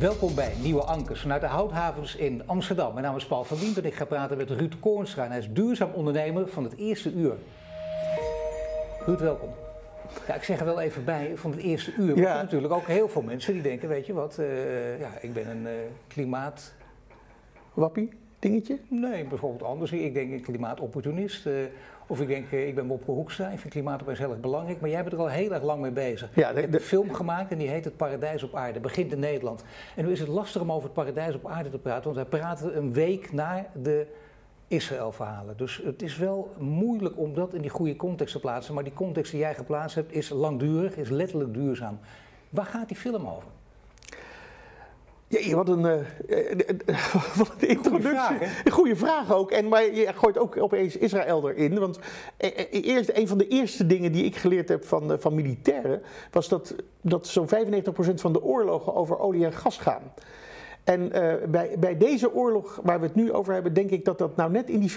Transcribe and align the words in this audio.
Welkom 0.00 0.34
bij 0.34 0.52
Nieuwe 0.62 0.82
Ankers 0.82 1.20
vanuit 1.20 1.40
de 1.40 1.46
Houthavens 1.46 2.16
in 2.16 2.42
Amsterdam. 2.46 2.92
Mijn 2.92 3.04
naam 3.04 3.16
is 3.16 3.26
Paul 3.26 3.44
van 3.44 3.58
Dient 3.58 3.76
en 3.78 3.84
ik 3.84 3.94
ga 3.94 4.04
praten 4.04 4.36
met 4.36 4.50
Ruud 4.50 4.78
Koornstra. 4.80 5.26
Hij 5.28 5.38
is 5.38 5.48
duurzaam 5.52 5.90
ondernemer 5.92 6.48
van 6.48 6.64
het 6.64 6.76
eerste 6.76 7.12
uur. 7.12 7.32
Ruud, 9.06 9.20
welkom. 9.20 9.48
Ja, 10.26 10.34
ik 10.34 10.42
zeg 10.42 10.58
er 10.58 10.64
wel 10.64 10.80
even 10.80 11.04
bij 11.04 11.32
van 11.34 11.50
het 11.50 11.60
eerste 11.60 11.92
uur. 11.98 12.06
Maar 12.06 12.16
er 12.16 12.22
Ja. 12.36 12.42
natuurlijk 12.42 12.72
ook 12.72 12.86
heel 12.86 13.08
veel 13.08 13.22
mensen 13.22 13.52
die 13.52 13.62
denken, 13.62 13.88
weet 13.88 14.06
je 14.06 14.12
wat, 14.12 14.38
eh, 14.38 15.00
ja, 15.00 15.08
ik 15.20 15.32
ben 15.32 15.50
een 15.50 15.66
eh, 15.66 15.72
klimaat... 16.08 16.72
Wappie, 17.74 18.08
dingetje? 18.38 18.78
Nee, 18.88 19.24
bijvoorbeeld 19.24 19.62
anders. 19.62 19.92
Ik 19.92 20.14
denk 20.14 20.32
een 20.32 20.42
klimaatopportunist. 20.42 21.46
eh, 21.46 21.52
of 22.10 22.20
ik 22.20 22.26
denk, 22.28 22.52
eh, 22.52 22.66
ik 22.68 22.74
ben 22.74 22.86
Wopke 22.86 23.10
Hoekstra. 23.10 23.48
Ik 23.48 23.58
vind 23.58 23.72
klimaat 23.72 24.02
opeens 24.02 24.18
heel 24.18 24.30
erg 24.30 24.40
belangrijk. 24.40 24.80
Maar 24.80 24.90
jij 24.90 25.00
bent 25.02 25.12
er 25.12 25.18
al 25.20 25.26
heel 25.28 25.52
erg 25.52 25.62
lang 25.62 25.80
mee 25.80 25.90
bezig. 25.90 26.30
Ja, 26.34 26.52
de- 26.52 26.68
de- 26.68 26.76
een 26.76 26.82
film 26.84 27.12
gemaakt 27.14 27.50
en 27.52 27.58
die 27.58 27.68
heet 27.68 27.84
Het 27.84 27.96
Paradijs 27.96 28.42
op 28.42 28.54
Aarde. 28.54 28.80
Begint 28.80 29.12
in 29.12 29.18
Nederland. 29.18 29.64
En 29.96 30.04
nu 30.04 30.10
is 30.12 30.20
het 30.20 30.28
lastig 30.28 30.62
om 30.62 30.72
over 30.72 30.84
het 30.84 30.92
Paradijs 30.92 31.34
op 31.34 31.46
Aarde 31.46 31.70
te 31.70 31.78
praten. 31.78 32.04
Want 32.04 32.16
wij 32.16 32.40
praten 32.40 32.76
een 32.76 32.92
week 32.92 33.32
na 33.32 33.66
de 33.82 34.06
Israël-verhalen. 34.68 35.56
Dus 35.56 35.80
het 35.84 36.02
is 36.02 36.16
wel 36.16 36.50
moeilijk 36.58 37.18
om 37.18 37.34
dat 37.34 37.54
in 37.54 37.60
die 37.60 37.70
goede 37.70 37.96
context 37.96 38.32
te 38.34 38.40
plaatsen. 38.40 38.74
Maar 38.74 38.84
die 38.84 38.92
context 38.92 39.30
die 39.30 39.40
jij 39.40 39.54
geplaatst 39.54 39.94
hebt 39.96 40.12
is 40.12 40.28
langdurig, 40.28 40.96
is 40.96 41.08
letterlijk 41.08 41.54
duurzaam. 41.54 41.98
Waar 42.50 42.64
gaat 42.66 42.88
die 42.88 42.96
film 42.96 43.26
over? 43.26 43.48
Ja, 45.38 45.54
wat 45.54 45.68
een, 45.68 45.86
eh, 45.86 46.00
eh, 46.28 46.68
eh, 46.86 47.14
wat 47.36 47.52
een 47.58 47.68
introductie. 47.68 48.10
vraag, 48.10 48.38
hè? 48.38 48.46
Een 48.64 48.72
goede 48.72 48.96
vraag 48.96 49.32
ook. 49.32 49.50
En, 49.50 49.68
maar 49.68 49.94
je 49.94 50.12
gooit 50.14 50.38
ook 50.38 50.56
opeens 50.56 50.96
Israël 50.96 51.50
erin. 51.50 51.78
Want 51.78 51.98
eerst, 52.70 53.10
een 53.12 53.28
van 53.28 53.38
de 53.38 53.48
eerste 53.48 53.86
dingen 53.86 54.12
die 54.12 54.24
ik 54.24 54.36
geleerd 54.36 54.68
heb 54.68 54.84
van, 54.84 55.16
van 55.20 55.34
militairen... 55.34 56.02
was 56.30 56.48
dat, 56.48 56.74
dat 57.00 57.26
zo'n 57.26 57.48
95% 57.48 57.50
van 58.14 58.32
de 58.32 58.42
oorlogen 58.42 58.94
over 58.94 59.18
olie 59.18 59.44
en 59.44 59.52
gas 59.52 59.78
gaan. 59.78 60.12
En 60.84 61.12
eh, 61.12 61.48
bij, 61.48 61.76
bij 61.78 61.96
deze 61.96 62.34
oorlog 62.34 62.80
waar 62.82 63.00
we 63.00 63.06
het 63.06 63.14
nu 63.14 63.32
over 63.32 63.52
hebben... 63.52 63.72
denk 63.72 63.90
ik 63.90 64.04
dat 64.04 64.18
dat 64.18 64.36
nou 64.36 64.50
net 64.50 64.68
in 64.68 64.80
die 64.80 64.90
5% 64.90 64.94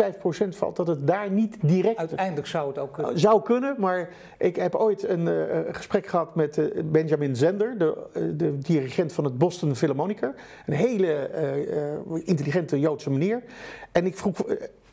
valt. 0.50 0.76
Dat 0.76 0.88
het 0.88 1.08
daar 1.08 1.32
niet 1.32 1.58
direct 1.62 1.98
Uiteindelijk 1.98 2.48
zou 2.48 2.68
het 2.68 2.78
ook... 2.78 2.98
eh, 2.98 3.08
zou 3.14 3.42
kunnen, 3.42 3.76
maar 3.78 4.10
ik 4.38 4.56
heb 4.56 4.76
ooit 4.76 5.08
een 5.08 5.28
eh, 5.28 5.60
gesprek 5.72 6.08
gehad 6.08 6.36
met 6.36 6.72
Benjamin 6.92 7.36
Zender, 7.36 7.78
de, 7.78 7.98
de 8.36 8.58
dirigent 8.58 9.14
van 9.14 9.24
het 9.24 9.38
Boston 9.38 9.76
Philharmoniker. 9.76 10.34
Een 10.66 10.74
hele 10.74 11.30
intelligente 12.24 12.80
Joodse 12.80 13.10
meneer. 13.10 13.44
En 13.92 14.06
ik 14.06 14.18
vroeg, 14.18 14.38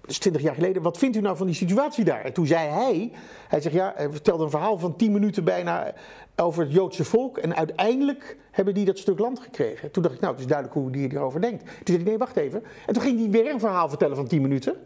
dat 0.00 0.10
is 0.10 0.18
20 0.18 0.42
jaar 0.42 0.54
geleden, 0.54 0.82
wat 0.82 0.98
vindt 0.98 1.16
u 1.16 1.20
nou 1.20 1.36
van 1.36 1.46
die 1.46 1.54
situatie 1.54 2.04
daar? 2.04 2.24
En 2.24 2.32
toen 2.32 2.46
zei 2.46 2.68
hij, 2.68 3.12
hij 3.48 3.60
zegt 3.60 3.74
ja, 3.74 3.92
hij 3.96 4.10
vertelde 4.10 4.44
een 4.44 4.50
verhaal 4.50 4.78
van 4.78 4.96
10 4.96 5.12
minuten 5.12 5.44
bijna 5.44 5.92
over 6.40 6.62
het 6.62 6.72
Joodse 6.72 7.04
volk. 7.04 7.38
En 7.38 7.56
uiteindelijk 7.56 8.36
hebben 8.50 8.74
die 8.74 8.84
dat 8.84 8.98
stuk 8.98 9.18
land 9.18 9.40
gekregen. 9.40 9.90
Toen 9.90 10.02
dacht 10.02 10.14
ik, 10.14 10.20
nou, 10.20 10.32
het 10.32 10.42
is 10.42 10.48
duidelijk 10.48 10.78
hoe 10.78 10.90
die 10.90 11.12
erover 11.12 11.40
denkt. 11.40 11.64
Toen 11.64 11.74
zei 11.84 11.96
hij, 11.96 12.06
nee, 12.06 12.18
wacht 12.18 12.36
even. 12.36 12.62
En 12.86 12.94
toen 12.94 13.02
ging 13.02 13.18
hij 13.18 13.30
weer 13.30 13.52
een 13.52 13.60
verhaal 13.60 13.88
vertellen 13.88 14.16
van 14.16 14.26
10 14.26 14.42
minuten. 14.42 14.76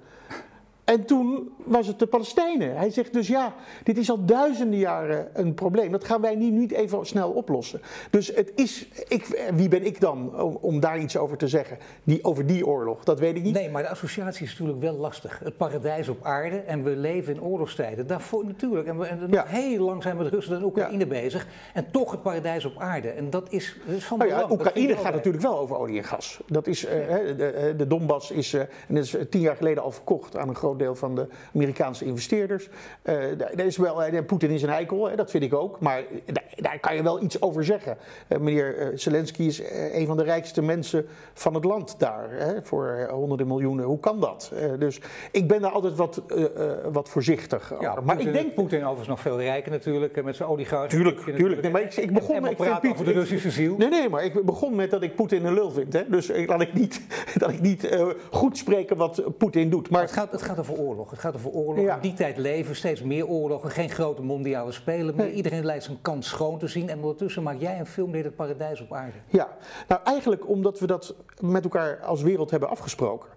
En 0.84 1.04
toen 1.04 1.52
was 1.64 1.86
het 1.86 1.98
de 1.98 2.06
Palestijnen. 2.06 2.76
Hij 2.76 2.90
zegt 2.90 3.12
dus 3.12 3.26
ja, 3.26 3.54
dit 3.82 3.98
is 3.98 4.10
al 4.10 4.24
duizenden 4.24 4.78
jaren 4.78 5.28
een 5.32 5.54
probleem. 5.54 5.92
Dat 5.92 6.04
gaan 6.04 6.20
wij 6.20 6.34
nu 6.34 6.50
niet 6.50 6.72
even 6.72 7.06
snel 7.06 7.30
oplossen. 7.30 7.80
Dus 8.10 8.34
het 8.34 8.52
is, 8.54 8.88
ik, 9.08 9.50
wie 9.54 9.68
ben 9.68 9.84
ik 9.86 10.00
dan 10.00 10.42
om, 10.42 10.58
om 10.60 10.80
daar 10.80 10.98
iets 10.98 11.16
over 11.16 11.36
te 11.36 11.48
zeggen? 11.48 11.78
Die, 12.04 12.24
over 12.24 12.46
die 12.46 12.66
oorlog, 12.66 13.04
dat 13.04 13.18
weet 13.18 13.36
ik 13.36 13.42
niet. 13.42 13.54
Nee, 13.54 13.70
maar 13.70 13.82
de 13.82 13.88
associatie 13.88 14.44
is 14.44 14.50
natuurlijk 14.50 14.80
wel 14.80 14.94
lastig. 14.96 15.38
Het 15.44 15.56
paradijs 15.56 16.08
op 16.08 16.24
aarde 16.24 16.56
en 16.56 16.82
we 16.82 16.90
leven 16.96 17.34
in 17.34 17.42
oorlogstijden. 17.42 18.06
Daarvoor 18.06 18.44
natuurlijk. 18.44 18.86
En, 18.86 18.98
we, 18.98 19.06
en 19.06 19.18
nog 19.18 19.30
Ja. 19.30 19.44
heel 19.46 19.84
lang 19.84 20.02
zijn 20.02 20.16
we 20.16 20.22
met 20.22 20.32
Rusland 20.32 20.60
en 20.60 20.66
Oekraïne 20.66 21.06
bezig. 21.06 21.46
En 21.74 21.90
toch 21.90 22.10
het 22.10 22.22
paradijs 22.22 22.64
op 22.64 22.78
aarde. 22.78 23.08
En 23.08 23.30
dat 23.30 23.52
is, 23.52 23.76
dat 23.86 23.96
is 23.96 24.04
van 24.04 24.18
Nou 24.18 24.30
ja, 24.30 24.36
belang. 24.36 24.52
Oekraïne 24.52 24.96
gaat 24.96 25.14
natuurlijk 25.14 25.42
wel 25.42 25.58
over 25.58 25.76
olie 25.76 25.98
en 25.98 26.04
gas. 26.04 26.40
Dat 26.46 26.66
is, 26.66 26.84
eh, 26.84 27.06
de, 27.36 27.74
de 27.76 27.86
Donbass 27.86 28.30
is, 28.30 28.54
eh, 28.54 28.60
en 28.60 28.94
dat 28.94 29.04
is 29.04 29.16
tien 29.30 29.40
jaar 29.40 29.56
geleden 29.56 29.82
al 29.82 29.90
verkocht 29.90 30.36
aan 30.36 30.48
een 30.48 30.54
groot 30.54 30.73
deel 30.78 30.94
van 30.94 31.14
de 31.14 31.26
Amerikaanse 31.54 32.04
investeerders. 32.04 32.68
Eh, 33.02 33.14
daar 33.38 33.52
daar 33.56 33.66
is 33.66 33.76
wel, 33.76 34.02
eh, 34.04 34.24
Poetin 34.26 34.50
is 34.50 34.62
een 34.62 34.68
eikel, 34.68 35.08
hè, 35.08 35.16
dat 35.16 35.30
vind 35.30 35.44
ik 35.44 35.54
ook. 35.54 35.80
Maar 35.80 36.02
daar, 36.26 36.44
daar 36.56 36.78
kan 36.80 36.96
je 36.96 37.02
wel 37.02 37.22
iets 37.22 37.42
over 37.42 37.64
zeggen. 37.64 37.96
Eh, 38.28 38.38
meneer 38.38 38.78
eh, 38.78 38.86
Zelensky 38.94 39.42
is 39.42 39.62
eh, 39.62 39.94
een 39.98 40.06
van 40.06 40.16
de 40.16 40.22
rijkste 40.22 40.62
mensen 40.62 41.06
van 41.34 41.54
het 41.54 41.64
land 41.64 41.94
daar. 41.98 42.26
Hè, 42.30 42.62
voor 42.62 42.86
eh, 42.88 43.08
honderden 43.12 43.46
miljoenen. 43.46 43.84
Hoe 43.84 44.00
kan 44.00 44.20
dat? 44.20 44.52
Eh, 44.54 44.70
dus 44.78 45.00
ik 45.32 45.48
ben 45.48 45.60
daar 45.60 45.70
altijd 45.70 45.94
wat, 45.96 46.22
eh, 46.28 46.44
eh, 46.44 46.50
wat 46.92 47.08
voorzichtig 47.08 47.72
over. 47.74 48.02
Maar 48.04 48.20
ik 48.20 48.32
denk 48.32 48.54
Poetin 48.54 48.78
overigens 48.80 49.08
nog 49.08 49.20
veel 49.20 49.40
rijker 49.40 49.70
natuurlijk. 49.70 50.16
eh, 50.16 50.24
Met 50.24 50.36
zijn 50.36 50.48
oligarchen. 50.48 50.88
Tuurlijk, 50.88 51.20
tuurlijk. 51.36 51.62
Nee, 51.62 51.70
maar 51.70 51.82
ik, 51.82 51.94
ik 51.96 52.12
begon 52.12 52.42
met... 52.42 52.58
over 52.90 53.04
de 53.04 53.12
Russische 53.12 53.50
ziel. 53.50 53.76
Nee, 53.76 53.88
nee, 53.88 54.08
maar 54.08 54.24
ik 54.24 54.44
begon 54.44 54.74
met 54.74 54.90
dat 54.90 55.02
ik 55.02 55.14
Poetin 55.14 55.44
een 55.44 55.54
lul 55.54 55.70
vind. 55.70 55.92
Hè? 55.92 56.02
Dus 56.08 56.30
laat 56.46 56.60
ik 56.60 56.72
niet, 56.74 57.00
dat 57.38 57.50
ik 57.50 57.60
niet 57.60 57.84
eh, 57.84 58.06
goed 58.30 58.56
spreken 58.58 58.96
wat 58.96 59.22
Poetin 59.38 59.70
doet. 59.70 59.82
Maar 59.82 59.92
Maar 59.92 60.02
het 60.02 60.12
gaat, 60.12 60.32
het 60.32 60.42
gaat 60.42 60.58
over 60.58 60.63
oorlog. 60.72 61.10
Het 61.10 61.18
gaat 61.18 61.34
over 61.34 61.50
oorlog. 61.50 61.84
Ja. 61.84 61.94
In 61.94 62.00
die 62.00 62.14
tijd 62.14 62.36
leven 62.36 62.76
steeds 62.76 63.02
meer 63.02 63.26
oorlogen. 63.26 63.70
Geen 63.70 63.90
grote 63.90 64.22
mondiale 64.22 64.72
spelen 64.72 65.14
meer. 65.14 65.26
Nee. 65.26 65.34
Iedereen 65.34 65.64
lijkt 65.64 65.84
zijn 65.84 65.98
kans 66.02 66.28
schoon 66.28 66.58
te 66.58 66.66
zien. 66.66 66.88
En 66.88 66.96
ondertussen 66.96 67.42
maak 67.42 67.60
jij 67.60 67.78
een 67.78 67.86
film 67.86 68.06
die 68.06 68.16
heet 68.16 68.24
Het 68.24 68.36
Paradijs 68.36 68.80
op 68.80 68.92
Aarde. 68.92 69.16
ja, 69.28 69.56
nou 69.88 70.00
eigenlijk 70.04 70.48
omdat 70.48 70.78
we 70.78 70.86
dat 70.86 71.14
met 71.40 71.64
elkaar 71.64 72.00
als 72.00 72.22
wereld 72.22 72.50
hebben 72.50 72.68
afgesproken. 72.68 73.28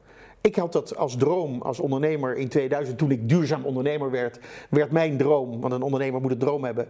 Ik 0.41 0.55
had 0.55 0.73
dat 0.73 0.97
als 0.97 1.17
droom, 1.17 1.61
als 1.61 1.79
ondernemer 1.79 2.35
in 2.35 2.47
2000, 2.47 2.97
toen 2.97 3.11
ik 3.11 3.29
duurzaam 3.29 3.65
ondernemer 3.65 4.11
werd, 4.11 4.39
werd 4.69 4.91
mijn 4.91 5.17
droom, 5.17 5.61
want 5.61 5.73
een 5.73 5.81
ondernemer 5.81 6.21
moet 6.21 6.31
een 6.31 6.37
droom 6.37 6.63
hebben, 6.63 6.87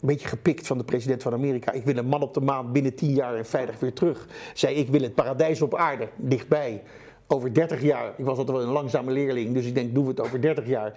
een 0.00 0.06
beetje 0.08 0.28
gepikt 0.28 0.66
van 0.66 0.78
de 0.78 0.84
president 0.84 1.22
van 1.22 1.32
Amerika. 1.32 1.72
Ik 1.72 1.84
wil 1.84 1.96
een 1.96 2.06
man 2.06 2.22
op 2.22 2.34
de 2.34 2.40
maan 2.40 2.72
binnen 2.72 2.94
10 2.94 3.14
jaar 3.14 3.34
en 3.34 3.46
veilig 3.46 3.80
weer 3.80 3.92
terug. 3.92 4.26
Zei 4.54 4.74
ik 4.74 4.88
wil 4.88 5.02
het 5.02 5.14
paradijs 5.14 5.62
op 5.62 5.74
aarde, 5.74 6.08
dichtbij. 6.16 6.82
Over 7.32 7.54
30 7.54 7.82
jaar, 7.82 8.12
ik 8.16 8.24
was 8.24 8.38
altijd 8.38 8.56
wel 8.56 8.66
een 8.66 8.72
langzame 8.72 9.10
leerling, 9.12 9.54
dus 9.54 9.66
ik 9.66 9.74
denk 9.74 9.94
doen 9.94 10.04
we 10.04 10.10
het 10.10 10.20
over 10.20 10.40
30 10.40 10.66
jaar. 10.66 10.94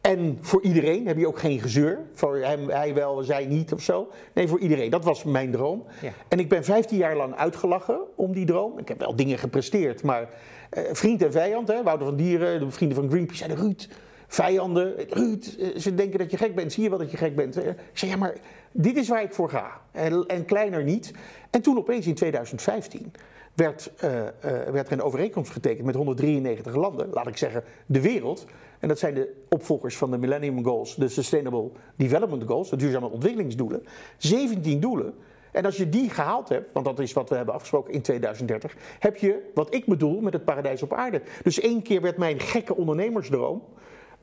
En 0.00 0.38
voor 0.40 0.62
iedereen 0.62 1.06
heb 1.06 1.18
je 1.18 1.26
ook 1.26 1.38
geen 1.38 1.60
gezeur. 1.60 1.98
Voor 2.12 2.36
hem, 2.36 2.68
hij 2.68 2.94
wel, 2.94 3.22
zij 3.22 3.46
niet 3.46 3.72
of 3.72 3.82
zo. 3.82 4.08
Nee, 4.32 4.48
voor 4.48 4.58
iedereen. 4.58 4.90
Dat 4.90 5.04
was 5.04 5.24
mijn 5.24 5.50
droom. 5.50 5.84
Ja. 6.02 6.12
En 6.28 6.38
ik 6.38 6.48
ben 6.48 6.64
15 6.64 6.98
jaar 6.98 7.16
lang 7.16 7.34
uitgelachen 7.34 8.00
om 8.14 8.32
die 8.32 8.46
droom. 8.46 8.78
Ik 8.78 8.88
heb 8.88 8.98
wel 8.98 9.16
dingen 9.16 9.38
gepresteerd, 9.38 10.02
maar 10.02 10.28
eh, 10.70 10.82
vriend 10.92 11.22
en 11.22 11.32
vijand, 11.32 11.68
hè, 11.68 11.82
Wouter 11.82 12.06
van 12.06 12.16
Dieren, 12.16 12.60
de 12.60 12.70
vrienden 12.70 12.96
van 12.98 13.10
Greenpeace 13.10 13.38
zeiden: 13.38 13.58
Ruud, 13.58 13.88
vijanden, 14.26 14.94
Ruud, 15.08 15.56
eh, 15.58 15.76
ze 15.76 15.94
denken 15.94 16.18
dat 16.18 16.30
je 16.30 16.36
gek 16.36 16.54
bent. 16.54 16.72
Zie 16.72 16.82
je 16.82 16.88
wel 16.88 16.98
dat 16.98 17.10
je 17.10 17.16
gek 17.16 17.36
bent? 17.36 17.56
Eh, 17.56 17.68
Ik 17.68 17.76
zei: 17.92 18.10
Ja, 18.10 18.16
maar 18.16 18.34
dit 18.72 18.96
is 18.96 19.08
waar 19.08 19.22
ik 19.22 19.32
voor 19.34 19.50
ga. 19.50 19.80
En, 19.92 20.24
en 20.26 20.44
kleiner 20.44 20.84
niet. 20.84 21.12
En 21.50 21.62
toen 21.62 21.78
opeens 21.78 22.06
in 22.06 22.14
2015 22.14 23.12
werd, 23.58 23.92
eh, 23.96 24.26
eh, 24.26 24.32
werd 24.72 24.86
er 24.86 24.92
een 24.92 25.02
overeenkomst 25.02 25.50
getekend 25.50 25.86
met 25.86 25.94
193 25.94 26.74
landen, 26.74 27.08
laat 27.12 27.26
ik 27.26 27.36
zeggen 27.36 27.64
de 27.86 28.00
wereld. 28.00 28.44
En 28.78 28.88
dat 28.88 28.98
zijn 28.98 29.14
de 29.14 29.34
opvolgers 29.48 29.96
van 29.96 30.10
de 30.10 30.18
Millennium 30.18 30.64
Goals, 30.64 30.94
de 30.94 31.08
Sustainable 31.08 31.70
Development 31.96 32.42
Goals, 32.42 32.70
de 32.70 32.76
duurzame 32.76 33.08
ontwikkelingsdoelen. 33.08 33.82
17 34.16 34.80
doelen. 34.80 35.14
En 35.52 35.64
als 35.64 35.76
je 35.76 35.88
die 35.88 36.10
gehaald 36.10 36.48
hebt, 36.48 36.72
want 36.72 36.86
dat 36.86 36.98
is 36.98 37.12
wat 37.12 37.28
we 37.28 37.36
hebben 37.36 37.54
afgesproken 37.54 37.92
in 37.92 38.02
2030, 38.02 38.76
heb 38.98 39.16
je 39.16 39.50
wat 39.54 39.74
ik 39.74 39.86
bedoel 39.86 40.20
met 40.20 40.32
het 40.32 40.44
paradijs 40.44 40.82
op 40.82 40.92
aarde. 40.92 41.22
Dus 41.42 41.60
één 41.60 41.82
keer 41.82 42.00
werd 42.00 42.16
mijn 42.16 42.40
gekke 42.40 42.76
ondernemersdroom, 42.76 43.62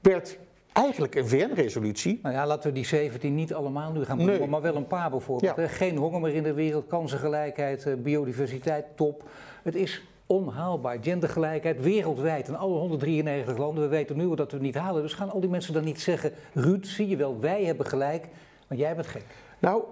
werd 0.01 0.37
eigenlijk 0.75 1.15
een 1.15 1.27
VN-resolutie. 1.27 2.19
Nou 2.23 2.35
ja, 2.35 2.47
laten 2.47 2.69
we 2.69 2.75
die 2.75 2.85
17 2.85 3.35
niet 3.35 3.53
allemaal 3.53 3.91
nu 3.91 4.03
gaan 4.05 4.17
benoemen, 4.17 4.39
Nee. 4.41 4.49
maar 4.49 4.61
wel 4.61 4.75
een 4.75 4.87
paar 4.87 5.09
bijvoorbeeld. 5.09 5.55
Ja. 5.55 5.67
Geen 5.67 5.97
honger 5.97 6.19
meer 6.21 6.33
in 6.33 6.43
de 6.43 6.53
wereld, 6.53 6.87
kansengelijkheid, 6.87 7.85
eh, 7.85 7.93
biodiversiteit, 7.93 8.85
top. 8.95 9.23
Het 9.63 9.75
is 9.75 10.03
onhaalbaar. 10.25 10.97
Gendergelijkheid 11.01 11.81
wereldwijd 11.81 12.47
in 12.47 12.55
alle 12.55 12.77
193 12.77 13.57
landen. 13.57 13.83
We 13.83 13.89
weten 13.89 14.17
nu 14.17 14.35
dat 14.35 14.51
we 14.51 14.57
het 14.57 14.65
niet 14.65 14.75
halen. 14.75 15.01
Dus 15.01 15.13
gaan 15.13 15.31
al 15.31 15.39
die 15.39 15.49
mensen 15.49 15.73
dan 15.73 15.83
niet 15.83 16.01
zeggen: 16.01 16.31
Ruud, 16.53 16.85
zie 16.85 17.07
je 17.07 17.15
wel, 17.15 17.39
wij 17.39 17.63
hebben 17.63 17.85
gelijk, 17.85 18.27
maar 18.67 18.77
jij 18.77 18.95
bent 18.95 19.07
gek. 19.07 19.25
Nou, 19.59 19.83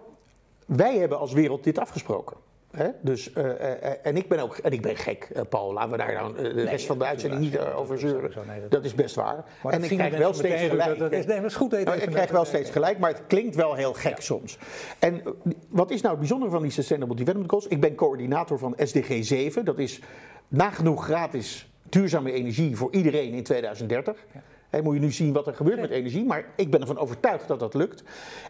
wij 0.65 0.97
hebben 0.97 1.19
als 1.19 1.33
wereld 1.33 1.63
dit 1.63 1.79
afgesproken. 1.79 2.37
Hè? 2.77 2.87
Dus, 3.01 3.33
eh, 3.33 3.49
eh, 3.49 3.83
eh, 3.91 3.93
en 4.03 4.17
ik 4.17 4.27
ben 4.27 4.39
ook 4.39 4.57
en 4.57 4.71
ik 4.71 4.81
ben 4.81 4.95
gek, 4.95 5.29
Paul. 5.49 5.73
Laten 5.73 5.91
we 5.91 5.97
daar 5.97 6.13
dan 6.13 6.33
de 6.33 6.63
rest 6.63 6.85
van 6.85 6.97
de 6.97 7.05
uitzending 7.05 7.41
niet 7.41 7.59
over 7.59 7.99
zeuren. 7.99 8.31
nee, 8.47 8.61
dat- 8.61 8.71
Dat 8.71 8.85
is 8.85 8.95
best 8.95 9.15
waar. 9.15 9.45
Maar 9.63 9.73
en 9.73 9.83
ik 9.83 9.89
krijg 9.89 10.17
wel 10.17 10.33
steeds 10.33 10.61
gelijk. 10.61 10.99
dat- 10.99 11.11
is- 11.11 11.25
nee, 11.25 11.35
dat 11.41 11.49
is 11.49 11.55
goed 11.55 11.71
Nou, 11.71 11.97
ik 11.97 12.09
krijg 12.09 12.31
wel 12.31 12.45
steeds 12.45 12.69
gelijk, 12.69 12.97
maar 12.99 13.09
het 13.11 13.21
klinkt 13.27 13.55
wel 13.55 13.73
heel 13.73 13.93
gek 13.93 14.21
soms. 14.21 14.57
En 14.99 15.21
wat 15.69 15.91
is 15.91 15.97
nou 15.97 16.09
het 16.11 16.19
bijzondere 16.19 16.51
van 16.51 16.61
die 16.61 16.71
Sustainable 16.71 17.15
Development 17.15 17.49
Goals? 17.49 17.67
Ik 17.67 17.81
ben 17.81 17.95
coördinator 17.95 18.59
van 18.59 18.73
SDG 18.77 19.23
7. 19.25 19.65
Dat 19.65 19.79
is 19.79 19.99
nagenoeg 20.47 21.03
gratis 21.05 21.69
duurzame 21.89 22.31
energie 22.31 22.75
voor 22.75 22.93
iedereen 22.93 23.33
in 23.33 23.43
2030. 23.43 24.25
Hè, 24.69 24.81
moet 24.81 24.93
je 24.93 24.99
nu 24.99 25.11
zien 25.11 25.33
wat 25.33 25.47
er 25.47 25.53
gebeurt 25.55 25.79
met 25.79 25.89
energie, 25.89 26.25
maar 26.25 26.45
ik 26.55 26.71
ben 26.71 26.81
ervan 26.81 26.97
overtuigd 26.97 27.47
dat 27.47 27.59
dat 27.59 27.73
lukt. 27.73 28.03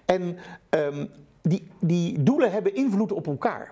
En 0.06 0.38
ehm, 0.70 1.06
die, 1.42 1.68
die 1.80 2.24
doelen 2.24 2.52
hebben 2.52 2.76
invloed 2.76 3.12
op 3.12 3.28
elkaar. 3.28 3.72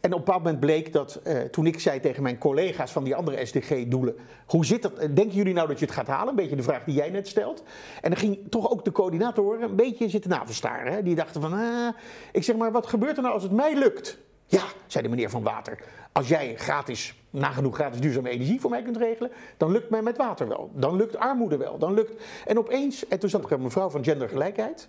En 0.00 0.12
op 0.12 0.18
een 0.18 0.24
bepaald 0.24 0.42
moment 0.42 0.60
bleek 0.60 0.92
dat 0.92 1.20
eh, 1.24 1.40
toen 1.40 1.66
ik 1.66 1.80
zei 1.80 2.00
tegen 2.00 2.22
mijn 2.22 2.38
collega's 2.38 2.92
van 2.92 3.04
die 3.04 3.14
andere 3.14 3.46
SDG-doelen: 3.46 4.16
hoe 4.46 4.64
zit 4.66 4.82
dat? 4.82 4.98
Denken 4.98 5.30
jullie 5.30 5.54
nou 5.54 5.68
dat 5.68 5.78
je 5.78 5.84
het 5.84 5.94
gaat 5.94 6.06
halen? 6.06 6.28
Een 6.28 6.34
beetje 6.34 6.56
de 6.56 6.62
vraag 6.62 6.84
die 6.84 6.94
jij 6.94 7.10
net 7.10 7.28
stelt. 7.28 7.62
En 8.00 8.10
dan 8.10 8.18
ging 8.18 8.38
toch 8.48 8.70
ook 8.70 8.84
de 8.84 8.92
coördinator 8.92 9.62
een 9.62 9.76
beetje 9.76 10.08
zitten 10.08 10.30
navelstaren. 10.30 11.04
Die 11.04 11.14
dachten 11.14 11.40
van: 11.40 11.52
ah, 11.52 11.88
ik 12.32 12.44
zeg 12.44 12.56
maar, 12.56 12.72
wat 12.72 12.86
gebeurt 12.86 13.16
er 13.16 13.22
nou 13.22 13.34
als 13.34 13.42
het 13.42 13.52
mij 13.52 13.78
lukt? 13.78 14.18
Ja, 14.46 14.62
zei 14.86 15.04
de 15.04 15.10
meneer 15.10 15.30
van 15.30 15.42
Water. 15.42 15.78
Als 16.12 16.28
jij 16.28 16.56
gratis, 16.56 17.14
nagenoeg 17.30 17.74
gratis 17.74 18.00
duurzame 18.00 18.30
energie 18.30 18.60
voor 18.60 18.70
mij 18.70 18.82
kunt 18.82 18.96
regelen, 18.96 19.30
dan 19.56 19.70
lukt 19.72 19.90
mij 19.90 20.02
met 20.02 20.16
water 20.16 20.48
wel. 20.48 20.70
Dan 20.74 20.96
lukt 20.96 21.16
armoede 21.16 21.56
wel. 21.56 21.78
Dan 21.78 21.94
lukt... 21.94 22.22
En 22.46 22.58
opeens, 22.58 23.08
en 23.08 23.18
toen 23.18 23.30
zat 23.30 23.44
er 23.44 23.52
een 23.52 23.62
mevrouw 23.62 23.90
van 23.90 24.04
gendergelijkheid. 24.04 24.88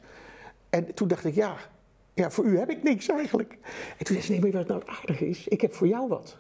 En 0.70 0.94
toen 0.94 1.08
dacht 1.08 1.26
ik, 1.26 1.36
ja, 1.36 1.56
ja, 2.14 2.32
voor 2.32 2.46
u 2.46 2.58
heb 2.58 2.70
ik 2.70 2.84
niks 2.84 3.10
eigenlijk. 3.10 3.58
En 3.98 4.06
toen 4.06 4.16
zei 4.16 4.22
ze, 4.22 4.32
nee, 4.32 4.42
maar 4.42 4.52
wat 4.52 4.68
nou 4.68 4.80
het 4.80 4.90
aardige 4.90 5.28
is, 5.28 5.48
ik 5.48 5.62
heb 5.62 5.74
voor 5.74 5.88
jou 5.88 6.08
wat. 6.08 6.38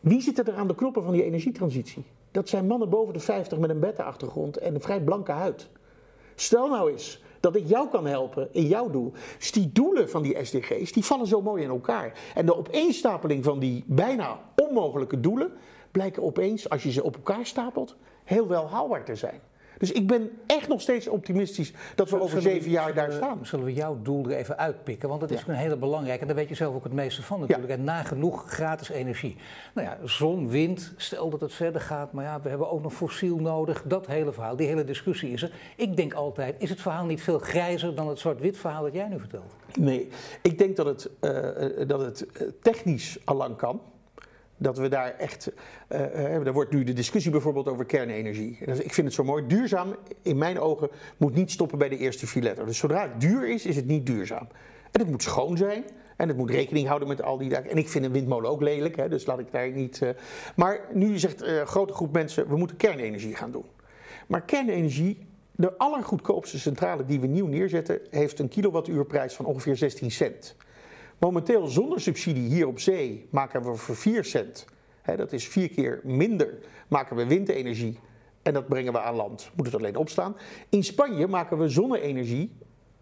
Wie 0.00 0.20
zit 0.20 0.38
er 0.38 0.54
aan 0.54 0.68
de 0.68 0.74
knoppen 0.74 1.02
van 1.02 1.12
die 1.12 1.24
energietransitie? 1.24 2.04
Dat 2.30 2.48
zijn 2.48 2.66
mannen 2.66 2.88
boven 2.88 3.14
de 3.14 3.20
50 3.20 3.58
met 3.58 3.70
een 3.70 3.80
beta-achtergrond 3.80 4.56
en 4.56 4.74
een 4.74 4.80
vrij 4.80 5.00
blanke 5.00 5.32
huid. 5.32 5.68
Stel 6.34 6.68
nou 6.68 6.90
eens 6.90 7.22
dat 7.40 7.56
ik 7.56 7.68
jou 7.68 7.88
kan 7.88 8.06
helpen 8.06 8.48
in 8.52 8.66
jouw 8.66 8.90
doel. 8.90 9.12
Dus 9.38 9.52
die 9.52 9.72
doelen 9.72 10.10
van 10.10 10.22
die 10.22 10.44
SDG's, 10.44 10.92
die 10.92 11.04
vallen 11.04 11.26
zo 11.26 11.42
mooi 11.42 11.62
in 11.62 11.68
elkaar. 11.68 12.18
En 12.34 12.46
de 12.46 12.56
opeenstapeling 12.56 13.44
van 13.44 13.58
die 13.58 13.84
bijna 13.86 14.40
onmogelijke 14.56 15.20
doelen 15.20 15.52
blijken 15.90 16.22
opeens, 16.22 16.68
als 16.68 16.82
je 16.82 16.92
ze 16.92 17.02
op 17.02 17.14
elkaar 17.14 17.46
stapelt, 17.46 17.96
heel 18.24 18.48
wel 18.48 18.68
haalbaar 18.68 19.04
te 19.04 19.14
zijn. 19.14 19.40
Dus 19.78 19.92
ik 19.92 20.06
ben 20.06 20.30
echt 20.46 20.68
nog 20.68 20.80
steeds 20.80 21.08
optimistisch 21.08 21.72
dat 21.94 22.10
we 22.10 22.20
over 22.20 22.42
zeven 22.42 22.70
jaar 22.70 22.94
daar 22.94 23.12
staan. 23.12 23.46
Zullen 23.46 23.64
we 23.64 23.72
jouw 23.72 23.98
doel 24.02 24.24
er 24.24 24.36
even 24.36 24.58
uitpikken? 24.58 25.08
Want 25.08 25.20
dat 25.20 25.30
is 25.30 25.44
een 25.46 25.54
hele 25.54 25.76
belangrijke. 25.76 26.20
En 26.20 26.26
daar 26.26 26.36
weet 26.36 26.48
je 26.48 26.54
zelf 26.54 26.74
ook 26.74 26.84
het 26.84 26.92
meeste 26.92 27.22
van 27.22 27.40
natuurlijk. 27.40 27.72
En 27.72 27.84
nagenoeg 27.84 28.44
gratis 28.46 28.88
energie. 28.88 29.36
Nou 29.74 29.86
ja, 29.86 29.98
zon, 30.04 30.48
wind, 30.48 30.92
stel 30.96 31.30
dat 31.30 31.40
het 31.40 31.52
verder 31.52 31.80
gaat. 31.80 32.12
Maar 32.12 32.24
ja, 32.24 32.40
we 32.40 32.48
hebben 32.48 32.70
ook 32.70 32.82
nog 32.82 32.94
fossiel 32.94 33.36
nodig. 33.36 33.82
Dat 33.82 34.06
hele 34.06 34.32
verhaal, 34.32 34.56
die 34.56 34.66
hele 34.66 34.84
discussie 34.84 35.30
is 35.30 35.42
er. 35.42 35.52
Ik 35.76 35.96
denk 35.96 36.14
altijd, 36.14 36.54
is 36.58 36.70
het 36.70 36.80
verhaal 36.80 37.04
niet 37.04 37.22
veel 37.22 37.38
grijzer 37.38 37.94
dan 37.94 38.08
het 38.08 38.18
zwart-wit 38.18 38.58
verhaal 38.58 38.82
dat 38.82 38.92
jij 38.92 39.08
nu 39.08 39.18
vertelt? 39.18 39.54
Nee, 39.78 40.08
ik 40.42 40.58
denk 40.58 40.76
dat 40.76 40.86
het, 40.86 41.10
uh, 41.20 41.86
dat 41.86 42.00
het 42.00 42.26
technisch 42.62 43.18
allang 43.24 43.56
kan 43.56 43.80
dat 44.56 44.78
we 44.78 44.88
daar 44.88 45.14
echt. 45.18 45.52
Uh, 45.88 46.46
er 46.46 46.52
wordt 46.52 46.72
nu 46.72 46.84
de 46.84 46.92
discussie 46.92 47.30
bijvoorbeeld 47.30 47.68
over 47.68 47.84
kernenergie. 47.84 48.58
ik 48.58 48.94
vind 48.94 49.06
het 49.06 49.12
zo 49.12 49.24
mooi. 49.24 49.46
Duurzaam, 49.46 49.96
in 50.22 50.38
mijn 50.38 50.60
ogen, 50.60 50.88
moet 51.16 51.34
niet 51.34 51.50
stoppen 51.50 51.78
bij 51.78 51.88
de 51.88 51.98
eerste 51.98 52.26
vier. 52.26 52.64
Dus 52.64 52.78
zodra 52.78 53.02
het 53.02 53.20
duur 53.20 53.48
is, 53.48 53.66
is 53.66 53.76
het 53.76 53.86
niet 53.86 54.06
duurzaam. 54.06 54.48
En 54.90 55.00
het 55.00 55.10
moet 55.10 55.22
schoon 55.22 55.56
zijn. 55.56 55.84
En 56.16 56.28
het 56.28 56.36
moet 56.36 56.50
rekening 56.50 56.86
houden 56.86 57.08
met 57.08 57.22
al 57.22 57.38
die. 57.38 57.56
En 57.56 57.76
ik 57.76 57.88
vind 57.88 58.04
een 58.04 58.12
windmolen 58.12 58.50
ook 58.50 58.60
lelijk, 58.60 58.96
hè, 58.96 59.08
dus 59.08 59.26
laat 59.26 59.38
ik 59.38 59.52
daar 59.52 59.70
niet. 59.70 60.00
Uh, 60.02 60.08
maar 60.56 60.80
nu 60.92 61.18
zegt 61.18 61.42
een 61.42 61.66
grote 61.66 61.92
groep 61.92 62.12
mensen: 62.12 62.48
we 62.48 62.56
moeten 62.56 62.76
kernenergie 62.76 63.36
gaan 63.36 63.50
doen. 63.50 63.64
Maar 64.26 64.42
kernenergie, 64.42 65.26
de 65.52 65.78
allergoedkoopste 65.78 66.58
centrale 66.58 67.04
die 67.04 67.20
we 67.20 67.26
nieuw 67.26 67.46
neerzetten, 67.46 68.00
heeft 68.10 68.38
een 68.38 68.48
kilowattuurprijs 68.48 69.34
van 69.34 69.44
ongeveer 69.44 69.76
16 69.76 70.10
cent. 70.10 70.56
Momenteel 71.18 71.66
zonder 71.66 72.00
subsidie 72.00 72.48
hier 72.48 72.66
op 72.66 72.78
zee 72.78 73.26
maken 73.30 73.62
we 73.62 73.74
voor 73.74 73.96
4 73.96 74.24
cent, 74.24 74.64
hè, 75.02 75.16
dat 75.16 75.32
is 75.32 75.48
vier 75.48 75.68
keer 75.68 76.00
minder, 76.04 76.58
maken 76.88 77.16
we 77.16 77.26
windenergie 77.26 77.98
en 78.42 78.52
dat 78.52 78.68
brengen 78.68 78.92
we 78.92 79.00
aan 79.00 79.14
land. 79.14 79.50
Moet 79.54 79.66
het 79.66 79.74
alleen 79.74 79.96
opstaan. 79.96 80.36
In 80.68 80.84
Spanje 80.84 81.26
maken 81.26 81.58
we 81.58 81.68
zonne-energie 81.68 82.52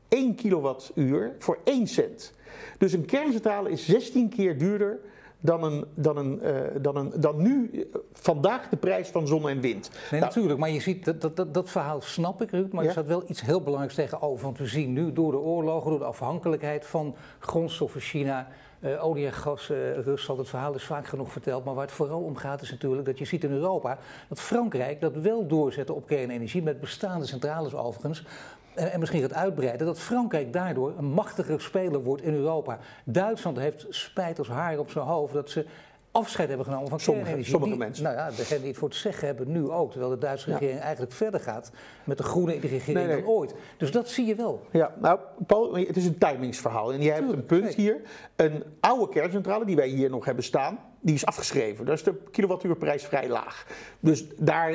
1 0.08 0.34
kilowattuur 0.34 1.34
voor 1.38 1.58
1 1.64 1.86
cent. 1.86 2.34
Dus 2.78 2.92
een 2.92 3.04
kerncentrale 3.04 3.70
is 3.70 3.86
16 3.86 4.28
keer 4.28 4.58
duurder 4.58 5.00
dan, 5.44 5.62
een, 5.62 5.84
dan, 5.94 6.16
een, 6.16 6.40
uh, 6.42 6.60
dan, 6.80 6.96
een, 6.96 7.12
dan 7.16 7.42
nu 7.42 7.70
uh, 7.72 7.84
vandaag 8.12 8.68
de 8.68 8.76
prijs 8.76 9.08
van 9.08 9.26
zon 9.26 9.48
en 9.48 9.60
wind. 9.60 9.90
Nee, 9.90 10.20
nou, 10.20 10.22
natuurlijk, 10.22 10.58
maar 10.58 10.70
je 10.70 10.80
ziet, 10.80 11.04
dat, 11.04 11.20
dat, 11.20 11.36
dat, 11.36 11.54
dat 11.54 11.70
verhaal 11.70 12.00
snap 12.00 12.42
ik, 12.42 12.50
Ruud, 12.50 12.72
maar 12.72 12.82
ja? 12.82 12.88
er 12.88 12.94
staat 12.94 13.06
wel 13.06 13.24
iets 13.26 13.40
heel 13.40 13.60
belangrijks 13.60 13.94
tegenover. 13.94 14.44
Want 14.44 14.58
we 14.58 14.66
zien 14.66 14.92
nu 14.92 15.12
door 15.12 15.30
de 15.30 15.38
oorlogen, 15.38 15.90
door 15.90 15.98
de 15.98 16.04
afhankelijkheid 16.04 16.86
van 16.86 17.14
grondstoffen 17.38 18.00
China, 18.00 18.48
uh, 18.80 19.04
olie 19.04 19.26
en 19.26 19.32
gas, 19.32 19.68
Rusland, 20.04 20.40
het 20.40 20.48
verhaal 20.48 20.74
is 20.74 20.84
vaak 20.84 21.06
genoeg 21.06 21.32
verteld. 21.32 21.64
Maar 21.64 21.74
waar 21.74 21.84
het 21.84 21.94
vooral 21.94 22.20
om 22.20 22.36
gaat 22.36 22.62
is 22.62 22.70
natuurlijk 22.70 23.06
dat 23.06 23.18
je 23.18 23.24
ziet 23.24 23.44
in 23.44 23.52
Europa 23.52 23.98
dat 24.28 24.40
Frankrijk 24.40 25.00
dat 25.00 25.16
wel 25.16 25.46
doorzet 25.46 25.90
op 25.90 26.06
kernenergie, 26.06 26.62
met 26.62 26.80
bestaande 26.80 27.26
centrales 27.26 27.74
overigens 27.74 28.24
en, 28.74 28.92
en, 28.92 28.98
misschien 29.00 29.20
gaat 29.20 29.34
uitbreiden, 29.34 29.86
dat 29.86 30.00
Frankrijk 30.00 30.52
daardoor 30.52 30.94
een 30.98 31.04
machtiger 31.04 31.60
speler 31.60 32.02
wordt 32.02 32.22
in 32.22 32.34
Europa. 32.34 32.78
Duitsland 33.04 33.58
heeft 33.58 33.86
spijt 33.88 34.38
als 34.38 34.48
haar 34.48 34.78
op 34.78 34.90
zijn 34.90 35.04
hoofd 35.04 35.32
dat 35.32 35.50
ze 35.50 35.66
afscheid 36.14 36.48
hebben 36.48 36.66
genomen 36.66 36.88
van 36.88 37.00
sommige, 37.00 37.26
kernenergie. 37.26 37.52
Sommige 37.52 37.76
die, 37.76 37.84
mensen. 37.84 38.04
Nou 38.04 38.16
ja, 38.16 38.30
degenen 38.30 38.58
die 38.58 38.68
het 38.68 38.78
voor 38.78 38.88
het 38.88 38.96
zeggen 38.96 39.26
hebben 39.26 39.52
nu 39.52 39.70
ook. 39.70 39.90
Terwijl 39.90 40.12
de 40.12 40.18
Duitse 40.18 40.50
regering 40.50 40.80
eigenlijk 40.80 41.12
verder 41.12 41.40
gaat 41.40 41.70
met 42.04 42.16
de 42.16 42.22
groene 42.22 42.52
regering 42.52 42.98
nee, 42.98 43.06
nee. 43.06 43.16
dan 43.16 43.26
ooit. 43.26 43.54
Dus 43.76 43.90
dat 43.90 44.08
zie 44.08 44.26
je 44.26 44.34
wel. 44.34 44.66
Ja, 44.70 44.94
nou 45.00 45.18
Paul, 45.46 45.76
het 45.76 45.96
is 45.96 46.06
een 46.06 46.18
timingsverhaal. 46.18 46.92
En 46.92 47.02
jij 47.02 47.14
hebt 47.14 47.32
een 47.32 47.46
punt 47.46 47.62
nee. 47.62 47.74
hier. 47.76 48.00
Een 48.36 48.62
oude 48.80 49.08
kerncentrale 49.08 49.64
die 49.64 49.76
wij 49.76 49.88
hier 49.88 50.10
nog 50.10 50.24
hebben 50.24 50.44
staan, 50.44 50.78
die 51.00 51.14
is 51.14 51.26
afgeschreven. 51.26 51.84
Daar 51.84 51.94
is 51.94 52.02
de 52.02 52.14
kilowattuurprijs 52.30 53.04
vrij 53.04 53.28
laag. 53.28 53.66
Dus 54.00 54.24
daar, 54.36 54.74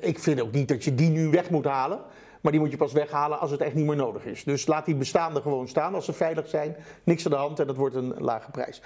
ik 0.00 0.18
vind 0.18 0.40
ook 0.40 0.52
niet 0.52 0.68
dat 0.68 0.84
je 0.84 0.94
die 0.94 1.10
nu 1.10 1.28
weg 1.28 1.50
moet 1.50 1.64
halen. 1.64 2.00
Maar 2.40 2.52
die 2.52 2.60
moet 2.60 2.70
je 2.70 2.76
pas 2.76 2.92
weghalen 2.92 3.40
als 3.40 3.50
het 3.50 3.60
echt 3.60 3.74
niet 3.74 3.86
meer 3.86 3.96
nodig 3.96 4.24
is. 4.24 4.44
Dus 4.44 4.66
laat 4.66 4.84
die 4.84 4.94
bestaande 4.94 5.40
gewoon 5.40 5.68
staan 5.68 5.94
als 5.94 6.04
ze 6.04 6.12
veilig 6.12 6.48
zijn. 6.48 6.76
Niks 7.04 7.24
aan 7.24 7.30
de 7.30 7.36
hand 7.36 7.60
en 7.60 7.66
dat 7.66 7.76
wordt 7.76 7.94
een 7.94 8.14
lage 8.18 8.50
prijs. 8.50 8.82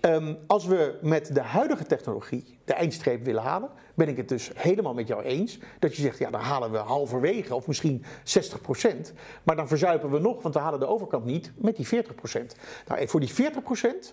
Um, 0.00 0.38
als 0.46 0.66
we 0.66 0.98
met 1.02 1.34
de 1.34 1.40
huidige 1.40 1.84
technologie 1.84 2.58
de 2.64 2.74
eindstreep 2.74 3.24
willen 3.24 3.42
halen, 3.42 3.70
ben 3.94 4.08
ik 4.08 4.16
het 4.16 4.28
dus 4.28 4.50
helemaal 4.54 4.94
met 4.94 5.08
jou 5.08 5.22
eens. 5.22 5.58
Dat 5.78 5.96
je 5.96 6.02
zegt, 6.02 6.18
ja, 6.18 6.30
dan 6.30 6.40
halen 6.40 6.70
we 6.70 6.78
halverwege 6.78 7.54
of 7.54 7.66
misschien 7.66 8.04
60 8.24 8.60
procent. 8.60 9.12
Maar 9.42 9.56
dan 9.56 9.68
verzuipen 9.68 10.10
we 10.10 10.18
nog, 10.18 10.42
want 10.42 10.54
we 10.54 10.60
halen 10.60 10.80
de 10.80 10.86
overkant 10.86 11.24
niet 11.24 11.52
met 11.56 11.76
die 11.76 11.86
40 11.86 12.14
procent. 12.14 12.56
Nou, 12.86 13.08
voor 13.08 13.20
die 13.20 13.32
40 13.32 13.62
procent. 13.62 14.12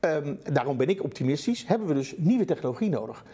Um, 0.00 0.38
daarom 0.52 0.76
ben 0.76 0.88
ik 0.88 1.02
optimistisch. 1.02 1.66
Hebben 1.66 1.88
we 1.88 1.94
dus 1.94 2.14
nieuwe 2.16 2.44
technologie 2.44 2.88
nodig. 2.88 3.24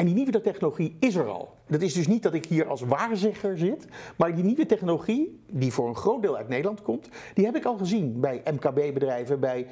En 0.00 0.06
die 0.06 0.14
nieuwe 0.14 0.40
technologie 0.40 0.96
is 1.00 1.14
er 1.14 1.28
al. 1.28 1.54
Dat 1.66 1.80
is 1.80 1.92
dus 1.92 2.06
niet 2.06 2.22
dat 2.22 2.34
ik 2.34 2.46
hier 2.46 2.66
als 2.66 2.80
waarzegger 2.80 3.58
zit, 3.58 3.84
maar 4.16 4.34
die 4.34 4.44
nieuwe 4.44 4.66
technologie, 4.66 5.40
die 5.50 5.72
voor 5.72 5.88
een 5.88 5.96
groot 5.96 6.22
deel 6.22 6.36
uit 6.36 6.48
Nederland 6.48 6.82
komt, 6.82 7.08
die 7.34 7.44
heb 7.44 7.56
ik 7.56 7.64
al 7.64 7.76
gezien 7.76 8.20
bij 8.20 8.42
MKB-bedrijven, 8.52 9.40
bij, 9.40 9.66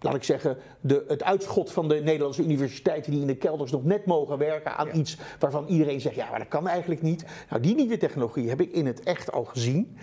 laat 0.00 0.14
ik 0.14 0.22
zeggen, 0.22 0.56
de, 0.80 1.04
het 1.08 1.22
uitschot 1.22 1.72
van 1.72 1.88
de 1.88 1.94
Nederlandse 1.94 2.42
universiteiten 2.42 3.12
die 3.12 3.20
in 3.20 3.26
de 3.26 3.36
kelders 3.36 3.70
nog 3.70 3.84
net 3.84 4.06
mogen 4.06 4.38
werken 4.38 4.76
aan 4.76 4.86
ja. 4.86 4.92
iets 4.92 5.18
waarvan 5.38 5.66
iedereen 5.66 6.00
zegt, 6.00 6.14
ja, 6.14 6.30
maar 6.30 6.38
dat 6.38 6.48
kan 6.48 6.68
eigenlijk 6.68 7.02
niet. 7.02 7.24
Nou, 7.50 7.62
die 7.62 7.74
nieuwe 7.74 7.96
technologie 7.96 8.48
heb 8.48 8.60
ik 8.60 8.72
in 8.72 8.86
het 8.86 9.02
echt 9.02 9.32
al 9.32 9.44
gezien. 9.44 9.96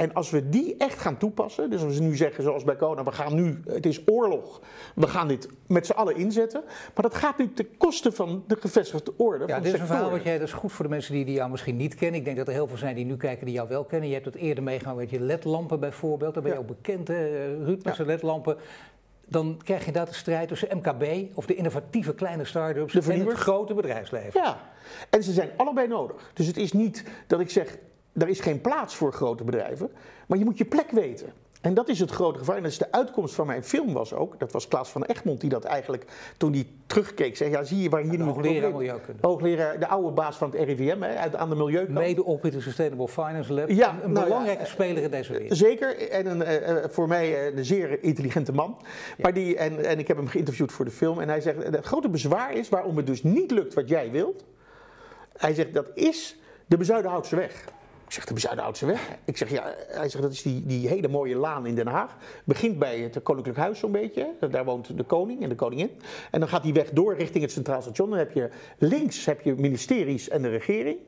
En 0.00 0.12
als 0.14 0.30
we 0.30 0.48
die 0.48 0.74
echt 0.78 0.98
gaan 0.98 1.16
toepassen, 1.16 1.70
dus 1.70 1.82
als 1.82 1.98
we 1.98 2.02
nu 2.02 2.16
zeggen 2.16 2.42
zoals 2.42 2.64
bij 2.64 2.76
Kona, 2.76 3.04
we 3.04 3.12
gaan 3.12 3.34
nu, 3.34 3.60
het 3.66 3.86
is 3.86 4.00
oorlog, 4.06 4.60
we 4.94 5.06
gaan 5.06 5.28
dit 5.28 5.48
met 5.66 5.86
z'n 5.86 5.92
allen 5.92 6.16
inzetten. 6.16 6.62
Maar 6.94 7.02
dat 7.02 7.14
gaat 7.14 7.38
nu 7.38 7.52
ten 7.52 7.76
koste 7.76 8.12
van 8.12 8.44
de 8.46 8.56
gevestigde 8.60 9.12
orde. 9.16 9.46
Ja, 9.46 9.54
van 9.54 9.62
dit 9.62 9.74
is 9.74 9.80
een 9.80 9.86
verhaal 9.86 10.10
wat 10.10 10.22
jij, 10.22 10.38
dat 10.38 10.46
is 10.48 10.52
goed 10.52 10.72
voor 10.72 10.84
de 10.84 10.90
mensen 10.90 11.14
die, 11.14 11.24
die 11.24 11.34
jou 11.34 11.50
misschien 11.50 11.76
niet 11.76 11.94
kennen. 11.94 12.18
Ik 12.18 12.24
denk 12.24 12.36
dat 12.36 12.46
er 12.46 12.52
heel 12.52 12.66
veel 12.66 12.76
zijn 12.76 12.94
die 12.94 13.04
nu 13.04 13.16
kijken 13.16 13.46
die 13.46 13.54
jou 13.54 13.68
wel 13.68 13.84
kennen. 13.84 14.08
Je 14.08 14.14
hebt 14.14 14.26
het 14.26 14.34
eerder 14.34 14.64
meegemaakt 14.64 14.98
met 14.98 15.10
je 15.10 15.20
ledlampen 15.20 15.80
bijvoorbeeld. 15.80 16.34
Daar 16.34 16.42
ben 16.42 16.52
je 16.52 16.58
ook 16.58 16.66
bekend, 16.66 17.08
hè, 17.08 17.46
Ruud, 17.64 17.76
met 17.76 17.84
ja. 17.84 17.94
zijn 17.94 18.06
ledlampen 18.06 18.56
dan 19.26 19.60
krijg 19.64 19.80
je 19.80 19.86
inderdaad 19.86 20.12
een 20.12 20.18
strijd 20.18 20.48
tussen 20.48 20.68
MKB 20.76 21.36
of 21.36 21.46
de 21.46 21.54
innovatieve 21.54 22.14
kleine 22.14 22.44
start-ups 22.44 22.94
en 22.94 23.26
het 23.26 23.32
grote 23.32 23.74
bedrijfsleven. 23.74 24.40
Ja, 24.42 24.60
en 25.10 25.22
ze 25.22 25.32
zijn 25.32 25.50
allebei 25.56 25.88
nodig. 25.88 26.30
Dus 26.34 26.46
het 26.46 26.56
is 26.56 26.72
niet 26.72 27.04
dat 27.26 27.40
ik 27.40 27.50
zeg, 27.50 27.76
er 28.12 28.28
is 28.28 28.40
geen 28.40 28.60
plaats 28.60 28.96
voor 28.96 29.12
grote 29.12 29.44
bedrijven, 29.44 29.90
maar 30.26 30.38
je 30.38 30.44
moet 30.44 30.58
je 30.58 30.64
plek 30.64 30.90
weten. 30.90 31.32
En 31.60 31.74
dat 31.74 31.88
is 31.88 32.00
het 32.00 32.10
grote 32.10 32.38
gevaar. 32.38 32.56
En 32.56 32.62
dat 32.62 32.70
is 32.70 32.78
de 32.78 32.92
uitkomst 32.92 33.34
van 33.34 33.46
mijn 33.46 33.64
film 33.64 33.92
was 33.92 34.14
ook. 34.14 34.38
Dat 34.38 34.52
was 34.52 34.68
Klaas 34.68 34.90
van 34.90 35.04
Egmond 35.04 35.40
die 35.40 35.50
dat 35.50 35.64
eigenlijk, 35.64 36.04
toen 36.36 36.52
hij 36.52 36.66
terugkeek, 36.86 37.36
zei: 37.36 37.50
Ja, 37.50 37.62
zie 37.62 37.82
je 37.82 37.88
waar 37.88 38.02
hier 38.02 38.18
nu. 38.18 38.24
Hoogleraar 38.24 38.72
Milieukunde. 38.72 39.26
Hoogleraar, 39.26 39.78
de 39.78 39.86
oude 39.88 40.10
baas 40.10 40.36
van 40.36 40.50
het 40.50 40.60
RIVM, 40.60 41.00
hè, 41.00 41.16
uit, 41.16 41.36
aan 41.36 41.48
de 41.48 41.54
Milieukant. 41.54 41.98
Mede 41.98 42.24
oprichter 42.24 42.62
Sustainable 42.62 43.08
Finance 43.08 43.52
Lab. 43.52 43.68
Ja, 43.68 43.98
een 44.02 44.12
nou 44.12 44.26
belangrijke 44.26 44.62
ja, 44.62 44.68
speler 44.68 45.02
in 45.02 45.10
deze 45.10 45.32
wereld. 45.32 45.56
Zeker. 45.56 46.10
En 46.10 46.26
een, 46.26 46.70
uh, 46.76 46.84
voor 46.88 47.08
mij 47.08 47.46
een 47.46 47.64
zeer 47.64 48.02
intelligente 48.02 48.52
man. 48.52 48.76
Ja. 48.78 48.86
Maar 49.18 49.34
die, 49.34 49.56
en, 49.56 49.84
en 49.84 49.98
ik 49.98 50.08
heb 50.08 50.16
hem 50.16 50.26
geïnterviewd 50.26 50.72
voor 50.72 50.84
de 50.84 50.90
film. 50.90 51.20
En 51.20 51.28
hij 51.28 51.40
zegt: 51.40 51.62
Het 51.62 51.86
grote 51.86 52.08
bezwaar 52.08 52.52
is 52.52 52.68
waarom 52.68 52.96
het 52.96 53.06
dus 53.06 53.22
niet 53.22 53.50
lukt 53.50 53.74
wat 53.74 53.88
jij 53.88 54.10
wilt. 54.10 54.44
Hij 55.36 55.54
zegt: 55.54 55.74
Dat 55.74 55.90
is 55.94 56.36
de 56.66 56.76
Bezuidenhoutse 56.76 57.36
weg. 57.36 57.64
Ik 58.10 58.16
zeg, 58.16 58.24
de 58.24 58.34
Bezuidenhoutse 58.34 58.86
weg. 58.86 59.08
Ik 59.24 59.36
zeg, 59.36 59.50
ja, 59.50 59.74
hij 59.88 60.08
zegt, 60.08 60.22
dat 60.22 60.32
is 60.32 60.42
die, 60.42 60.66
die 60.66 60.88
hele 60.88 61.08
mooie 61.08 61.36
laan 61.36 61.66
in 61.66 61.74
Den 61.74 61.86
Haag. 61.86 62.16
Begint 62.44 62.78
bij 62.78 62.98
het 62.98 63.22
Koninklijk 63.22 63.58
Huis 63.58 63.78
zo'n 63.78 63.92
beetje. 63.92 64.34
Daar 64.50 64.64
woont 64.64 64.96
de 64.96 65.02
koning 65.02 65.42
en 65.42 65.48
de 65.48 65.54
koningin. 65.54 65.90
En 66.30 66.40
dan 66.40 66.48
gaat 66.48 66.62
die 66.62 66.72
weg 66.72 66.90
door 66.90 67.16
richting 67.16 67.42
het 67.42 67.52
Centraal 67.52 67.82
Station. 67.82 68.10
Dan 68.10 68.18
heb 68.18 68.32
je 68.32 68.50
links 68.78 69.24
heb 69.24 69.40
je 69.40 69.54
ministeries 69.54 70.28
en 70.28 70.42
de 70.42 70.48
regering. 70.48 70.98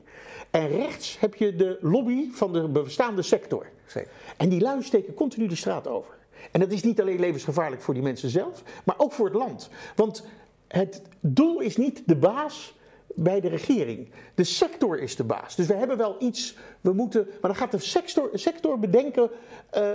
En 0.51 0.67
rechts 0.67 1.19
heb 1.19 1.35
je 1.35 1.55
de 1.55 1.77
lobby 1.81 2.31
van 2.31 2.53
de 2.53 2.67
bestaande 2.67 3.21
sector. 3.21 3.65
Zeker. 3.85 4.11
En 4.37 4.49
die 4.49 4.61
lui 4.61 4.83
steken 4.83 5.13
continu 5.13 5.47
de 5.47 5.55
straat 5.55 5.87
over. 5.87 6.13
En 6.51 6.59
dat 6.59 6.71
is 6.71 6.83
niet 6.83 7.01
alleen 7.01 7.19
levensgevaarlijk 7.19 7.81
voor 7.81 7.93
die 7.93 8.03
mensen 8.03 8.29
zelf, 8.29 8.63
maar 8.85 8.95
ook 8.97 9.11
voor 9.11 9.25
het 9.25 9.35
land. 9.35 9.69
Want 9.95 10.25
het 10.67 11.01
doel 11.19 11.59
is 11.59 11.77
niet 11.77 12.03
de 12.05 12.15
baas 12.15 12.75
bij 13.15 13.39
de 13.39 13.47
regering. 13.47 14.09
De 14.35 14.43
sector 14.43 14.99
is 14.99 15.15
de 15.15 15.23
baas. 15.23 15.55
Dus 15.55 15.67
we 15.67 15.73
hebben 15.73 15.97
wel 15.97 16.15
iets, 16.19 16.57
we 16.81 16.93
moeten, 16.93 17.25
maar 17.25 17.51
dan 17.51 17.55
gaat 17.55 17.71
de 17.71 17.79
sector, 17.79 18.29
sector 18.33 18.79
bedenken 18.79 19.29
uh, 19.77 19.89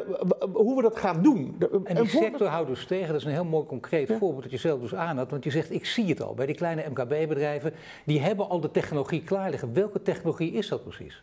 hoe 0.52 0.76
we 0.76 0.82
dat 0.82 0.96
gaan 0.96 1.22
doen. 1.22 1.56
En 1.84 1.96
die 1.96 2.08
sector 2.08 2.46
houdt 2.46 2.68
dus 2.68 2.86
tegen, 2.86 3.06
dat 3.06 3.16
is 3.16 3.24
een 3.24 3.32
heel 3.32 3.44
mooi 3.44 3.66
concreet 3.66 4.12
voorbeeld 4.18 4.42
dat 4.42 4.50
je 4.50 4.58
zelf 4.58 4.80
dus 4.80 4.94
aanhad. 4.94 5.30
Want 5.30 5.44
je 5.44 5.50
zegt, 5.50 5.70
ik 5.70 5.86
zie 5.86 6.06
het 6.06 6.22
al, 6.22 6.34
bij 6.34 6.46
die 6.46 6.54
kleine 6.54 6.84
MKB-bedrijven, 6.88 7.72
die 8.04 8.20
hebben 8.20 8.48
al 8.48 8.60
de 8.60 8.70
technologie 8.70 9.22
klaar 9.22 9.50
liggen. 9.50 9.72
Welke 9.72 10.02
technologie 10.02 10.52
is 10.52 10.68
dat 10.68 10.82
precies? 10.82 11.22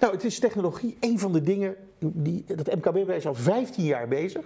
Nou, 0.00 0.12
het 0.12 0.24
is 0.24 0.38
technologie, 0.38 0.96
een 1.00 1.18
van 1.18 1.32
de 1.32 1.40
dingen, 1.40 1.76
die, 1.98 2.44
dat 2.46 2.74
MKB-bedrijf 2.74 3.18
is 3.18 3.26
al 3.26 3.34
15 3.34 3.84
jaar 3.84 4.08
bezig. 4.08 4.44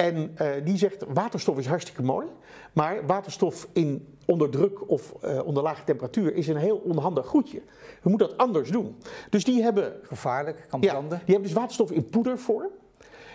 En 0.00 0.36
uh, 0.42 0.48
die 0.64 0.76
zegt, 0.76 1.04
waterstof 1.08 1.58
is 1.58 1.66
hartstikke 1.66 2.02
mooi, 2.02 2.26
maar 2.72 3.06
waterstof 3.06 3.68
in 3.72 4.16
onder 4.26 4.50
druk 4.50 4.90
of 4.90 5.14
uh, 5.24 5.46
onder 5.46 5.62
lage 5.62 5.84
temperatuur 5.84 6.34
is 6.34 6.48
een 6.48 6.56
heel 6.56 6.76
onhandig 6.76 7.26
goedje. 7.26 7.62
We 8.02 8.08
moeten 8.08 8.28
dat 8.28 8.36
anders 8.36 8.70
doen. 8.70 8.96
Dus 9.30 9.44
die 9.44 9.62
hebben... 9.62 9.92
Gevaarlijk, 10.02 10.66
kan 10.68 10.80
branden. 10.80 11.18
Ja, 11.18 11.24
die 11.24 11.34
hebben 11.34 11.42
dus 11.42 11.52
waterstof 11.52 11.90
in 11.90 12.08
poedervorm. 12.08 12.70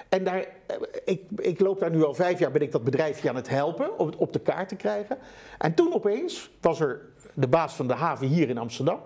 En 0.09 0.23
daar, 0.23 0.47
eh, 0.65 0.77
ik, 1.05 1.21
ik, 1.35 1.59
loop 1.59 1.79
daar 1.79 1.91
nu 1.91 2.03
al 2.03 2.13
vijf 2.13 2.39
jaar, 2.39 2.51
ben 2.51 2.61
ik 2.61 2.71
dat 2.71 2.83
bedrijfje 2.83 3.29
aan 3.29 3.35
het 3.35 3.49
helpen 3.49 3.99
om 3.99 4.05
het 4.05 4.15
op 4.15 4.33
de 4.33 4.39
kaart 4.39 4.69
te 4.69 4.75
krijgen. 4.75 5.17
En 5.57 5.73
toen 5.73 5.93
opeens 5.93 6.51
was 6.61 6.79
er 6.79 7.01
de 7.33 7.47
baas 7.47 7.73
van 7.73 7.87
de 7.87 7.93
haven 7.93 8.27
hier 8.27 8.49
in 8.49 8.57
Amsterdam, 8.57 8.99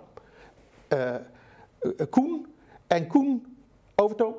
uh, 0.93 1.15
Koen. 2.09 2.47
En 2.87 3.07
Koen 3.07 3.57
Overtoom, 3.95 4.35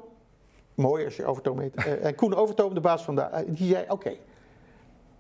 mooi 0.80 1.04
als 1.04 1.16
je 1.16 1.24
Overtoom 1.24 1.60
heet. 1.60 1.74
en 1.74 2.14
Koen 2.14 2.34
Overtoom, 2.34 2.74
de 2.74 2.80
baas 2.80 3.02
van 3.02 3.14
de 3.14 3.44
die 3.46 3.68
zei, 3.68 3.84
oké, 3.88 4.16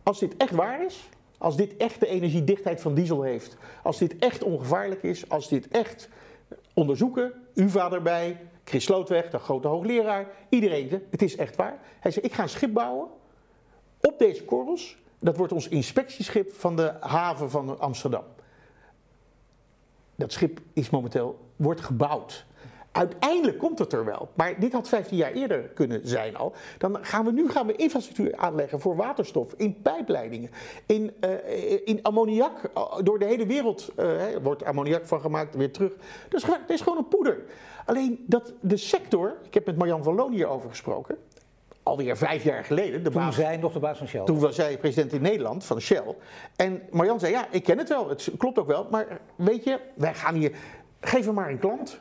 als 0.02 0.18
dit 0.18 0.36
echt 0.36 0.54
waar 0.54 0.84
is, 0.84 1.08
als 1.38 1.56
dit 1.56 1.76
echt 1.76 2.00
de 2.00 2.06
energiedichtheid 2.06 2.80
van 2.80 2.94
diesel 2.94 3.22
heeft, 3.22 3.56
als 3.82 3.98
dit 3.98 4.18
echt 4.18 4.42
ongevaarlijk 4.42 5.02
is, 5.02 5.28
als 5.28 5.48
dit 5.48 5.68
echt 5.68 6.08
onderzoeken, 6.74 7.32
UvA 7.54 7.92
erbij, 7.92 8.40
Chris 8.64 8.84
Slootweg, 8.84 9.30
de 9.30 9.38
grote 9.38 9.68
hoogleraar, 9.68 10.26
iedereen, 10.48 11.02
het 11.10 11.22
is 11.22 11.36
echt 11.36 11.56
waar. 11.56 11.78
Hij 12.00 12.10
zei, 12.10 12.26
ik 12.26 12.32
ga 12.32 12.42
een 12.42 12.48
schip 12.48 12.72
bouwen 12.72 13.08
op 14.00 14.18
deze 14.18 14.44
korrels. 14.44 14.98
Dat 15.18 15.36
wordt 15.36 15.52
ons 15.52 15.68
inspectieschip 15.68 16.52
van 16.52 16.76
de 16.76 16.94
haven 17.00 17.50
van 17.50 17.78
Amsterdam. 17.78 18.24
Dat 20.16 20.32
schip 20.32 20.60
is 20.72 20.90
momenteel, 20.90 21.38
wordt 21.56 21.80
gebouwd. 21.80 22.46
Uiteindelijk 22.92 23.58
komt 23.58 23.78
het 23.78 23.92
er 23.92 24.04
wel. 24.04 24.28
Maar 24.34 24.60
dit 24.60 24.72
had 24.72 24.88
15 24.88 25.16
jaar 25.16 25.32
eerder 25.32 25.60
kunnen 25.60 26.00
zijn 26.02 26.36
al. 26.36 26.52
Dan 26.78 26.98
gaan 27.00 27.24
we 27.24 27.32
nu 27.32 27.48
gaan 27.48 27.66
we 27.66 27.76
infrastructuur 27.76 28.36
aanleggen 28.36 28.80
voor 28.80 28.96
waterstof, 28.96 29.54
in 29.56 29.82
pijpleidingen, 29.82 30.50
in, 30.86 31.12
uh, 31.20 31.30
in 31.84 32.02
ammoniak. 32.02 32.70
Door 33.02 33.18
de 33.18 33.24
hele 33.24 33.46
wereld 33.46 33.92
uh, 33.98 34.22
wordt 34.42 34.64
ammoniak 34.64 35.06
van 35.06 35.20
gemaakt, 35.20 35.56
weer 35.56 35.72
terug. 35.72 35.92
Dus 36.28 36.46
het 36.46 36.70
is 36.70 36.80
gewoon 36.80 36.98
een 36.98 37.08
poeder. 37.08 37.42
Alleen 37.84 38.24
dat 38.26 38.52
de 38.60 38.76
sector, 38.76 39.36
ik 39.46 39.54
heb 39.54 39.66
met 39.66 39.76
Marjan 39.76 40.02
van 40.02 40.14
Loon 40.14 40.32
hierover 40.32 40.70
gesproken, 40.70 41.16
alweer 41.82 42.16
vijf 42.16 42.44
jaar 42.44 42.64
geleden. 42.64 43.04
De 43.04 43.10
toen 43.10 43.22
baas, 43.22 43.34
zij 43.34 43.56
nog 43.56 43.72
de 43.72 43.78
baas 43.78 43.98
van 43.98 44.06
Shell. 44.06 44.24
Toen 44.24 44.38
was 44.38 44.54
zij 44.54 44.78
president 44.78 45.12
in 45.12 45.22
Nederland 45.22 45.64
van 45.64 45.80
Shell. 45.80 46.16
En 46.56 46.82
Marjan 46.90 47.20
zei, 47.20 47.32
ja, 47.32 47.46
ik 47.50 47.62
ken 47.62 47.78
het 47.78 47.88
wel, 47.88 48.08
het 48.08 48.30
klopt 48.36 48.58
ook 48.58 48.66
wel. 48.66 48.86
Maar 48.90 49.20
weet 49.34 49.64
je, 49.64 49.80
wij 49.94 50.14
gaan 50.14 50.34
hier, 50.34 50.52
geef 51.00 51.24
hem 51.24 51.34
maar 51.34 51.50
een 51.50 51.58
klant. 51.58 52.00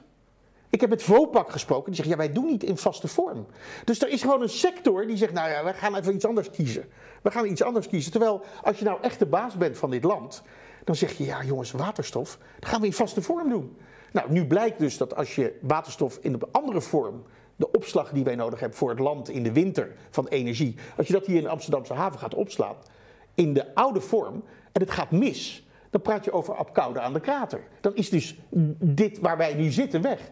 Ik 0.70 0.82
heb 0.82 0.90
met 0.90 1.04
Vopak 1.04 1.52
gesproken, 1.52 1.86
die 1.86 1.96
zegt 1.96 2.10
ja, 2.10 2.18
wij 2.18 2.32
doen 2.32 2.46
niet 2.46 2.64
in 2.64 2.78
vaste 2.78 3.08
vorm. 3.08 3.46
Dus 3.84 4.02
er 4.02 4.10
is 4.10 4.22
gewoon 4.22 4.42
een 4.42 4.50
sector 4.50 5.08
die 5.08 5.18
zegt, 5.18 5.34
nou 5.34 5.50
ja, 5.50 5.64
wij 5.64 5.74
gaan 5.74 5.96
even 5.96 6.16
iets 6.16 6.26
anders 6.26 6.50
kiezen. 6.50 6.86
We 7.22 7.32
gaan 7.32 7.46
iets 7.46 7.64
anders 7.64 7.88
kiezen. 7.88 8.12
Terwijl 8.12 8.42
als 8.64 8.80
je 8.80 8.86
nou 8.86 8.98
echt 9.02 9.20
de 9.20 9.26
baas 9.26 9.58
bent 9.58 9.78
van 9.78 9.90
dit 9.90 10.04
land, 10.04 10.44
dan 10.84 10.96
zeg 10.96 11.18
je 11.18 11.26
ja 11.26 11.44
jongens, 11.44 11.72
waterstof, 11.72 12.38
dat 12.60 12.70
gaan 12.70 12.80
we 12.80 12.86
in 12.86 12.94
vaste 12.94 13.22
vorm 13.22 13.50
doen. 13.50 13.78
Nou, 14.12 14.32
nu 14.32 14.48
blijkt 14.48 14.80
dus 14.80 14.98
dat 14.98 15.16
als 15.16 15.36
je 15.36 15.58
waterstof 15.62 16.18
in 16.22 16.34
een 16.34 16.44
andere 16.52 16.82
vorm, 16.82 17.24
de 17.56 17.72
opslag 17.72 18.12
die 18.12 18.24
wij 18.24 18.36
nodig 18.36 18.60
hebben 18.60 18.78
voor 18.78 18.90
het 18.90 19.00
land 19.00 19.30
in 19.30 19.44
de 19.44 19.52
winter 19.52 19.96
van 20.10 20.28
energie, 20.28 20.76
als 20.98 21.08
je 21.08 21.14
dat 21.14 21.26
hier 21.26 21.38
in 21.38 21.44
de 21.44 21.50
Amsterdamse 21.50 21.94
haven 21.94 22.20
gaat 22.20 22.34
opslaan, 22.34 22.76
in 23.34 23.54
de 23.54 23.76
oude 23.76 24.02
vorm, 24.02 24.44
en 24.72 24.82
het 24.82 24.92
gaat 24.92 25.12
mis, 25.12 25.68
dan 25.90 26.02
praat 26.02 26.26
je 26.26 26.32
over 26.32 26.56
Apkoude 26.56 27.00
aan 27.00 27.14
de 27.14 27.20
krater. 27.20 27.62
Dan 27.82 27.96
is 27.96 28.10
dus 28.10 28.40
dit 28.80 29.20
waar 29.20 29.38
wij 29.38 29.54
nu 29.54 29.72
zitten 29.72 30.02
weg. 30.02 30.30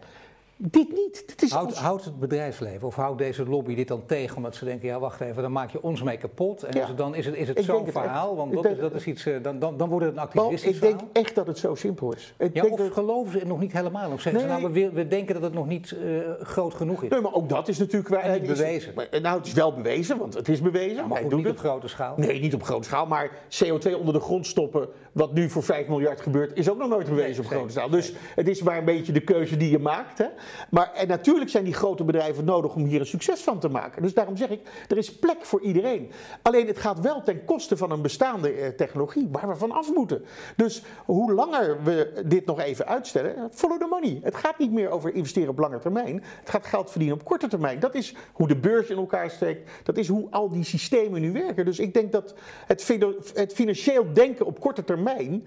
Dit 0.60 0.92
niet. 0.92 1.22
Dit 1.26 1.42
is 1.42 1.50
houdt, 1.50 1.76
houdt, 1.76 2.04
het 2.04 2.18
bedrijfsleven 2.18 2.86
of 2.86 2.94
houdt 2.94 3.18
deze 3.18 3.48
lobby 3.48 3.74
dit 3.74 3.88
dan 3.88 4.06
tegen 4.06 4.36
omdat 4.36 4.54
ze 4.54 4.64
denken, 4.64 4.88
ja 4.88 4.98
wacht 4.98 5.20
even, 5.20 5.42
dan 5.42 5.52
maak 5.52 5.70
je 5.70 5.82
ons 5.82 6.02
mee 6.02 6.16
kapot. 6.16 6.62
En 6.62 6.78
ja. 6.78 6.92
dan 6.96 7.14
is 7.14 7.26
het, 7.26 7.34
is 7.34 7.48
het 7.48 7.64
zo'n 7.64 7.86
verhaal, 7.86 8.36
want 8.36 8.52
dat, 8.52 8.64
is, 8.64 8.78
dat 8.78 8.94
is 8.94 9.06
iets, 9.06 9.26
eh, 9.26 9.42
dan, 9.42 9.58
dan, 9.58 9.76
dan 9.76 9.88
wordt 9.88 10.04
het 10.04 10.14
een 10.14 10.20
activistisch 10.20 10.74
Ik 10.74 10.80
denk 10.80 11.00
echt 11.12 11.34
dat 11.34 11.46
het 11.46 11.58
zo 11.58 11.74
simpel 11.74 12.12
is. 12.12 12.34
Ik 12.38 12.54
ja, 12.54 12.62
denk 12.62 12.80
of 12.80 12.92
geloven 12.92 13.32
ze 13.32 13.38
het 13.38 13.48
nog 13.48 13.60
niet 13.60 13.72
helemaal? 13.72 14.10
Of 14.10 14.20
zeggen 14.20 14.40
ze 14.40 14.46
nou, 14.46 14.72
we, 14.72 14.90
we, 14.90 15.08
denken 15.08 15.34
dat 15.34 15.42
het 15.42 15.54
nog 15.54 15.66
niet 15.66 15.90
uh, 15.90 16.18
groot 16.42 16.74
genoeg 16.74 17.02
is? 17.02 17.10
Nee, 17.10 17.20
maar 17.20 17.34
ook 17.34 17.48
dat 17.48 17.68
is 17.68 17.78
natuurlijk... 17.78 18.14
En 18.24 18.32
niet 18.32 18.46
bewezen. 18.46 18.94
Is, 19.10 19.20
nou, 19.20 19.38
het 19.38 19.46
is 19.46 19.52
wel 19.52 19.74
bewezen, 19.74 20.18
want 20.18 20.34
het 20.34 20.48
is 20.48 20.60
bewezen. 20.60 20.96
Ja, 20.96 21.06
maar 21.06 21.22
goed, 21.22 21.34
niet 21.34 21.44
het. 21.44 21.52
op 21.52 21.58
grote 21.58 21.88
schaal? 21.88 22.14
Nee, 22.16 22.40
niet 22.40 22.54
op 22.54 22.62
grote 22.62 22.84
schaal, 22.84 23.06
maar 23.06 23.30
CO2 23.30 23.98
onder 23.98 24.14
de 24.14 24.20
grond 24.20 24.46
stoppen, 24.46 24.88
wat 25.12 25.32
nu 25.32 25.50
voor 25.50 25.62
5 25.62 25.88
miljard 25.88 26.20
gebeurt, 26.20 26.56
is 26.56 26.70
ook 26.70 26.78
nog 26.78 26.88
nooit 26.88 27.08
bewezen 27.08 27.30
nee, 27.30 27.40
op 27.40 27.56
grote 27.56 27.72
schaal. 27.72 27.88
Dus 27.88 28.12
het 28.34 28.48
is 28.48 28.62
maar 28.62 28.78
een 28.78 28.84
beetje 28.84 29.12
de 29.12 29.20
keuze 29.20 29.56
die 29.56 29.70
je 29.70 29.78
maakt. 29.78 30.18
Hè? 30.18 30.26
Maar 30.70 30.92
en 30.92 31.08
natuurlijk 31.08 31.50
zijn 31.50 31.64
die 31.64 31.74
grote 31.74 32.04
bedrijven 32.04 32.44
nodig 32.44 32.74
om 32.74 32.84
hier 32.84 33.00
een 33.00 33.06
succes 33.06 33.40
van 33.40 33.58
te 33.58 33.68
maken. 33.68 34.02
Dus 34.02 34.14
daarom 34.14 34.36
zeg 34.36 34.48
ik, 34.48 34.60
er 34.88 34.96
is 34.96 35.18
plek 35.18 35.44
voor 35.44 35.60
iedereen. 35.60 36.10
Alleen 36.42 36.66
het 36.66 36.78
gaat 36.78 37.00
wel 37.00 37.22
ten 37.22 37.44
koste 37.44 37.76
van 37.76 37.90
een 37.90 38.02
bestaande 38.02 38.50
eh, 38.50 38.68
technologie 38.68 39.28
waar 39.30 39.48
we 39.48 39.56
van 39.56 39.72
af 39.72 39.92
moeten. 39.94 40.24
Dus 40.56 40.82
hoe 41.04 41.32
langer 41.32 41.82
we 41.82 42.22
dit 42.26 42.46
nog 42.46 42.60
even 42.60 42.86
uitstellen, 42.86 43.48
follow 43.52 43.80
the 43.80 43.86
money. 43.90 44.20
Het 44.22 44.34
gaat 44.34 44.58
niet 44.58 44.72
meer 44.72 44.90
over 44.90 45.14
investeren 45.14 45.48
op 45.48 45.58
lange 45.58 45.78
termijn. 45.78 46.24
Het 46.40 46.50
gaat 46.50 46.66
geld 46.66 46.90
verdienen 46.90 47.16
op 47.16 47.24
korte 47.24 47.48
termijn. 47.48 47.80
Dat 47.80 47.94
is 47.94 48.14
hoe 48.32 48.48
de 48.48 48.56
beurs 48.56 48.88
in 48.88 48.96
elkaar 48.96 49.30
steekt. 49.30 49.70
Dat 49.82 49.96
is 49.96 50.08
hoe 50.08 50.26
al 50.30 50.50
die 50.50 50.64
systemen 50.64 51.20
nu 51.20 51.32
werken. 51.32 51.64
Dus 51.64 51.78
ik 51.78 51.94
denk 51.94 52.12
dat 52.12 52.34
het, 52.66 52.88
het 53.34 53.52
financieel 53.52 54.12
denken 54.12 54.46
op 54.46 54.60
korte 54.60 54.84
termijn 54.84 55.46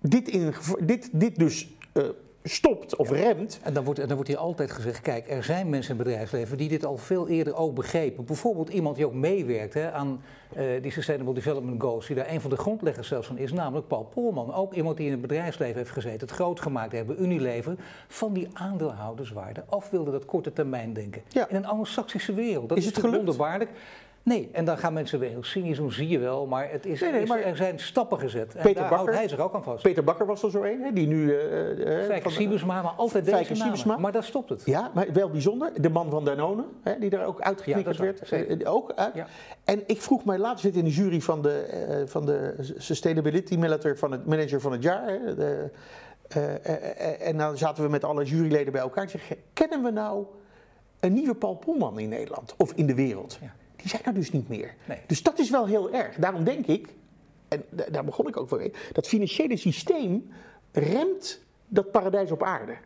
dit, 0.00 0.28
in, 0.28 0.54
dit, 0.80 1.08
dit 1.12 1.36
dus 1.38 1.68
uh, 1.92 2.04
stopt 2.48 2.96
of 2.96 3.10
remt. 3.10 3.60
En 3.62 3.72
dan 3.72 3.84
wordt, 3.84 4.00
dan 4.00 4.14
wordt 4.14 4.28
hier 4.28 4.38
altijd 4.38 4.70
gezegd, 4.70 5.00
kijk, 5.00 5.30
er 5.30 5.44
zijn 5.44 5.68
mensen 5.68 5.90
in 5.90 5.98
het 5.98 6.06
bedrijfsleven 6.06 6.56
die 6.56 6.68
dit 6.68 6.84
al 6.84 6.96
veel 6.96 7.28
eerder 7.28 7.56
ook 7.56 7.74
begrepen. 7.74 8.24
Bijvoorbeeld 8.24 8.68
iemand 8.68 8.96
die 8.96 9.06
ook 9.06 9.14
meewerkt 9.14 9.74
hè, 9.74 9.92
aan 9.92 10.20
uh, 10.56 10.82
die 10.82 10.92
Sustainable 10.92 11.34
Development 11.34 11.82
Goals, 11.82 12.06
die 12.06 12.16
daar 12.16 12.30
een 12.30 12.40
van 12.40 12.50
de 12.50 12.56
grondleggers 12.56 13.08
zelfs 13.08 13.26
van 13.26 13.38
is, 13.38 13.52
namelijk 13.52 13.88
Paul 13.88 14.04
Polman. 14.04 14.54
Ook 14.54 14.74
iemand 14.74 14.96
die 14.96 15.06
in 15.06 15.12
het 15.12 15.20
bedrijfsleven 15.20 15.76
heeft 15.76 15.90
gezeten, 15.90 16.20
het 16.20 16.30
groot 16.30 16.60
gemaakt 16.60 16.92
hebben, 16.92 17.22
Unilever, 17.22 17.74
van 18.08 18.32
die 18.32 18.48
aandeelhouderswaarde 18.52 19.64
af 19.68 19.90
wilde 19.90 20.10
dat 20.10 20.24
korte 20.24 20.52
termijn 20.52 20.92
denken. 20.92 21.22
Ja. 21.28 21.48
In 21.48 21.56
een 21.56 21.66
anglo-saxische 21.66 22.34
wereld. 22.34 22.68
Dat 22.68 22.78
is, 22.78 22.86
is 22.86 22.96
het 22.96 23.10
wonderbaarlijk. 23.10 23.70
Nee, 24.26 24.48
en 24.52 24.64
dan 24.64 24.78
gaan 24.78 24.92
mensen 24.92 25.18
weer 25.18 25.28
heel 25.28 25.44
cynisch 25.44 25.76
doen, 25.76 25.92
zie 25.92 26.08
je 26.08 26.18
wel. 26.18 26.46
Maar, 26.46 26.70
het 26.70 26.86
is, 26.86 27.00
nee, 27.00 27.26
maar 27.26 27.40
er 27.40 27.56
zijn 27.56 27.78
stappen 27.78 28.18
gezet. 28.18 28.54
En 28.54 28.62
Peter 28.62 28.80
daar 28.80 28.90
Bakker, 28.90 28.96
houdt 28.96 29.18
hij 29.18 29.28
zich 29.28 29.38
ook 29.38 29.54
aan 29.54 29.62
vast. 29.62 29.82
Peter 29.82 30.04
Bakker 30.04 30.26
was 30.26 30.42
er 30.42 30.50
zo 30.50 30.62
een, 30.62 30.94
die 30.94 31.06
nu... 31.06 31.24
Uh, 31.24 32.04
Fijke 32.04 32.30
Siebesma, 32.30 32.82
maar 32.82 32.92
altijd 32.92 33.28
Fijke 33.28 33.48
deze 33.48 33.64
namen. 33.86 34.00
Maar 34.00 34.12
daar 34.12 34.24
stopt 34.24 34.48
het. 34.48 34.62
Ja, 34.64 34.90
maar 34.94 35.12
wel 35.12 35.30
bijzonder. 35.30 35.82
De 35.82 35.90
man 35.90 36.10
van 36.10 36.24
Danone, 36.24 36.64
hè, 36.82 36.98
die 36.98 37.10
daar 37.10 37.26
ook 37.26 37.40
uitgeknikkerd 37.40 37.96
ja, 37.96 38.02
werd. 38.02 38.66
Ook 38.66 38.92
uit. 38.92 39.14
Ja. 39.14 39.26
En 39.64 39.82
ik 39.86 40.02
vroeg 40.02 40.24
mij 40.24 40.38
laatst, 40.38 40.64
zit 40.64 40.76
in 40.76 40.84
de 40.84 40.90
jury 40.90 41.20
van 41.20 41.42
de, 41.42 41.86
uh, 41.88 42.08
van 42.08 42.26
de 42.26 42.54
Sustainability 42.76 43.56
Manager 43.56 43.98
van 43.98 44.10
het, 44.12 44.26
manager 44.26 44.60
van 44.60 44.72
het 44.72 44.82
jaar. 44.82 45.08
Hè, 45.08 45.34
de, 45.34 45.70
en 47.20 47.36
dan 47.36 47.58
zaten 47.58 47.84
we 47.84 47.90
met 47.90 48.04
alle 48.04 48.24
juryleden 48.24 48.72
bij 48.72 48.82
elkaar. 48.82 49.10
En 49.28 49.36
kennen 49.52 49.82
we 49.82 49.90
nou 49.90 50.24
een 51.00 51.12
nieuwe 51.12 51.34
Paul 51.34 51.54
Polman 51.54 51.98
in 51.98 52.08
Nederland? 52.08 52.54
Of 52.58 52.72
in 52.72 52.86
de 52.86 52.94
wereld? 52.94 53.38
Ja 53.40 53.54
die 53.76 53.88
zijn 53.88 54.02
er 54.04 54.14
dus 54.14 54.32
niet 54.32 54.48
meer. 54.48 54.74
Dus 55.06 55.22
dat 55.22 55.38
is 55.38 55.50
wel 55.50 55.66
heel 55.66 55.92
erg. 55.92 56.16
Daarom 56.16 56.44
denk 56.44 56.66
ik, 56.66 56.88
en 57.48 57.64
daar 57.90 58.04
begon 58.04 58.28
ik 58.28 58.36
ook 58.36 58.48
voor, 58.48 58.70
dat 58.92 59.08
financiële 59.08 59.56
systeem 59.56 60.30
remt 60.72 61.44
dat 61.66 61.90
paradijs 61.90 62.30
op 62.30 62.42
aarde. 62.42 62.76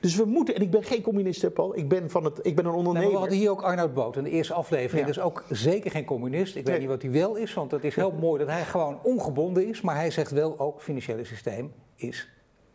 Dus 0.00 0.16
we 0.16 0.24
moeten, 0.24 0.54
en 0.54 0.62
ik 0.62 0.70
ben 0.70 0.84
geen 0.84 1.02
communist, 1.02 1.52
Paul, 1.52 1.76
ik 1.76 1.88
ben, 1.88 2.10
van 2.10 2.24
het, 2.24 2.38
ik 2.42 2.56
ben 2.56 2.64
een 2.64 2.72
ondernemer. 2.72 3.08
Nee, 3.08 3.12
we 3.12 3.20
hadden 3.20 3.38
hier 3.38 3.50
ook 3.50 3.62
Arnoud 3.62 3.94
Boot 3.94 4.16
in 4.16 4.24
de 4.24 4.30
eerste 4.30 4.54
aflevering. 4.54 5.00
Ja. 5.00 5.06
Dus 5.06 5.20
ook 5.20 5.44
zeker 5.48 5.90
geen 5.90 6.04
communist. 6.04 6.56
Ik 6.56 6.66
weet 6.66 6.78
niet 6.78 6.88
wat 6.88 7.02
hij 7.02 7.10
wel 7.10 7.34
is, 7.34 7.54
want 7.54 7.70
het 7.70 7.84
is 7.84 7.94
heel 7.94 8.12
mooi 8.12 8.38
dat 8.38 8.48
hij 8.48 8.64
gewoon 8.64 8.98
ongebonden 9.02 9.66
is. 9.66 9.80
Maar 9.80 9.94
hij 9.94 10.10
zegt 10.10 10.30
wel 10.30 10.58
ook, 10.58 10.74
het 10.74 10.82
financiële 10.82 11.24
systeem 11.24 11.72
is 11.96 12.28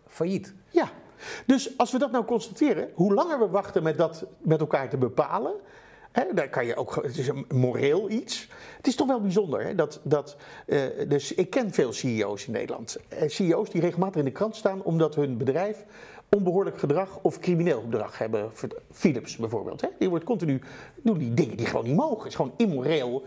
failliet. 0.08 0.54
Ja, 0.70 0.90
dus 1.46 1.78
als 1.78 1.92
we 1.92 1.98
dat 1.98 2.12
nou 2.12 2.26
constateren, 2.26 2.90
hoe 2.94 3.14
langer 3.14 3.40
we 3.40 3.48
wachten 3.48 3.84
met 3.84 3.98
dat 3.98 4.26
met 4.42 4.60
elkaar 4.60 4.90
te 4.90 4.98
bepalen, 4.98 5.54
daar 6.34 6.50
kan 6.50 6.66
je 6.66 6.76
ook, 6.76 6.96
het 6.96 7.18
is 7.18 7.28
een 7.28 7.46
moreel 7.54 8.10
iets. 8.10 8.48
Het 8.78 8.88
is 8.88 8.96
toch 8.96 9.08
wel 9.08 9.22
bijzonder 9.22 9.76
dat, 9.76 10.00
dat 10.04 10.36
uh, 10.68 10.82
dus 11.08 11.34
ik 11.34 11.50
ken 11.50 11.74
veel 11.74 11.94
CEO's 11.94 12.46
in 12.46 12.52
Nederland. 12.52 12.98
Uh, 13.14 13.30
CEO's 13.30 13.70
die 13.70 13.82
regelmatig 13.82 14.20
in 14.20 14.26
de 14.26 14.32
krant 14.32 14.56
staan 14.56 14.84
omdat 14.84 15.16
hun 15.16 15.38
bedrijf 15.38 15.86
onbehoorlijk 16.30 16.80
gedrag 16.80 17.20
of 17.22 17.40
crimineel 17.40 17.82
gedrag 17.82 18.18
hebben. 18.18 18.52
Philips 18.92 19.36
bijvoorbeeld. 19.36 19.82
Hè? 19.82 19.88
Die 20.00 20.10
wordt 20.10 20.26
continu 20.26 20.62
doen 21.04 21.18
die 21.18 21.34
dingen 21.34 21.58
die 21.58 21.66
gewoon 21.66 21.86
niet 21.86 21.96
mogen. 21.96 22.18
Het 22.18 22.28
is 22.28 22.36
gewoon 22.36 22.54
immoreel. 22.58 23.24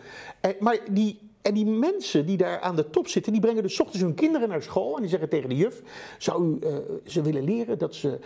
Uh, 0.47 0.51
maar 0.61 0.79
die 0.91 1.19
en 1.43 1.55
die 1.55 1.67
mensen 1.67 2.27
die 2.27 2.37
daar 2.37 2.61
aan 2.61 2.77
de 2.77 2.91
top 2.91 3.09
zitten, 3.09 3.33
die 3.33 3.41
brengen 3.41 3.63
dus 3.63 3.81
ochtends 3.81 4.03
hun 4.03 4.15
kinderen 4.15 4.49
naar 4.49 4.63
school 4.63 4.95
en 4.95 5.01
die 5.01 5.11
zeggen 5.11 5.29
tegen 5.29 5.49
de 5.49 5.57
juf: 5.57 5.83
Zou 6.19 6.45
u 6.45 6.59
ze 7.05 7.23
willen 7.23 7.45
leren 7.45 7.79
dat 7.79 7.95
ze 7.95 8.19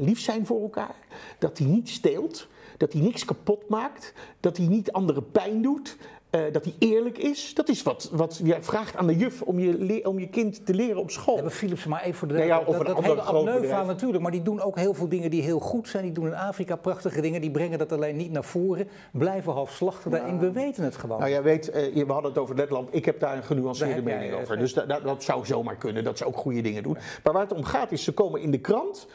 lief 0.00 0.20
zijn 0.20 0.46
voor 0.46 0.62
elkaar? 0.62 0.96
Dat 1.38 1.58
hij 1.58 1.66
niet 1.66 1.88
steelt, 1.88 2.48
dat 2.80 2.92
hij 2.92 3.02
niks 3.02 3.24
kapot 3.24 3.68
maakt, 3.68 4.12
dat 4.40 4.56
hij 4.56 4.66
niet 4.66 4.92
anderen 4.92 5.30
pijn 5.30 5.62
doet. 5.62 5.96
Uh, 6.30 6.40
dat 6.52 6.64
hij 6.64 6.74
eerlijk 6.78 7.18
is. 7.18 7.54
Dat 7.54 7.68
is 7.68 7.82
wat, 7.82 8.10
wat 8.12 8.40
jij 8.44 8.62
vraagt 8.62 8.96
aan 8.96 9.06
de 9.06 9.16
juf 9.16 9.42
om 9.42 9.58
je, 9.58 10.08
om 10.08 10.18
je 10.18 10.28
kind 10.28 10.66
te 10.66 10.74
leren 10.74 11.00
op 11.00 11.10
school. 11.10 11.34
Hebben 11.34 11.52
Philips 11.52 11.86
maar 11.86 12.02
even 12.02 12.14
voor 12.14 12.28
de... 12.28 12.34
Nee, 12.34 12.46
ja, 12.46 12.58
of 12.58 12.76
dat, 12.76 12.86
dat 12.86 13.04
hele 13.04 13.20
Abneuva 13.20 13.82
natuurlijk, 13.82 14.22
maar 14.22 14.32
die 14.32 14.42
doen 14.42 14.60
ook 14.60 14.76
heel 14.76 14.94
veel 14.94 15.08
dingen 15.08 15.30
die 15.30 15.42
heel 15.42 15.58
goed 15.58 15.88
zijn. 15.88 16.02
Die 16.02 16.12
doen 16.12 16.26
in 16.26 16.34
Afrika 16.34 16.76
prachtige 16.76 17.20
dingen, 17.20 17.40
die 17.40 17.50
brengen 17.50 17.78
dat 17.78 17.92
alleen 17.92 18.16
niet 18.16 18.30
naar 18.30 18.44
voren. 18.44 18.88
Blijven 19.12 19.52
halfslachtig 19.52 20.12
daarin, 20.12 20.38
we 20.38 20.52
weten 20.52 20.84
het 20.84 20.96
gewoon. 20.96 21.18
Nou, 21.18 21.30
jij 21.30 21.42
weet, 21.42 21.68
uh, 21.68 22.06
we 22.06 22.12
hadden 22.12 22.30
het 22.30 22.40
over 22.40 22.54
Letland. 22.54 22.88
Ik 22.94 23.04
heb 23.04 23.20
daar 23.20 23.36
een 23.36 23.44
genuanceerde 23.44 24.02
mening 24.02 24.34
over. 24.34 24.58
Dus 24.58 24.74
dat, 24.74 24.88
dat 24.88 25.22
zou 25.22 25.46
zomaar 25.46 25.76
kunnen, 25.76 26.04
dat 26.04 26.18
ze 26.18 26.24
ook 26.24 26.36
goede 26.36 26.60
dingen 26.60 26.82
doen. 26.82 26.96
Maar 27.24 27.32
waar 27.32 27.42
het 27.42 27.52
om 27.52 27.64
gaat 27.64 27.92
is, 27.92 28.04
ze 28.04 28.12
komen 28.12 28.40
in 28.40 28.50
de 28.50 28.60
krant... 28.60 29.06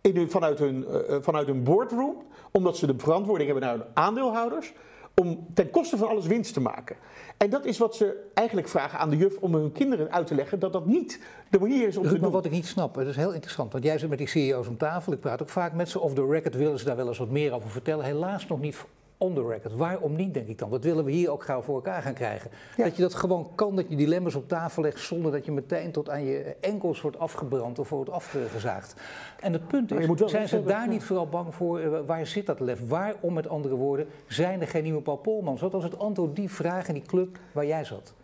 In 0.00 0.30
vanuit, 0.30 0.58
hun, 0.58 0.86
uh, 0.88 1.16
vanuit 1.20 1.46
hun 1.46 1.62
boardroom, 1.62 2.16
omdat 2.50 2.76
ze 2.76 2.86
de 2.86 2.94
verantwoording 2.96 3.50
hebben 3.50 3.68
naar 3.68 3.78
hun 3.78 3.86
aandeelhouders 3.94 4.72
om 5.14 5.46
ten 5.54 5.70
koste 5.70 5.96
van 5.96 6.08
alles 6.08 6.26
winst 6.26 6.54
te 6.54 6.60
maken. 6.60 6.96
En 7.36 7.50
dat 7.50 7.64
is 7.64 7.78
wat 7.78 7.96
ze 7.96 8.30
eigenlijk 8.34 8.68
vragen 8.68 8.98
aan 8.98 9.10
de 9.10 9.16
juf 9.16 9.36
om 9.36 9.54
hun 9.54 9.72
kinderen 9.72 10.12
uit 10.12 10.26
te 10.26 10.34
leggen 10.34 10.58
dat 10.58 10.72
dat 10.72 10.86
niet 10.86 11.20
de 11.50 11.58
manier 11.58 11.88
is 11.88 11.96
om 11.96 12.02
te 12.02 12.08
doen. 12.08 12.20
Maar 12.20 12.30
wat 12.30 12.44
ik 12.44 12.50
niet 12.50 12.66
snap, 12.66 12.94
dat 12.94 13.06
is 13.06 13.16
heel 13.16 13.32
interessant, 13.32 13.72
want 13.72 13.84
jij 13.84 13.98
zit 13.98 14.08
met 14.08 14.18
die 14.18 14.26
CEO's 14.26 14.68
om 14.68 14.76
tafel, 14.76 15.12
ik 15.12 15.20
praat 15.20 15.42
ook 15.42 15.48
vaak 15.48 15.72
met 15.72 15.88
ze, 15.88 16.00
of 16.00 16.14
de 16.14 16.26
record 16.26 16.54
willen 16.54 16.78
ze 16.78 16.84
daar 16.84 16.96
wel 16.96 17.08
eens 17.08 17.18
wat 17.18 17.30
meer 17.30 17.52
over 17.52 17.70
vertellen. 17.70 18.04
Helaas 18.04 18.46
nog 18.46 18.60
niet 18.60 18.76
on 19.22 19.34
the 19.34 19.46
record. 19.46 19.76
Waarom 19.76 20.16
niet, 20.16 20.34
denk 20.34 20.48
ik 20.48 20.58
dan? 20.58 20.70
Dat 20.70 20.84
willen 20.84 21.04
we 21.04 21.10
hier 21.10 21.30
ook 21.30 21.44
gauw 21.44 21.62
voor 21.62 21.74
elkaar 21.74 22.02
gaan 22.02 22.14
krijgen. 22.14 22.50
Dat 22.76 22.96
je 22.96 23.02
dat 23.02 23.14
gewoon 23.14 23.50
kan, 23.54 23.76
dat 23.76 23.88
je 23.88 23.96
dilemma's 23.96 24.34
op 24.34 24.48
tafel 24.48 24.82
legt 24.82 25.00
zonder 25.00 25.32
dat 25.32 25.44
je 25.44 25.52
meteen 25.52 25.92
tot 25.92 26.10
aan 26.10 26.24
je 26.24 26.56
enkels 26.60 27.00
wordt 27.00 27.18
afgebrand 27.18 27.78
of 27.78 27.88
wordt 27.88 28.10
afgezaagd. 28.10 28.94
En 29.40 29.52
het 29.52 29.66
punt 29.66 29.92
is, 29.92 30.30
zijn 30.30 30.48
ze 30.48 30.64
daar 30.64 30.88
niet 30.88 31.04
vooral 31.04 31.28
bang 31.28 31.54
voor? 31.54 31.80
Eh, 31.80 32.00
waar 32.06 32.26
zit 32.26 32.46
dat 32.46 32.60
lef? 32.60 32.88
Waarom, 32.88 33.32
met 33.32 33.48
andere 33.48 33.74
woorden, 33.74 34.06
zijn 34.26 34.60
er 34.60 34.68
geen 34.68 34.82
nieuwe 34.82 35.02
Paul 35.02 35.16
Polmans? 35.16 35.60
Wat 35.60 35.72
was 35.72 35.84
het 35.84 35.98
antwoord 35.98 36.36
die 36.36 36.50
vraag 36.50 36.88
in 36.88 36.94
die 36.94 37.06
club 37.06 37.38
waar 37.52 37.66
jij 37.66 37.84
zat? 37.84 38.14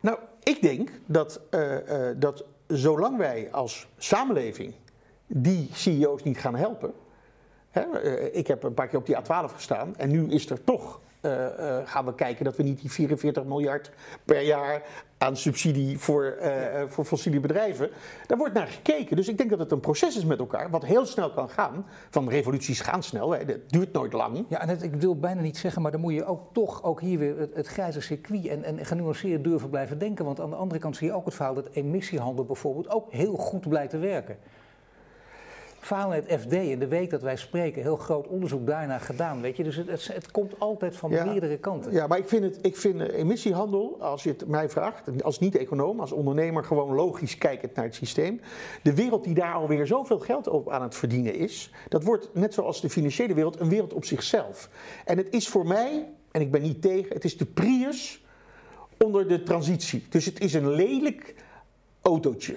Nou, 0.00 0.18
ik 0.42 0.62
denk 0.62 0.90
dat, 1.06 1.40
uh, 1.50 1.72
uh, 1.72 1.78
dat 2.16 2.44
zolang 2.66 3.16
wij 3.16 3.48
als 3.52 3.88
samenleving 3.96 4.74
die 5.26 5.68
CEO's 5.72 6.22
niet 6.22 6.38
gaan 6.38 6.56
helpen, 6.56 6.92
eh, 7.74 8.34
ik 8.34 8.46
heb 8.46 8.62
een 8.62 8.74
paar 8.74 8.88
keer 8.88 8.98
op 8.98 9.06
die 9.06 9.16
A12 9.16 9.54
gestaan 9.54 9.96
en 9.96 10.10
nu 10.10 10.30
is 10.30 10.50
er 10.50 10.64
toch, 10.64 11.00
uh, 11.22 11.32
uh, 11.32 11.76
gaan 11.84 12.04
we 12.04 12.14
kijken 12.14 12.44
dat 12.44 12.56
we 12.56 12.62
niet 12.62 12.80
die 12.80 12.90
44 12.90 13.44
miljard 13.44 13.90
per 14.24 14.40
jaar 14.40 14.82
aan 15.18 15.36
subsidie 15.36 15.98
voor, 15.98 16.36
voor 16.88 17.04
fossiele 17.04 17.40
bedrijven, 17.40 17.90
daar 18.26 18.38
wordt 18.38 18.54
naar 18.54 18.66
gekeken. 18.66 19.16
Dus 19.16 19.28
ik 19.28 19.38
denk 19.38 19.50
dat 19.50 19.58
het 19.58 19.72
een 19.72 19.80
proces 19.80 20.16
is 20.16 20.24
met 20.24 20.38
elkaar, 20.38 20.70
wat 20.70 20.84
heel 20.84 21.06
snel 21.06 21.30
kan 21.30 21.48
gaan. 21.48 21.86
Van 22.10 22.28
revoluties 22.28 22.80
gaan 22.80 23.02
snel, 23.02 23.30
hè. 23.30 23.44
dat 23.44 23.58
duurt 23.66 23.92
nooit 23.92 24.12
lang. 24.12 24.44
Ja, 24.48 24.60
en 24.60 24.68
het, 24.68 24.82
ik 24.82 24.94
wil 24.94 25.18
bijna 25.18 25.40
niet 25.40 25.56
zeggen, 25.56 25.82
maar 25.82 25.90
dan 25.90 26.00
moet 26.00 26.14
je 26.14 26.24
ook 26.24 26.40
toch 26.52 26.82
ook 26.82 27.00
hier 27.00 27.18
weer 27.18 27.38
het, 27.38 27.54
het 27.54 27.66
grijze 27.66 28.00
circuit 28.00 28.46
en, 28.46 28.64
en 28.64 28.84
genuanceerd 28.86 29.44
durven 29.44 29.70
blijven 29.70 29.98
denken. 29.98 30.24
Want 30.24 30.40
aan 30.40 30.50
de 30.50 30.56
andere 30.56 30.80
kant 30.80 30.96
zie 30.96 31.06
je 31.06 31.14
ook 31.14 31.24
het 31.24 31.34
verhaal 31.34 31.54
dat 31.54 31.68
emissiehandel 31.72 32.44
bijvoorbeeld 32.44 32.90
ook 32.90 33.12
heel 33.12 33.36
goed 33.36 33.68
blijkt 33.68 33.90
te 33.90 33.98
werken 33.98 34.38
verhaal 35.86 36.10
het 36.10 36.40
FD 36.40 36.52
in 36.52 36.78
de 36.78 36.88
week 36.88 37.10
dat 37.10 37.22
wij 37.22 37.36
spreken, 37.36 37.82
heel 37.82 37.96
groot 37.96 38.26
onderzoek 38.26 38.66
daarna 38.66 38.98
gedaan. 38.98 39.40
Weet 39.40 39.56
je? 39.56 39.62
Dus 39.62 39.76
het, 39.76 39.90
het, 39.90 40.06
het 40.06 40.30
komt 40.30 40.58
altijd 40.58 40.96
van 40.96 41.10
meerdere 41.10 41.58
kanten. 41.58 41.92
Ja, 41.92 42.06
maar 42.06 42.18
ik 42.18 42.28
vind, 42.28 42.44
het, 42.44 42.58
ik 42.60 42.76
vind 42.76 43.00
emissiehandel, 43.00 43.96
als 44.00 44.22
je 44.22 44.28
het 44.28 44.46
mij 44.46 44.68
vraagt, 44.68 45.22
als 45.22 45.38
niet-econoom, 45.38 46.00
als 46.00 46.12
ondernemer, 46.12 46.64
gewoon 46.64 46.94
logisch 46.94 47.38
kijkend 47.38 47.74
naar 47.74 47.84
het 47.84 47.94
systeem. 47.94 48.40
De 48.82 48.94
wereld 48.94 49.24
die 49.24 49.34
daar 49.34 49.54
alweer 49.54 49.86
zoveel 49.86 50.18
geld 50.18 50.48
op 50.48 50.70
aan 50.70 50.82
het 50.82 50.94
verdienen 50.94 51.34
is, 51.34 51.70
dat 51.88 52.04
wordt 52.04 52.28
net 52.32 52.54
zoals 52.54 52.80
de 52.80 52.90
financiële 52.90 53.34
wereld 53.34 53.60
een 53.60 53.68
wereld 53.68 53.92
op 53.92 54.04
zichzelf. 54.04 54.68
En 55.04 55.16
het 55.16 55.28
is 55.30 55.48
voor 55.48 55.66
mij, 55.66 56.08
en 56.30 56.40
ik 56.40 56.50
ben 56.50 56.62
niet 56.62 56.82
tegen, 56.82 57.12
het 57.14 57.24
is 57.24 57.36
de 57.36 57.46
Prius 57.46 58.24
onder 58.98 59.28
de 59.28 59.42
transitie. 59.42 60.06
Dus 60.08 60.24
het 60.24 60.40
is 60.40 60.54
een 60.54 60.70
lelijk 60.70 61.34
autootje. 62.02 62.56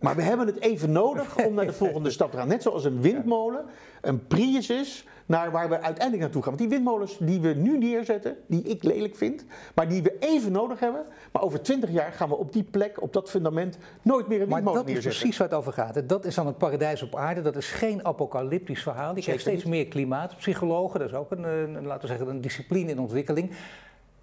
Maar 0.00 0.16
we 0.16 0.22
hebben 0.22 0.46
het 0.46 0.60
even 0.60 0.92
nodig 0.92 1.46
om 1.46 1.54
naar 1.54 1.66
de 1.66 1.72
volgende 1.72 2.10
stap 2.10 2.30
te 2.30 2.36
gaan. 2.36 2.48
Net 2.48 2.62
zoals 2.62 2.84
een 2.84 3.00
windmolen 3.00 3.64
een 4.00 4.26
Prius 4.26 4.70
is 4.70 5.04
naar 5.26 5.50
waar 5.50 5.68
we 5.68 5.80
uiteindelijk 5.80 6.20
naartoe 6.20 6.42
gaan. 6.42 6.56
Want 6.56 6.62
die 6.62 6.78
windmolens 6.78 7.18
die 7.18 7.40
we 7.40 7.48
nu 7.48 7.78
neerzetten, 7.78 8.36
die 8.46 8.62
ik 8.62 8.82
lelijk 8.82 9.16
vind, 9.16 9.44
maar 9.74 9.88
die 9.88 10.02
we 10.02 10.16
even 10.20 10.52
nodig 10.52 10.80
hebben. 10.80 11.04
Maar 11.32 11.42
over 11.42 11.62
twintig 11.62 11.90
jaar 11.90 12.12
gaan 12.12 12.28
we 12.28 12.34
op 12.34 12.52
die 12.52 12.62
plek, 12.62 13.02
op 13.02 13.12
dat 13.12 13.30
fundament, 13.30 13.78
nooit 14.02 14.28
meer 14.28 14.40
een 14.40 14.48
windmolen 14.48 14.84
neerzetten. 14.84 14.94
Maar 14.94 15.02
dat 15.02 15.12
is 15.12 15.18
precies 15.18 15.38
waar 15.38 15.48
het 15.48 15.56
over 15.56 15.72
gaat. 15.72 16.08
Dat 16.08 16.24
is 16.24 16.34
dan 16.34 16.46
het 16.46 16.58
paradijs 16.58 17.02
op 17.02 17.16
aarde. 17.16 17.40
Dat 17.40 17.56
is 17.56 17.70
geen 17.70 18.06
apocalyptisch 18.06 18.82
verhaal. 18.82 19.14
Die 19.14 19.22
krijgt 19.22 19.40
steeds 19.40 19.64
meer 19.64 19.86
klimaatpsychologen. 19.86 21.00
Dat 21.00 21.08
is 21.08 21.14
ook 21.14 21.30
een, 21.30 21.44
een, 21.44 21.86
laten 21.86 22.00
we 22.00 22.06
zeggen, 22.06 22.28
een 22.28 22.40
discipline 22.40 22.90
in 22.90 23.00
ontwikkeling 23.00 23.50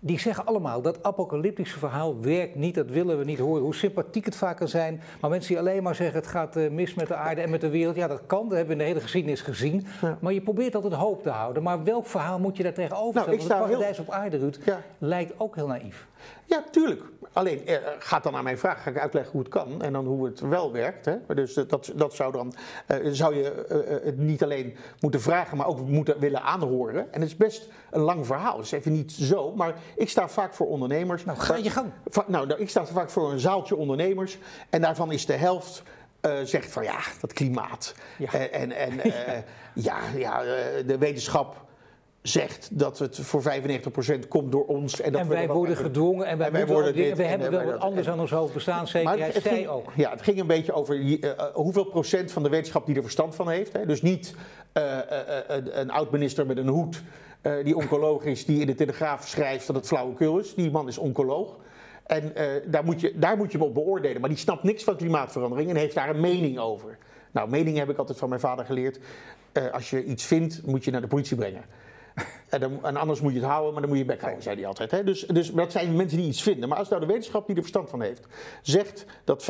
die 0.06 0.20
zeggen 0.20 0.46
allemaal 0.46 0.82
dat 0.82 1.04
apocalyptische 1.04 1.80
verhaal 1.80 2.22
werkt 2.22 2.56
niet, 2.56 2.76
dat 2.76 2.90
willen 2.90 3.18
we 3.18 3.24
niet 3.24 3.40
horen. 3.40 3.62
Hoe 3.62 3.76
sympathiek 3.76 4.26
het 4.26 4.36
vaak 4.36 4.58
kan 4.58 4.68
zijn. 4.68 5.02
Maar 5.22 5.30
mensen 5.30 5.50
die 5.50 5.60
alleen 5.60 5.84
maar 5.84 5.96
zeggen 5.96 6.16
het 6.16 6.28
gaat 6.28 6.58
uh, 6.58 6.70
mis 6.70 6.94
met 6.94 7.08
de 7.08 7.16
aarde 7.16 7.42
en 7.42 7.50
met 7.50 7.62
de 7.62 7.70
wereld. 7.70 7.96
Ja, 7.96 8.08
dat 8.08 8.22
kan, 8.26 8.50
dat 8.50 8.58
hebben 8.58 8.68
we 8.68 8.72
in 8.72 8.78
de 8.78 8.84
hele 8.84 9.00
geschiedenis 9.00 9.42
gezien. 9.42 9.86
Maar 10.20 10.34
je 10.34 10.42
probeert 10.42 10.76
altijd 10.76 10.94
hoop 10.94 11.24
te 11.24 11.30
houden. 11.30 11.64
Maar 11.64 11.84
welk 11.84 12.06
verhaal 12.06 12.40
moet 12.40 12.58
je 12.58 12.64
daar 12.64 12.74
tegenover 12.74 13.14
nou, 13.14 13.40
stellen? 13.40 13.48
Want 13.48 13.60
het 13.60 13.70
paradijs 13.70 14.00
op 14.00 14.10
aarde, 14.10 14.38
Ruud, 14.38 14.60
lijkt 14.98 15.34
ook 15.38 15.56
heel 15.56 15.68
naïef. 15.68 16.08
Ja, 16.46 16.64
tuurlijk. 16.72 17.02
Alleen, 17.34 17.68
eh, 17.68 17.78
gaat 18.00 18.24
dan 18.24 18.36
aan 18.36 18.44
mijn 18.44 18.58
vraag, 18.58 18.84
ga 18.84 18.90
ik 18.90 19.00
uitleggen 19.00 19.32
hoe 19.32 19.42
het 19.42 19.50
kan 19.50 19.82
en 19.82 19.94
dan 19.94 20.06
hoe 20.06 20.26
het 20.26 20.40
wel 20.40 20.72
werkt. 20.72 21.06
Hè? 21.06 21.16
Dus 21.28 21.54
dat, 21.54 21.92
dat 21.96 22.14
zou 22.14 22.32
dan, 22.32 22.54
uh, 22.88 22.98
zou 23.12 23.36
je 23.36 23.66
uh, 23.72 24.06
het 24.06 24.18
niet 24.18 24.44
alleen 24.44 24.78
moeten 25.00 25.22
vragen, 25.22 25.58
maar 25.58 25.68
ook 25.68 25.80
moeten 25.80 26.20
willen 26.20 26.42
aanhoren. 26.42 27.14
En 27.14 27.22
het 27.22 27.30
is 27.30 27.36
best 27.36 27.70
een 27.92 28.02
lang 28.02 28.26
verhaal, 28.26 28.58
dus 28.58 28.72
even 28.72 28.92
niet 28.92 29.12
zo. 29.12 29.52
Maar 29.56 29.76
ik 29.96 30.10
sta 30.10 30.30
vaak 30.30 30.54
voor 30.54 30.68
ondernemers. 30.68 31.26
Nou, 31.26 31.38
ga 31.38 31.56
je 31.56 31.70
gang. 31.70 31.92
Nou, 32.28 32.54
ik 32.54 32.70
sta 32.70 32.86
vaak 32.86 33.10
voor 33.10 33.32
een 33.32 33.40
zaaltje 33.40 33.76
ondernemers 33.76 34.38
en 34.70 34.82
daarvan 34.82 35.12
is 35.12 35.26
de 35.26 35.34
helft... 35.34 35.84
Uh, 36.22 36.40
zegt 36.44 36.72
van 36.72 36.84
ja, 36.84 37.00
dat 37.22 37.34
klimaat. 37.34 37.96
Ja. 38.18 38.34
en 38.34 38.72
en 38.72 39.02
ja, 39.74 39.98
ja 40.16 40.42
de 40.86 40.98
wetenschap 40.98 41.65
zegt 42.28 42.70
dat 42.72 43.00
het 43.00 43.20
voor 43.20 43.44
95% 43.44 44.28
komt 44.28 44.52
door 44.52 44.66
ons. 44.66 45.02
En, 45.02 45.12
dat 45.12 45.22
en 45.22 45.28
wij 45.28 45.48
worden 45.48 45.78
gedwongen 45.78 46.26
en 46.26 46.38
wij, 46.38 46.52
wij 46.52 46.68
worden 46.68 46.94
dit, 46.94 47.18
we 47.18 47.24
hebben 47.24 47.52
wel 47.52 47.66
wat 47.66 47.80
anders 47.80 48.10
aan 48.10 48.20
ons 48.20 48.32
hoofd 48.32 48.54
bestaan, 48.54 48.88
zeker. 48.88 49.18
Jij 49.18 49.32
zei 49.42 49.68
ook. 49.68 49.92
Ja, 49.96 50.10
het 50.10 50.22
ging 50.22 50.40
een 50.40 50.48
beetje 50.48 50.74
over 50.74 50.96
uh, 50.96 51.30
hoeveel 51.54 51.86
procent 51.86 52.32
van 52.32 52.44
de 52.44 52.50
wetenschap 52.50 52.86
die 52.86 52.96
er 52.96 53.02
verstand 53.02 53.36
van 53.36 53.50
heeft. 53.50 53.74
Hè. 53.74 53.86
Dus 53.86 54.02
niet 54.02 54.36
uh, 54.74 54.84
uh, 54.84 55.00
een 55.72 55.92
oud-minister 55.92 56.46
met 56.46 56.58
een 56.58 56.68
hoed 56.68 57.04
die 57.64 57.76
oncoloog 57.76 58.24
is, 58.24 58.46
die 58.46 58.60
in 58.60 58.68
de 58.68 58.76
Telegraaf 58.76 59.28
schrijft 59.28 59.68
dat 59.68 59.76
het 59.76 59.88
flauwekul 59.88 60.40
is. 60.40 60.56
Die 60.56 60.72
man 60.72 60.88
is 60.88 60.98
oncoloog. 60.98 61.56
En 62.06 62.34
daar, 62.66 62.84
moet 62.84 63.02
je, 63.02 63.14
daar 63.16 63.38
moet 63.38 63.52
je 63.52 63.58
hem 63.58 63.68
op 63.68 63.74
beoordelen. 63.74 64.20
Maar 64.22 64.30
die 64.30 64.40
snapt 64.40 64.64
niks 64.64 64.84
van 64.84 64.96
klimaatverandering 64.96 65.70
en 65.70 65.76
heeft 65.76 65.96
daar 65.96 66.10
een 66.10 66.20
mening 66.20 66.60
over. 66.60 66.98
Nou, 67.32 67.50
mening 67.50 67.78
heb 67.78 67.90
ik 67.90 67.98
altijd 67.98 68.18
van 68.18 68.30
mijn 68.30 68.42
vader 68.42 68.66
geleerd. 68.66 69.00
als 69.72 69.90
je 69.90 70.04
iets 70.04 70.24
vindt, 70.24 70.66
moet 70.66 70.84
je 70.84 70.92
naar 70.92 71.02
de 71.02 71.08
politie 71.08 71.38
brengen. 71.38 71.66
En, 72.50 72.80
en, 72.84 72.96
anders 72.98 73.22
moet 73.22 73.34
je 73.34 73.40
het 73.40 73.48
houden, 73.48 73.72
maar 73.72 73.82
dan 73.82 73.90
moet 73.90 74.00
je 74.00 74.06
bek 74.06 74.22
houden, 74.22 74.44
zei 74.44 74.56
hij 74.56 74.66
altijd. 74.66 74.92
Hè? 74.92 75.04
Dus, 75.04 75.22
dus 75.22 75.52
dat 75.52 75.72
zijn 75.72 75.96
mensen 75.96 76.18
die 76.18 76.28
iets 76.28 76.44
vinden. 76.44 76.70
Maar 76.70 76.78
als 76.78 76.90
nou 76.90 77.02
de 77.02 77.08
wetenschap 77.08 77.46
die 77.46 77.56
er 77.56 77.62
verstand 77.62 77.90
van 77.90 78.02
heeft, 78.02 78.26
zegt 78.62 79.06
dat 79.24 79.48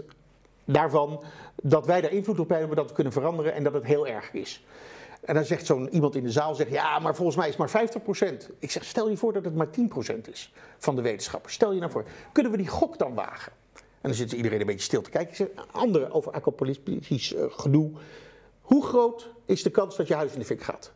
95% 0.00 0.04
daarvan, 0.64 1.22
dat 1.62 1.86
wij 1.86 2.00
daar 2.00 2.12
invloed 2.12 2.40
op 2.40 2.48
hebben, 2.48 2.76
dat 2.76 2.88
we 2.88 2.94
kunnen 2.94 3.12
veranderen 3.12 3.54
en 3.54 3.62
dat 3.62 3.72
het 3.72 3.84
heel 3.84 4.06
erg 4.06 4.32
is. 4.32 4.64
En 5.20 5.34
dan 5.34 5.44
zegt 5.44 5.66
zo'n 5.66 5.88
iemand 5.88 6.14
in 6.14 6.22
de 6.22 6.30
zaal, 6.30 6.54
zegt, 6.54 6.70
ja, 6.70 6.98
maar 6.98 7.14
volgens 7.14 7.36
mij 7.36 7.48
is 7.48 7.56
het 7.56 7.72
maar 7.72 8.42
50%. 8.42 8.50
Ik 8.58 8.70
zeg, 8.70 8.84
stel 8.84 9.08
je 9.08 9.16
voor 9.16 9.32
dat 9.32 9.44
het 9.44 9.54
maar 9.54 9.68
10% 10.16 10.30
is 10.30 10.52
van 10.78 10.96
de 10.96 11.02
wetenschappers. 11.02 11.54
Stel 11.54 11.72
je 11.72 11.78
nou 11.78 11.90
voor, 11.90 12.04
kunnen 12.32 12.52
we 12.52 12.58
die 12.58 12.68
gok 12.68 12.98
dan 12.98 13.14
wagen? 13.14 13.52
En 13.74 14.12
dan 14.12 14.14
zit 14.14 14.32
iedereen 14.32 14.60
een 14.60 14.66
beetje 14.66 14.82
stil 14.82 15.02
te 15.02 15.10
kijken. 15.10 15.30
Ik 15.30 15.36
zeg, 15.36 15.66
andere 15.70 16.10
over 16.10 16.32
apocalyptisch 16.32 17.32
uh, 17.32 17.44
gedoe. 17.48 17.90
Hoe 18.60 18.84
groot 18.84 19.30
is 19.44 19.62
de 19.62 19.70
kans 19.70 19.96
dat 19.96 20.08
je 20.08 20.14
huis 20.14 20.32
in 20.32 20.38
de 20.38 20.44
fik 20.44 20.62
gaat? 20.62 20.92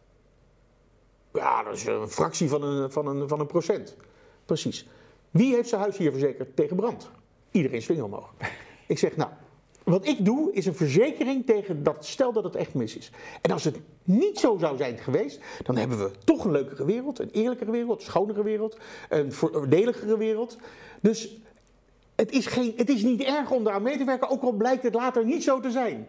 Ja, 1.33 1.63
dat 1.63 1.75
is 1.75 1.87
een 1.87 2.09
fractie 2.09 2.49
van 2.49 2.63
een, 2.63 2.93
van 2.93 3.07
een, 3.07 3.29
van 3.29 3.41
een 3.41 3.47
procent. 3.47 3.97
Precies. 4.45 4.87
Wie 5.31 5.55
heeft 5.55 5.69
zijn 5.69 5.81
huis 5.81 5.97
hier 5.97 6.11
verzekerd 6.11 6.57
tegen 6.57 6.77
brand? 6.77 7.11
Iedereen 7.51 7.83
swing 7.83 8.03
omhoog. 8.03 8.35
Ik 8.87 8.99
zeg, 8.99 9.17
nou, 9.17 9.31
wat 9.85 10.07
ik 10.07 10.25
doe 10.25 10.53
is 10.53 10.67
een 10.67 10.75
verzekering 10.75 11.47
tegen 11.47 11.83
dat 11.83 12.07
stel 12.07 12.33
dat 12.33 12.45
het 12.45 12.55
echt 12.55 12.75
mis 12.75 12.97
is. 12.97 13.11
En 13.41 13.51
als 13.51 13.65
het 13.65 13.81
niet 14.03 14.39
zo 14.39 14.57
zou 14.59 14.77
zijn 14.77 14.99
geweest, 14.99 15.41
dan 15.63 15.77
hebben 15.77 15.99
we 15.99 16.11
toch 16.25 16.45
een 16.45 16.51
leukere 16.51 16.85
wereld, 16.85 17.19
een 17.19 17.31
eerlijkere 17.31 17.71
wereld, 17.71 18.01
een 18.01 18.07
schonere 18.07 18.43
wereld, 18.43 18.77
een 19.09 19.33
voordeligere 19.33 20.17
wereld. 20.17 20.57
Dus 21.01 21.37
het 22.15 22.31
is, 22.31 22.47
geen, 22.47 22.73
het 22.77 22.89
is 22.89 23.03
niet 23.03 23.23
erg 23.23 23.51
om 23.51 23.65
daar 23.65 23.83
mee 23.83 23.99
te 23.99 24.05
werken, 24.05 24.29
ook 24.29 24.43
al 24.43 24.53
blijkt 24.53 24.83
het 24.83 24.95
later 24.95 25.25
niet 25.25 25.43
zo 25.43 25.61
te 25.61 25.71
zijn. 25.71 26.09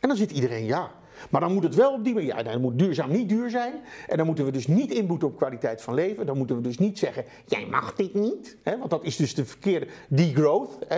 En 0.00 0.08
dan 0.08 0.16
zit 0.16 0.30
iedereen 0.30 0.64
ja. 0.64 0.90
Maar 1.30 1.40
dan 1.40 1.52
moet 1.52 1.62
het 1.62 1.74
wel 1.74 1.92
op 1.92 2.04
die 2.04 2.14
manier. 2.14 2.36
Ja, 2.36 2.42
dan 2.42 2.60
moet 2.60 2.78
duurzaam 2.78 3.10
niet 3.10 3.28
duur 3.28 3.50
zijn. 3.50 3.72
En 4.08 4.16
dan 4.16 4.26
moeten 4.26 4.44
we 4.44 4.50
dus 4.50 4.66
niet 4.66 4.92
inboeten 4.92 5.28
op 5.28 5.36
kwaliteit 5.36 5.82
van 5.82 5.94
leven. 5.94 6.26
Dan 6.26 6.36
moeten 6.36 6.56
we 6.56 6.62
dus 6.62 6.78
niet 6.78 6.98
zeggen: 6.98 7.24
jij 7.46 7.66
mag 7.70 7.94
dit 7.94 8.14
niet. 8.14 8.56
Hè? 8.62 8.78
Want 8.78 8.90
dat 8.90 9.04
is 9.04 9.16
dus 9.16 9.34
de 9.34 9.44
verkeerde 9.44 9.86
degrowth. 10.08 10.78
Hè? 10.88 10.96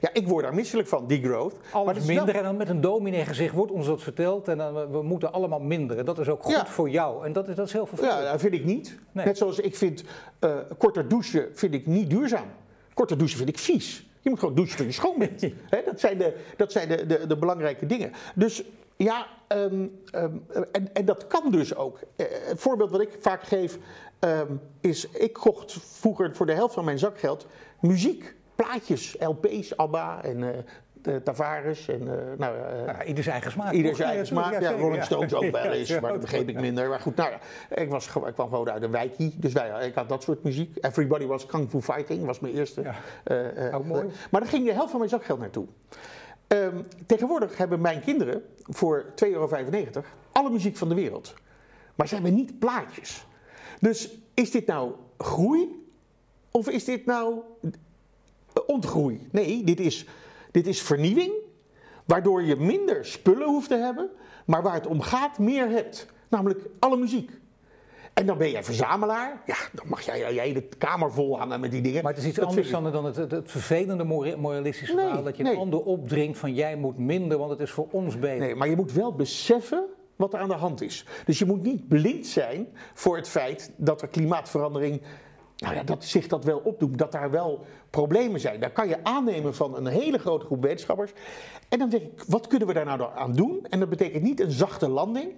Ja, 0.00 0.10
ik 0.12 0.28
word 0.28 0.44
daar 0.44 0.54
misselijk 0.54 0.88
van, 0.88 1.06
degrowth. 1.06 1.56
Alles 1.70 1.96
maar 1.96 2.06
minder 2.06 2.34
en 2.36 2.42
dan 2.42 2.56
met 2.56 2.68
een 2.68 2.80
dominee 2.80 3.24
gezicht 3.24 3.54
wordt 3.54 3.72
ons 3.72 3.86
dat 3.86 4.02
verteld. 4.02 4.48
En 4.48 4.58
dan 4.58 4.90
we 4.90 5.02
moeten 5.02 5.32
allemaal 5.32 5.60
minder. 5.60 5.98
En 5.98 6.04
dat 6.04 6.18
is 6.18 6.28
ook 6.28 6.42
goed 6.42 6.68
voor 6.68 6.90
jou. 6.90 7.24
En 7.24 7.32
dat 7.32 7.48
is, 7.48 7.54
dat 7.54 7.66
is 7.66 7.72
heel 7.72 7.86
vervelend. 7.86 8.18
Ja, 8.18 8.30
dat 8.30 8.40
vind 8.40 8.54
ik 8.54 8.64
niet. 8.64 8.98
Net 9.12 9.38
zoals 9.38 9.58
ik 9.58 9.76
vind 9.76 10.04
uh, 10.40 10.56
korter 10.78 11.08
douchen 11.08 11.48
vind 11.52 11.74
ik 11.74 11.86
niet 11.86 12.10
duurzaam. 12.10 12.48
Korter 12.94 13.18
douchen 13.18 13.36
vind 13.36 13.48
ik 13.48 13.58
vies. 13.58 14.06
Je 14.20 14.30
moet 14.30 14.38
gewoon 14.38 14.54
douchen 14.54 14.76
tot 14.76 14.86
je 14.86 14.92
schoon 14.92 15.18
bent. 15.18 15.40
dat 15.84 16.00
zijn, 16.00 16.18
de, 16.18 16.36
dat 16.56 16.72
zijn 16.72 16.88
de, 16.88 17.06
de, 17.06 17.26
de 17.26 17.36
belangrijke 17.36 17.86
dingen. 17.86 18.12
Dus 18.34 18.62
ja, 18.96 19.26
um, 19.48 20.00
um, 20.14 20.46
en, 20.72 20.94
en 20.94 21.04
dat 21.04 21.26
kan 21.26 21.50
dus 21.50 21.74
ook. 21.74 21.98
Uh, 22.16 22.26
een 22.48 22.58
voorbeeld 22.58 22.90
wat 22.90 23.00
ik 23.00 23.16
vaak 23.20 23.42
geef 23.42 23.78
um, 24.20 24.60
is: 24.80 25.08
ik 25.08 25.32
kocht 25.32 25.72
vroeger 25.80 26.34
voor 26.34 26.46
de 26.46 26.54
helft 26.54 26.74
van 26.74 26.84
mijn 26.84 26.98
zakgeld 26.98 27.46
muziek, 27.80 28.34
plaatjes, 28.54 29.16
LP's, 29.18 29.76
ABBA 29.76 30.22
en 30.22 30.38
uh, 30.38 30.48
de 30.92 31.22
Tavares. 31.22 31.88
En, 31.88 32.02
uh, 32.02 32.12
nou, 32.38 32.56
ja, 32.86 33.04
ieder 33.04 33.22
zijn 33.22 33.34
eigen 33.34 33.52
smaak. 33.52 33.72
Ieder 33.72 33.96
zijn 33.96 34.08
eigen 34.08 34.26
smaak. 34.26 34.60
Ja, 34.60 34.72
Rolling 34.72 35.04
Stones 35.04 35.34
ook 35.34 35.50
wel 35.50 35.72
eens, 35.72 36.00
maar 36.00 36.12
dat 36.12 36.20
begreep 36.20 36.48
ik 36.48 36.60
minder. 36.60 36.88
Maar 36.88 37.00
goed, 37.00 37.16
nou 37.16 37.30
ja, 37.30 37.38
ik, 37.76 37.90
was, 37.90 38.06
ik 38.06 38.34
kwam 38.34 38.48
gewoon 38.48 38.70
uit 38.70 38.82
een 38.82 38.90
wijkie, 38.90 39.34
dus 39.36 39.52
wij, 39.52 39.86
ik 39.86 39.94
had 39.94 40.08
dat 40.08 40.22
soort 40.22 40.42
muziek. 40.42 40.76
Everybody 40.80 41.26
was 41.26 41.46
Kung 41.46 41.70
Fu 41.70 41.80
Fighting, 41.80 42.24
was 42.24 42.40
mijn 42.40 42.54
eerste. 42.54 42.82
Ja. 42.82 43.72
ook 43.72 43.84
mooi. 43.84 44.06
maar 44.30 44.40
daar 44.40 44.50
ging 44.50 44.64
de 44.64 44.72
helft 44.72 44.90
van 44.90 44.98
mijn 44.98 45.10
zakgeld 45.10 45.38
naartoe. 45.38 45.66
Um, 46.48 46.86
tegenwoordig 47.06 47.56
hebben 47.56 47.80
mijn 47.80 48.00
kinderen 48.00 48.42
voor 48.62 49.04
2,95 49.04 49.14
euro 49.30 49.48
alle 50.32 50.50
muziek 50.50 50.76
van 50.76 50.88
de 50.88 50.94
wereld. 50.94 51.34
Maar 51.94 52.08
ze 52.08 52.14
hebben 52.14 52.34
niet 52.34 52.58
plaatjes. 52.58 53.26
Dus 53.80 54.18
is 54.34 54.50
dit 54.50 54.66
nou 54.66 54.92
groei 55.18 55.88
of 56.50 56.68
is 56.68 56.84
dit 56.84 57.06
nou 57.06 57.40
ontgroei? 58.66 59.28
Nee, 59.30 59.64
dit 59.64 59.80
is, 59.80 60.06
dit 60.50 60.66
is 60.66 60.82
vernieuwing, 60.82 61.32
waardoor 62.04 62.42
je 62.42 62.56
minder 62.56 63.04
spullen 63.04 63.46
hoeft 63.46 63.68
te 63.68 63.76
hebben, 63.76 64.10
maar 64.46 64.62
waar 64.62 64.74
het 64.74 64.86
om 64.86 65.00
gaat 65.00 65.38
meer 65.38 65.68
hebt. 65.68 66.06
Namelijk 66.28 66.68
alle 66.78 66.96
muziek. 66.96 67.30
En 68.18 68.26
dan 68.26 68.38
ben 68.38 68.50
jij 68.50 68.64
verzamelaar. 68.64 69.42
Ja, 69.46 69.56
dan 69.72 69.88
mag 69.88 70.02
jij 70.02 70.34
je 70.34 70.40
hele 70.40 70.62
kamer 70.78 71.12
vol 71.12 71.38
hangen 71.38 71.60
met 71.60 71.70
die 71.70 71.80
dingen. 71.80 72.02
Maar 72.02 72.12
het 72.12 72.22
is 72.22 72.28
iets 72.28 72.40
anders 72.40 72.70
dan, 72.70 73.04
het, 73.04 73.16
het, 73.16 73.50
vervelende 73.50 74.04
moralistische 74.36 74.94
nee, 74.94 75.04
verhaal. 75.04 75.22
Dat 75.22 75.36
je 75.36 75.44
een 75.44 75.56
ander 75.56 75.82
opdringt 75.82 76.38
van 76.38 76.54
jij 76.54 76.76
moet 76.76 76.98
minder, 76.98 77.38
want 77.38 77.50
het 77.50 77.60
is 77.60 77.70
voor 77.70 77.88
ons 77.90 78.18
beter. 78.18 78.38
Nee, 78.38 78.54
maar 78.54 78.68
je 78.68 78.76
moet 78.76 78.92
wel 78.92 79.14
beseffen 79.14 79.84
wat 80.16 80.32
er 80.32 80.38
aan 80.38 80.48
de 80.48 80.54
hand 80.54 80.82
is. 80.82 81.06
Dus 81.24 81.38
je 81.38 81.44
moet 81.44 81.62
niet 81.62 81.88
blind 81.88 82.26
zijn 82.26 82.68
voor 82.94 83.16
het 83.16 83.28
feit 83.28 83.72
dat 83.76 84.02
er 84.02 84.08
klimaatverandering 84.08 85.02
nou 85.56 85.74
ja, 85.74 85.82
dat 85.82 86.04
zich 86.04 86.26
dat 86.26 86.44
wel 86.44 86.58
opdoet, 86.58 86.98
dat 86.98 87.12
daar 87.12 87.30
wel 87.30 87.64
problemen 87.90 88.40
zijn. 88.40 88.60
Daar 88.60 88.72
kan 88.72 88.88
je 88.88 89.04
aannemen 89.04 89.54
van 89.54 89.76
een 89.76 89.86
hele 89.86 90.18
grote 90.18 90.44
groep 90.44 90.62
wetenschappers. 90.62 91.12
En 91.68 91.78
dan 91.78 91.88
denk 91.88 92.02
ik, 92.02 92.24
wat 92.26 92.46
kunnen 92.46 92.68
we 92.68 92.74
daar 92.74 92.84
nou 92.84 93.10
aan 93.16 93.32
doen? 93.32 93.66
En 93.70 93.78
dat 93.80 93.88
betekent 93.88 94.22
niet 94.22 94.40
een 94.40 94.50
zachte 94.50 94.88
landing, 94.88 95.32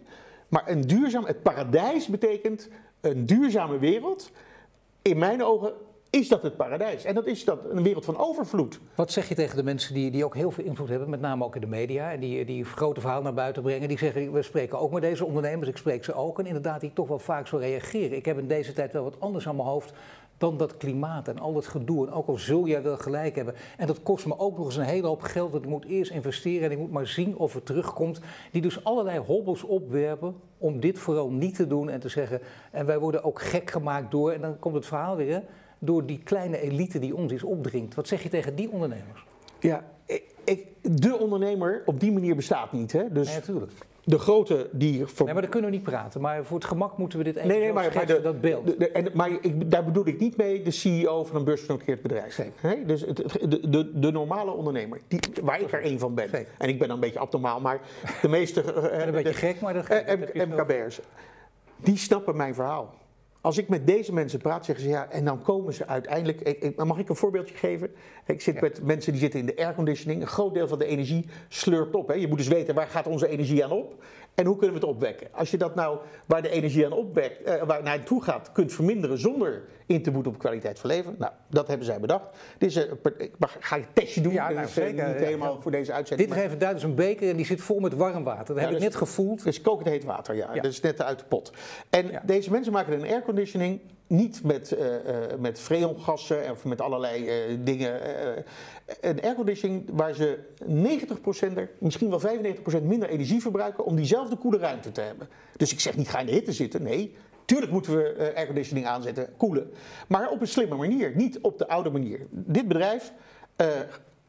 maar 0.49 0.69
een 0.69 0.81
duurzaam, 0.81 1.25
het 1.25 1.43
paradijs 1.43 2.07
betekent 2.07 2.69
een 3.01 3.27
duurzame 3.27 3.79
wereld. 3.79 4.31
In 5.03 5.19
mijn 5.19 5.45
ogen 5.45 5.73
is 6.11 6.29
dat 6.29 6.43
het 6.43 6.57
paradijs. 6.57 7.05
En 7.05 7.15
dat 7.15 7.27
is 7.27 7.45
dat 7.45 7.59
een 7.71 7.83
wereld 7.83 8.05
van 8.05 8.17
overvloed. 8.17 8.81
Wat 8.95 9.13
zeg 9.13 9.29
je 9.29 9.35
tegen 9.35 9.57
de 9.57 9.63
mensen 9.63 9.95
die, 9.95 10.11
die 10.11 10.25
ook 10.25 10.35
heel 10.35 10.51
veel 10.51 10.65
invloed 10.65 10.89
hebben, 10.89 11.11
met 11.11 11.21
name 11.21 11.45
ook 11.45 11.55
in 11.55 11.61
de 11.61 11.67
media, 11.67 12.13
en 12.13 12.21
die, 12.21 12.45
die 12.45 12.65
grote 12.65 13.01
verhaal 13.01 13.23
naar 13.23 13.35
buiten 13.35 13.63
brengen? 13.63 13.89
Die 13.89 13.99
zeggen, 13.99 14.33
we 14.33 14.43
spreken 14.43 14.79
ook 14.79 14.93
met 14.93 15.03
deze 15.03 15.25
ondernemers, 15.25 15.69
ik 15.69 15.77
spreek 15.77 16.05
ze 16.05 16.15
ook. 16.15 16.39
En 16.39 16.47
inderdaad, 16.47 16.81
die 16.81 16.93
toch 16.93 17.09
wel 17.09 17.19
vaak 17.19 17.47
zo 17.47 17.57
reageren. 17.57 18.17
Ik 18.17 18.25
heb 18.25 18.39
in 18.39 18.49
deze 18.49 18.73
tijd 18.73 18.93
wel 18.93 19.05
wat 19.05 19.21
anders 19.21 19.49
aan 19.49 19.57
mijn 19.57 19.69
hoofd 19.69 19.93
dan 20.39 20.57
dat 20.57 20.77
klimaat 20.77 21.29
en 21.29 21.39
al 21.39 21.53
dat 21.53 21.67
gedoe. 21.67 22.07
En 22.07 22.13
ook 22.13 22.27
al 22.27 22.37
zul 22.37 22.67
jij 22.67 22.83
wel 22.83 22.97
gelijk 22.97 23.37
hebben. 23.37 23.55
En 23.77 23.87
dat 23.87 24.03
kost 24.03 24.27
me 24.27 24.39
ook 24.39 24.57
nog 24.57 24.67
eens 24.67 24.77
een 24.77 24.85
hele 24.85 25.07
hoop 25.07 25.23
geld. 25.23 25.53
Want 25.53 25.65
ik 25.65 25.71
moet 25.71 25.85
eerst 25.85 26.11
investeren 26.11 26.65
en 26.65 26.71
ik 26.71 26.79
moet 26.79 26.91
maar 26.93 27.07
zien 27.07 27.37
of 27.37 27.55
het 27.55 27.67
terugkomt. 27.67 28.21
Die 28.53 28.63
dus 28.63 28.85
allerlei 28.85 29.19
hobbels 29.19 29.63
opwerpen 29.63 30.35
om 30.59 30.81
dit 30.81 30.99
vooral 30.99 31.31
niet 31.31 31.55
te 31.55 31.67
doen 31.67 31.91
en 31.91 32.01
te 32.01 32.09
zeggen. 32.09 32.41
En 32.71 32.87
wij 32.87 32.99
worden 32.99 33.25
ook 33.25 33.43
gek 33.43 33.71
gemaakt 33.71 34.11
door. 34.11 34.33
En 34.33 34.41
dan 34.41 34.59
komt 34.59 34.75
het 34.75 34.87
verhaal 34.87 35.17
weer. 35.17 35.43
door 35.79 36.07
die 36.07 36.19
kleine 36.19 36.61
elite 36.61 36.99
die 36.99 37.17
ons 37.17 37.33
iets 37.33 37.43
opdringt. 37.43 37.95
Wat 37.95 38.09
zeg 38.09 38.23
je 38.23 38.29
tegen 38.29 38.55
die 38.55 38.71
ondernemers? 38.71 39.25
Ja, 39.61 39.85
ik, 40.45 40.67
de 40.83 41.19
ondernemer 41.19 41.83
op 41.87 42.01
die 42.01 42.13
manier 42.13 42.37
bestaat 42.37 42.73
niet. 42.73 42.93
Hè? 42.93 43.13
Dus 43.13 43.27
nee, 43.27 43.37
natuurlijk 43.37 43.73
de 44.09 44.19
grote 44.19 44.69
die... 44.73 45.07
Voor... 45.07 45.25
Nee, 45.25 45.35
maar 45.35 45.43
dat 45.43 45.51
kunnen 45.51 45.71
we 45.71 45.77
niet 45.77 45.85
praten. 45.85 46.21
Maar 46.21 46.45
voor 46.45 46.57
het 46.57 46.67
gemak 46.67 46.97
moeten 46.97 47.19
we 47.19 47.25
dit 47.25 47.37
even 47.37 47.49
nee, 47.49 47.61
nee, 47.61 47.73
maar, 47.73 48.07
de, 48.07 48.21
dat 48.21 48.41
beeld. 48.41 48.79
De, 48.79 48.91
en, 48.91 49.11
maar 49.15 49.31
ik, 49.31 49.71
daar 49.71 49.85
bedoel 49.85 50.07
ik 50.07 50.21
niet 50.21 50.37
mee 50.37 50.63
de 50.63 50.71
CEO 50.71 51.25
van 51.25 51.37
een 51.37 51.45
beursgenoteerd 51.45 52.03
bedrijf. 52.03 52.41
Nee, 52.63 52.85
dus 52.85 53.01
het, 53.01 53.17
de, 53.17 53.69
de, 53.71 53.99
de, 53.99 54.11
normale 54.11 54.51
ondernemer, 54.51 55.01
die, 55.09 55.21
waar 55.43 55.61
ik 55.61 55.73
er 55.73 55.83
één 55.83 55.99
van 55.99 56.15
ben. 56.15 56.31
En 56.59 56.69
ik 56.69 56.79
ben 56.79 56.89
dan 56.89 56.97
een 56.97 57.03
beetje 57.03 57.19
abnormaal, 57.19 57.61
maar 57.61 57.81
de 58.23 58.29
meeste... 58.29 58.73
een 58.73 59.13
beetje 59.13 59.33
gek, 59.33 59.61
maar 59.61 59.75
dat... 59.75 59.89
MKB'ers, 60.35 61.01
die 61.77 61.97
snappen 61.97 62.37
mijn 62.37 62.55
verhaal. 62.55 62.95
Als 63.49 63.59
ik 63.59 63.69
met 63.69 63.87
deze 63.87 64.13
mensen 64.13 64.39
praat, 64.39 64.65
zeggen 64.65 64.85
ze 64.85 64.91
ja, 64.91 65.11
en 65.11 65.25
dan 65.25 65.43
komen 65.43 65.75
ze 65.75 65.87
uiteindelijk. 65.87 66.41
Ik, 66.41 66.85
mag 66.85 66.99
ik 66.99 67.09
een 67.09 67.17
voorbeeldje 67.17 67.55
geven? 67.55 67.91
Ik 68.27 68.41
zit 68.41 68.61
met 68.61 68.83
mensen 68.83 69.13
die 69.13 69.21
zitten 69.21 69.41
in 69.41 69.47
de 69.47 69.57
airconditioning. 69.57 70.21
Een 70.21 70.27
groot 70.27 70.55
deel 70.55 70.69
van 70.69 70.79
de 70.79 70.85
energie 70.85 71.27
slurpt 71.49 71.95
op. 71.95 72.09
Hè. 72.09 72.15
Je 72.15 72.29
moet 72.29 72.39
dus 72.39 72.49
weten 72.49 72.75
waar 72.75 72.87
gaat 72.87 73.07
onze 73.07 73.29
energie 73.29 73.65
aan 73.65 73.71
op 73.71 74.05
en 74.39 74.47
hoe 74.47 74.57
kunnen 74.57 74.81
we 74.81 74.87
het 74.87 74.95
opwekken. 74.95 75.29
Als 75.33 75.51
je 75.51 75.57
dat 75.57 75.75
nou 75.75 75.99
waar 76.27 76.43
de 76.43 76.51
energie 76.51 76.85
aan 76.85 76.93
opwekt, 76.93 77.49
uh, 77.49 77.63
waar 77.63 77.83
naartoe 77.83 78.23
gaat, 78.23 78.53
kunt 78.53 78.73
verminderen 78.73 79.19
zonder 79.19 79.63
in 79.87 80.03
te 80.03 80.11
boeten 80.11 80.33
op 80.33 80.39
kwaliteit 80.39 80.79
van 80.79 80.91
leven. 80.91 81.15
Nou, 81.19 81.33
dat 81.49 81.69
hebben 81.69 81.87
zij 81.87 82.01
bedacht. 82.01 82.37
Dit 82.59 82.69
is, 82.69 82.77
ik 83.17 83.33
ga 83.61 83.77
je 83.77 83.83
een 83.83 83.89
testje 83.93 84.21
doen. 84.21 84.33
Ja, 84.33 84.51
nou, 84.51 84.67
is, 84.67 84.73
zeker, 84.73 85.09
niet 85.09 85.17
helemaal 85.17 85.61
voor 85.61 85.71
deze 85.71 85.93
uitzending. 85.93 86.29
Dit 86.29 86.39
geeft 86.39 86.61
duidelijk 86.61 86.89
een 86.89 86.95
beker 86.95 87.29
en 87.31 87.37
die 87.37 87.47
zit 87.47 87.61
vol 87.61 87.81
met 87.81 87.95
warm 87.95 88.25
water. 88.25 88.55
Dat 88.55 88.65
heb 88.65 88.73
ik 88.73 88.81
net 88.81 88.97
gevoeld. 88.97 89.47
Is 89.47 89.61
kokend 89.61 89.89
heet 89.89 90.05
water, 90.05 90.35
ja. 90.35 90.53
Dat 90.55 90.65
is 90.65 90.81
net 90.81 91.03
uit 91.03 91.19
de 91.19 91.25
pot. 91.25 91.53
En 91.91 92.23
deze 92.25 92.51
mensen 92.51 92.73
maken 92.73 92.93
een 92.93 93.09
airconditioning 93.09 93.81
niet 94.09 94.43
met, 94.45 94.73
uh, 94.79 94.87
met 95.39 95.61
freongassen 95.61 96.51
of 96.51 96.65
met 96.65 96.81
allerlei 96.81 97.49
uh, 97.51 97.59
dingen. 97.65 98.01
een 99.01 99.23
airconditioning 99.23 99.91
waar 99.93 100.15
ze 100.15 100.39
90%, 100.65 101.79
misschien 101.79 102.11
wel 102.11 102.21
95% 102.21 102.83
minder 102.83 103.09
energie 103.09 103.41
verbruiken 103.41 103.85
om 103.85 103.97
diezelfde 103.97 104.37
koele 104.37 104.59
ruimte 104.59 104.93
te 104.93 105.01
hebben. 105.01 105.29
Dus 105.57 105.73
ik 105.73 105.81
zeg 105.81 105.97
niet 105.97 106.09
ga 106.09 106.19
in 106.19 106.27
de 106.27 106.33
hitte 106.33 106.53
zitten, 106.53 106.83
nee. 106.83 107.17
Tuurlijk 107.45 107.73
moeten 107.73 107.97
we 107.97 108.33
airconditioning 108.35 108.87
aanzetten, 108.87 109.29
koelen. 109.37 109.71
Maar 110.09 110.31
op 110.31 110.41
een 110.41 110.49
slimme 110.49 110.77
manier, 110.77 111.13
niet 111.15 111.39
op 111.41 111.59
de 111.59 111.69
oude 111.69 111.91
manier. 111.91 112.27
Dit 112.31 112.69
bedrijf 112.69 113.13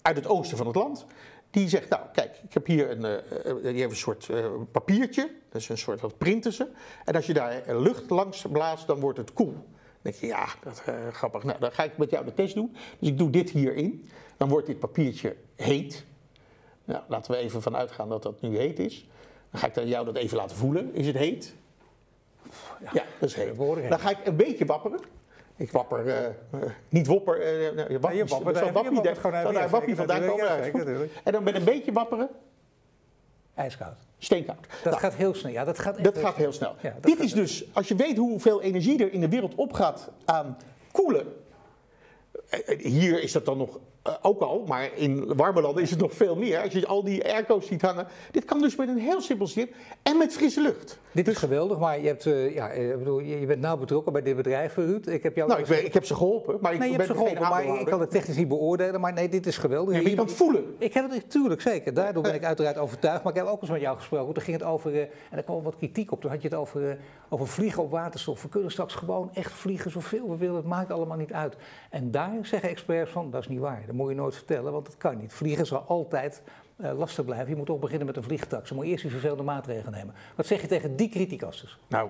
uit 0.02 0.15
het 0.15 0.28
oosten 0.28 0.58
van 0.58 0.68
het 0.68 0.76
land, 0.76 1.06
die 1.50 1.70
zegt, 1.70 1.90
nou 1.90 2.02
kijk, 2.14 2.40
ik 2.44 2.54
heb 2.54 2.66
hier 2.66 2.92
een, 2.92 3.24
uh, 3.46 3.64
die 3.64 3.80
heeft 3.80 3.90
een 3.90 3.96
soort 3.96 4.28
uh, 4.32 4.46
papiertje, 4.72 5.32
dat 5.50 5.62
is 5.62 5.70
een 5.70 5.78
soort, 5.78 6.02
dat 6.02 6.18
printen 6.18 6.54
ze. 6.54 6.68
En 7.06 7.16
als 7.16 7.26
je 7.26 7.34
daar 7.34 7.64
lucht 7.68 8.10
langs 8.10 8.46
blaast, 8.52 8.88
dan 8.88 9.00
wordt 9.00 9.18
het 9.18 9.34
koel. 9.34 9.54
Dan 9.54 9.64
denk 10.02 10.16
je, 10.16 10.28
ja, 10.28 10.48
dat 10.64 10.84
grappig. 11.12 11.44
Nou, 11.44 11.60
dan 11.60 11.72
ga 11.72 11.84
ik 11.84 11.98
met 11.98 12.10
jou 12.10 12.26
de 12.26 12.34
test 12.34 12.56
doen. 12.56 12.76
Dus 13.00 13.10
ik 13.10 13.18
doe 13.18 13.30
dit 13.30 13.50
hierin. 13.50 14.10
Dan 14.38 14.50
wordt 14.50 14.68
dit 14.68 14.80
papiertje 14.80 15.36
heet. 15.56 16.06
Nou, 16.86 17.04
laten 17.08 17.32
we 17.32 17.38
even 17.38 17.62
vanuit 17.62 17.92
gaan 17.92 18.10
dat 18.10 18.24
dat 18.24 18.42
nu 18.42 18.58
heet 18.58 18.80
is. 18.80 19.08
Dan 19.52 19.60
ga 19.60 19.68
ik 19.68 19.74
dan 19.74 19.88
jou 19.88 20.06
dat 20.06 20.16
even 20.16 20.38
laten 20.38 20.58
voelen. 20.58 20.94
Is 20.94 21.08
het 21.08 21.16
heet? 21.16 21.54
Ja, 22.82 22.90
ja 22.94 23.04
dat 23.20 23.30
is 23.30 23.36
heet. 23.36 23.58
Dan 23.90 24.00
ga 24.00 24.10
ik 24.10 24.26
een 24.26 24.36
beetje 24.36 24.66
wapperen. 24.66 25.00
Ik 25.60 25.72
wapper, 25.72 26.06
uh, 26.06 26.62
niet 26.89 27.08
wopper, 27.08 27.38
uh, 27.38 27.65
wappie, 27.65 28.10
nee, 28.10 28.17
je 28.17 28.26
wappert, 28.26 28.58
zo 28.58 28.72
wappie, 28.72 29.15
gewoon 29.15 29.95
vandaan 29.95 30.26
komen. 30.26 30.45
Ja, 30.45 31.08
en 31.24 31.32
dan 31.32 31.43
met 31.43 31.56
een 31.56 31.63
beetje 31.63 31.91
wapperen. 31.91 32.30
IJskoud. 33.56 33.98
Steenkoud. 34.17 34.67
Dat 34.69 34.84
nou, 34.84 34.98
gaat 34.98 35.13
heel 35.13 35.34
snel. 35.34 35.52
Ja, 35.52 35.63
dat 35.63 35.80
gaat, 35.80 36.04
dat 36.04 36.17
gaat 36.17 36.36
heel 36.36 36.52
snel. 36.52 36.76
Ja, 36.82 36.95
Dit 37.02 37.19
is 37.19 37.34
dus, 37.34 37.65
als 37.74 37.88
je 37.88 37.95
weet 37.95 38.17
hoeveel 38.17 38.62
energie 38.62 39.04
er 39.04 39.13
in 39.13 39.19
de 39.19 39.30
wereld 39.30 39.56
opgaat 39.56 40.10
aan 40.26 40.58
koelen. 40.91 41.34
Hier 42.78 43.24
is 43.24 43.32
dat 43.32 43.45
dan 43.45 43.58
nog 43.58 43.80
uh, 44.08 44.14
ook 44.22 44.42
al, 44.42 44.64
maar 44.68 44.90
in 44.96 45.36
warme 45.36 45.62
landen 45.62 45.84
is 45.84 45.90
het 45.90 46.00
nog 46.00 46.14
veel 46.14 46.36
meer. 46.36 46.62
Als 46.62 46.74
je 46.74 46.88
al 46.88 47.04
die 47.04 47.34
airco's 47.34 47.68
ziet 47.68 47.82
hangen. 47.82 48.08
Dit 48.32 48.46
kan 48.46 48.62
dus 48.62 48.76
met 48.76 48.88
een 48.88 48.98
heel 48.98 49.22
simpel 49.22 49.48
systeem 49.48 49.70
en 50.04 50.18
met 50.18 50.34
frisse 50.34 50.62
lucht. 50.62 51.00
Dit 51.12 51.28
is 51.28 51.38
geweldig, 51.38 51.80
maar 51.80 52.00
je, 52.00 52.08
hebt, 52.08 52.26
uh, 52.26 52.56
ja, 52.56 52.70
ik 52.70 52.98
bedoel, 52.98 53.20
je 53.20 53.46
bent 53.46 53.62
nauw 53.62 53.78
betrokken 53.78 54.14
bij 54.14 54.22
dit 54.22 54.36
bedrijf, 54.36 54.76
Ruud. 54.76 55.08
Ik 55.08 55.24
heb 55.24 55.36
jou 55.36 55.50
nou, 55.50 55.62
ik, 55.62 55.68
ben, 55.68 55.86
ik, 55.86 55.94
heb 55.94 56.06
ze 56.06 56.16
geholpen, 56.16 56.58
maar 56.62 56.74
ik 56.74 56.82
je 56.82 56.88
ben 56.88 56.96
hebt 56.96 57.08
ze 57.08 57.14
geholpen, 57.14 57.42
maar 57.42 57.80
ik 57.80 57.86
kan 57.86 58.00
het 58.00 58.12
technisch 58.12 58.36
niet 58.36 58.48
beoordelen. 58.48 59.02
Maar 59.02 59.14
nee, 59.14 59.30
dit 59.30 59.46
is 59.46 59.58
geweldig. 59.58 59.96
Ja, 59.96 60.10
je 60.10 60.16
kan 60.16 60.26
het 60.26 60.36
voelen. 60.36 60.76
Ik 60.78 60.94
heb 60.94 61.04
het 61.04 61.14
natuurlijk, 61.24 61.62
zeker. 61.62 61.94
Daardoor 61.94 62.24
ben 62.24 62.34
ik 62.34 62.44
uiteraard 62.54 62.78
overtuigd. 62.78 63.24
Maar 63.24 63.34
ik 63.34 63.40
heb 63.40 63.48
ook 63.48 63.62
eens 63.62 63.72
met 63.72 63.82
jou 63.82 63.98
gesproken. 63.98 64.34
Toen 64.34 64.44
ging 64.44 64.58
het 64.58 64.66
over, 64.66 64.94
uh, 64.94 65.02
en 65.02 65.12
er 65.30 65.44
kwam 65.44 65.64
wat 65.64 65.76
kritiek 65.76 66.12
op. 66.12 66.22
Toen 66.22 66.32
had 66.32 66.42
je 66.42 66.48
het 66.48 66.58
over, 66.58 66.98
over 67.30 67.48
vliegen 67.48 67.84
op 67.84 67.92
waterstof. 67.92 68.42
We 68.42 68.50
kunnen 68.50 68.72
straks 68.72 68.96
gewoon 68.96 69.30
echt 69.34 69.52
vliegen 69.52 69.92
zoveel 69.92 70.30
we 70.30 70.38
willen. 70.38 70.56
Het 70.56 70.66
maakt 70.66 70.92
allemaal 70.92 71.18
niet 71.18 71.34
uit. 71.34 71.56
En 71.90 72.12
daar 72.12 72.38
zeggen 72.42 72.70
experts 72.70 73.12
van, 73.12 73.32
dat 73.32 73.42
is 73.42 73.48
niet 73.48 73.60
waar. 73.60 73.84
Dat 73.89 73.97
moet 73.97 74.10
je 74.10 74.15
nooit 74.15 74.36
vertellen, 74.36 74.71
want 74.71 74.86
dat 74.86 74.97
kan 74.97 75.17
niet. 75.17 75.34
Vliegen 75.34 75.65
zal 75.65 75.80
altijd 75.80 76.41
uh, 76.78 76.97
lastig 76.97 77.25
blijven. 77.25 77.49
Je 77.49 77.56
moet 77.56 77.65
toch 77.65 77.80
beginnen 77.80 78.06
met 78.06 78.17
een 78.17 78.23
vliegtax. 78.23 78.69
Je 78.69 78.75
moet 78.75 78.86
eerst 78.86 79.02
die 79.02 79.12
vervelende 79.12 79.43
maatregelen 79.43 79.91
nemen. 79.91 80.13
Wat 80.36 80.45
zeg 80.45 80.62
je 80.62 80.67
tegen 80.67 80.95
die 80.95 81.10
criticasters? 81.10 81.78
Nou, 81.88 82.10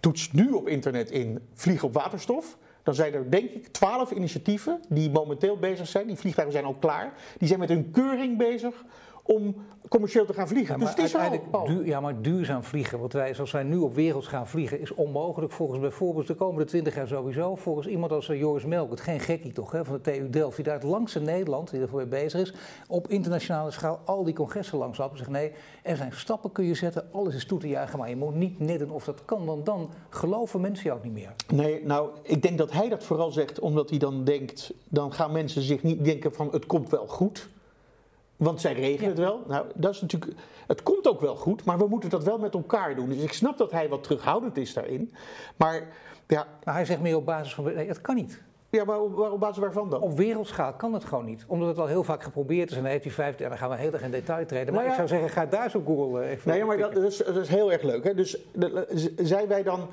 toets 0.00 0.32
nu 0.32 0.50
op 0.50 0.68
internet 0.68 1.10
in 1.10 1.48
vliegen 1.54 1.88
op 1.88 1.94
waterstof. 1.94 2.56
Dan 2.82 2.94
zijn 2.94 3.14
er 3.14 3.30
denk 3.30 3.50
ik 3.50 3.66
twaalf 3.66 4.10
initiatieven 4.10 4.80
die 4.88 5.10
momenteel 5.10 5.56
bezig 5.56 5.86
zijn. 5.86 6.06
Die 6.06 6.16
vliegtuigen 6.16 6.56
zijn 6.56 6.66
al 6.66 6.76
klaar. 6.78 7.12
Die 7.38 7.48
zijn 7.48 7.60
met 7.60 7.68
hun 7.68 7.90
keuring 7.90 8.38
bezig 8.38 8.84
om 9.22 9.54
commercieel 9.88 10.26
te 10.26 10.32
gaan 10.32 10.48
vliegen. 10.48 10.74
Ja, 10.74 10.80
dus 10.80 10.94
het 10.94 10.98
is 10.98 11.16
al, 11.50 11.66
duur, 11.66 11.86
ja, 11.86 12.00
maar 12.00 12.22
duurzaam 12.22 12.62
vliegen, 12.62 12.98
want 12.98 13.12
wij, 13.12 13.34
zoals 13.34 13.50
wij 13.50 13.62
nu 13.62 13.76
op 13.76 13.94
wereld 13.94 14.26
gaan 14.26 14.46
vliegen, 14.46 14.80
is 14.80 14.94
onmogelijk. 14.94 15.52
Volgens 15.52 15.80
bijvoorbeeld 15.80 16.26
de 16.26 16.34
komende 16.34 16.64
twintig 16.64 16.94
jaar 16.94 17.06
sowieso. 17.06 17.56
Volgens 17.56 17.86
iemand 17.86 18.12
als 18.12 18.28
eh, 18.28 18.38
Joris 18.38 18.64
Melk, 18.64 18.90
het 18.90 19.00
geen 19.00 19.20
gekkie 19.20 19.52
toch, 19.52 19.72
hè, 19.72 19.84
van 19.84 19.94
de 19.94 20.00
TU 20.00 20.30
Delft, 20.30 20.56
die 20.56 20.64
daar 20.64 20.74
het 20.74 20.82
langste 20.82 21.20
Nederland, 21.20 21.70
die 21.70 21.80
ervoor 21.80 21.98
mee 21.98 22.08
bezig 22.08 22.40
is, 22.40 22.54
op 22.88 23.08
internationale 23.08 23.70
schaal 23.70 24.00
al 24.04 24.24
die 24.24 24.34
congressen 24.34 24.78
langs 24.78 24.98
loopt. 24.98 25.18
Zegt 25.18 25.30
nee, 25.30 25.52
er 25.82 25.96
zijn 25.96 26.12
stappen 26.12 26.52
kun 26.52 26.64
je 26.64 26.74
zetten, 26.74 27.12
alles 27.12 27.34
is 27.34 27.46
toe 27.46 27.58
te 27.58 27.68
juichen, 27.68 27.98
maar 27.98 28.08
je 28.08 28.16
moet 28.16 28.34
niet 28.34 28.58
nidden 28.58 28.90
of 28.90 29.04
dat 29.04 29.24
kan, 29.24 29.44
want 29.44 29.66
dan 29.66 29.90
geloven 30.08 30.60
mensen 30.60 30.84
jou 30.84 30.98
ook 30.98 31.04
niet 31.04 31.12
meer. 31.12 31.32
Nee, 31.52 31.84
nou, 31.84 32.10
ik 32.22 32.42
denk 32.42 32.58
dat 32.58 32.72
hij 32.72 32.88
dat 32.88 33.04
vooral 33.04 33.30
zegt 33.30 33.58
omdat 33.58 33.90
hij 33.90 33.98
dan 33.98 34.24
denkt, 34.24 34.72
dan 34.88 35.12
gaan 35.12 35.32
mensen 35.32 35.62
zich 35.62 35.82
niet 35.82 36.04
denken 36.04 36.32
van 36.32 36.48
het 36.50 36.66
komt 36.66 36.90
wel 36.90 37.06
goed. 37.06 37.48
Want 38.40 38.60
zij 38.60 38.72
regelen 38.72 39.08
het 39.08 39.18
wel. 39.18 39.42
Nou, 39.48 39.66
dat 39.74 39.94
is 39.94 40.00
natuurlijk. 40.00 40.32
Het 40.66 40.82
komt 40.82 41.08
ook 41.08 41.20
wel 41.20 41.36
goed, 41.36 41.64
maar 41.64 41.78
we 41.78 41.86
moeten 41.86 42.10
dat 42.10 42.24
wel 42.24 42.38
met 42.38 42.54
elkaar 42.54 42.94
doen. 42.94 43.08
Dus 43.08 43.22
ik 43.22 43.32
snap 43.32 43.58
dat 43.58 43.70
hij 43.70 43.88
wat 43.88 44.02
terughoudend 44.02 44.56
is 44.56 44.74
daarin. 44.74 45.12
Maar 45.56 45.88
ja. 46.26 46.46
Maar 46.64 46.74
hij 46.74 46.84
zegt 46.84 47.00
meer 47.00 47.16
op 47.16 47.24
basis 47.24 47.54
van. 47.54 47.64
Nee, 47.64 47.88
het 47.88 48.00
kan 48.00 48.14
niet. 48.14 48.42
Ja, 48.70 48.84
maar 48.84 49.00
op, 49.00 49.40
basis 49.40 49.58
waarvan 49.58 49.90
dan? 49.90 50.00
Op 50.00 50.16
wereldschaal 50.16 50.72
kan 50.72 50.92
het 50.92 51.04
gewoon 51.04 51.24
niet. 51.24 51.44
Omdat 51.46 51.68
het 51.68 51.78
al 51.78 51.86
heel 51.86 52.04
vaak 52.04 52.22
geprobeerd 52.22 52.70
is. 52.70 52.76
En 52.76 52.82
dan 52.82 52.90
heeft 52.90 53.04
hij 53.04 53.12
vijf. 53.12 53.36
En 53.36 53.48
dan 53.48 53.58
gaan 53.58 53.70
we 53.70 53.76
heel 53.76 53.92
erg 53.92 54.02
in 54.02 54.10
detail 54.10 54.46
treden. 54.46 54.74
Maar, 54.74 54.86
ik 54.86 54.94
zou 54.94 55.08
zeggen, 55.08 55.28
ga 55.28 55.46
daar 55.46 55.70
zo 55.70 55.82
Google 55.86 56.26
even. 56.26 56.50
Nee, 56.50 56.64
maar 56.64 56.76
dat, 56.76 56.92
dat, 56.92 57.02
is, 57.02 57.16
dat, 57.16 57.36
is, 57.36 57.48
heel 57.48 57.72
erg 57.72 57.82
leuk. 57.82 58.04
Hè? 58.04 58.14
Dus 58.14 58.38
zijn 59.16 59.48
wij 59.48 59.62
dan. 59.62 59.88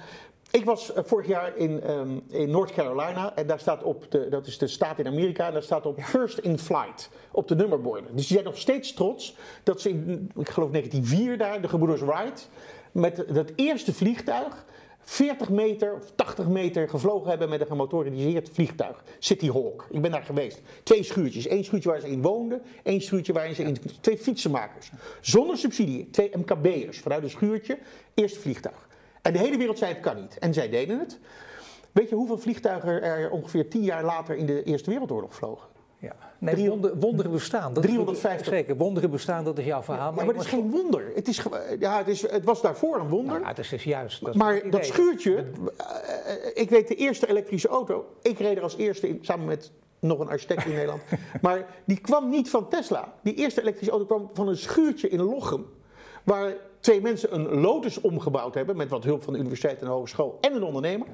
Ik 0.52 0.66
was 0.66 0.94
eh, 0.94 1.04
vorig 1.06 1.28
jaar 1.28 1.58
in, 1.58 1.90
um, 1.90 2.22
in 2.30 2.50
North 2.50 2.72
Carolina 2.72 3.36
en 3.36 3.48
daar 3.48 3.60
staat 3.60 3.84
op, 3.84 4.12
de, 4.12 4.30
dat 4.30 4.48
is 4.48 4.58
de 4.58 4.68
staat 4.68 5.00
in 5.00 5.08
Amerika, 5.08 5.48
en 5.48 5.54
daar 5.54 5.64
staat 5.64 5.86
op 5.86 6.02
First 6.02 6.38
in 6.38 6.60
Flight 6.60 7.10
op 7.32 7.48
de 7.48 7.56
nummerborden. 7.56 8.16
Dus 8.16 8.28
die 8.28 8.36
zijn 8.36 8.44
nog 8.44 8.58
steeds 8.58 8.94
trots 8.94 9.36
dat 9.64 9.82
ze 9.82 9.90
in, 9.90 10.32
ik 10.36 10.50
geloof 10.50 10.72
1904 10.72 11.38
daar, 11.38 11.62
de 11.62 11.68
gebroeders 11.68 12.02
Wright, 12.02 12.50
met 12.92 13.26
dat 13.34 13.52
eerste 13.56 13.94
vliegtuig 13.94 14.66
40 15.08 15.50
meter 15.50 15.94
of 15.94 16.12
80 16.16 16.48
meter 16.48 16.90
gevlogen 16.90 17.30
hebben 17.30 17.50
met 17.50 17.62
een 17.62 17.68
gemotoriseerd 17.68 18.50
vliegtuig. 18.50 19.04
City 19.20 19.52
Hawk. 19.52 19.88
Ik 19.90 20.02
ben 20.02 20.12
daar 20.12 20.24
geweest. 20.24 20.62
Twee 20.84 21.04
schuurtjes. 21.04 21.50
Eén 21.50 21.64
schuurtje 21.64 21.90
waar 21.90 22.00
ze 22.00 22.10
in 22.10 22.22
woonden. 22.22 22.62
één 22.84 23.02
schuurtje 23.02 23.34
waarin 23.34 23.56
ze 23.56 23.64
in... 23.64 23.78
Twee 24.02 24.18
fietsenmakers. 24.18 24.92
Zonder 25.22 25.58
subsidie. 25.58 26.10
Twee 26.10 26.32
MKB'ers 26.34 27.00
vanuit 27.00 27.24
een 27.24 27.30
schuurtje. 27.30 27.78
Eerste 28.14 28.40
vliegtuig. 28.40 28.87
En 29.21 29.34
de 29.34 29.39
hele 29.39 29.58
wereld 29.58 29.77
zei 29.77 29.93
het 29.93 30.01
kan 30.01 30.21
niet. 30.21 30.38
En 30.38 30.53
zij 30.53 30.69
deden 30.69 30.99
het. 30.99 31.19
Weet 31.91 32.10
je 32.10 32.15
hoeveel 32.15 32.38
vliegtuigen 32.38 33.01
er 33.01 33.30
ongeveer 33.30 33.69
tien 33.69 33.84
jaar 33.84 34.03
later 34.03 34.36
in 34.36 34.45
de 34.45 34.63
Eerste 34.63 34.89
Wereldoorlog 34.89 35.36
vlogen? 35.36 35.67
Ja. 35.99 36.15
Nee, 36.38 36.80
wonderen 36.99 37.32
bestaan. 37.32 37.73
Dat 37.73 37.84
350. 37.84 38.47
Is, 38.47 38.53
zeker, 38.53 38.77
wonderen 38.77 39.10
bestaan, 39.10 39.43
dat 39.43 39.58
is 39.58 39.65
jouw 39.65 39.82
verhaal. 39.82 40.10
Ja, 40.10 40.15
maar, 40.15 40.36
het 40.36 40.43
is 40.43 40.49
geen 40.49 40.69
wonder. 40.71 41.12
Het, 41.15 41.27
is, 41.27 41.43
ja, 41.80 41.97
het, 41.97 42.08
is, 42.08 42.21
het 42.21 42.43
was 42.43 42.62
daarvoor 42.62 42.99
een 42.99 43.10
wonder. 43.10 43.32
Nou 43.32 43.41
ja, 43.41 43.47
het 43.47 43.71
is 43.71 43.84
juist. 43.84 44.25
Dat 44.25 44.36
maar 44.36 44.69
dat 44.69 44.86
schuurtje, 44.86 45.45
eh, 45.77 46.34
ik 46.53 46.69
weet 46.69 46.88
de 46.88 46.95
eerste 46.95 47.30
elektrische 47.30 47.67
auto, 47.67 48.06
ik 48.21 48.39
reed 48.39 48.58
er 48.58 48.63
als 48.63 48.77
eerste 48.77 49.08
in, 49.08 49.19
samen 49.21 49.45
met 49.45 49.71
nog 49.99 50.19
een 50.19 50.30
architect 50.30 50.65
in 50.65 50.71
Nederland. 50.71 51.01
Maar 51.41 51.65
die 51.86 51.99
kwam 51.99 52.30
niet 52.30 52.49
van 52.49 52.69
Tesla. 52.69 53.13
Die 53.23 53.34
eerste 53.34 53.62
elektrische 53.62 53.91
auto 53.91 54.06
kwam 54.06 54.30
van 54.34 54.47
een 54.47 54.58
schuurtje 54.58 55.10
in 55.10 55.21
Lochem. 55.21 55.65
Waar 56.23 56.53
twee 56.88 57.02
mensen 57.02 57.34
een 57.34 57.60
Lotus 57.60 58.02
omgebouwd 58.02 58.54
hebben. 58.54 58.78
Met 58.78 58.89
wat 58.89 59.04
hulp 59.04 59.23
van 59.23 59.34
de 59.34 59.39
universiteit 59.39 59.80
en 59.80 59.86
de 59.86 59.91
hogeschool 59.91 60.38
en 60.41 60.56
een 60.56 60.63
ondernemer. 60.63 61.08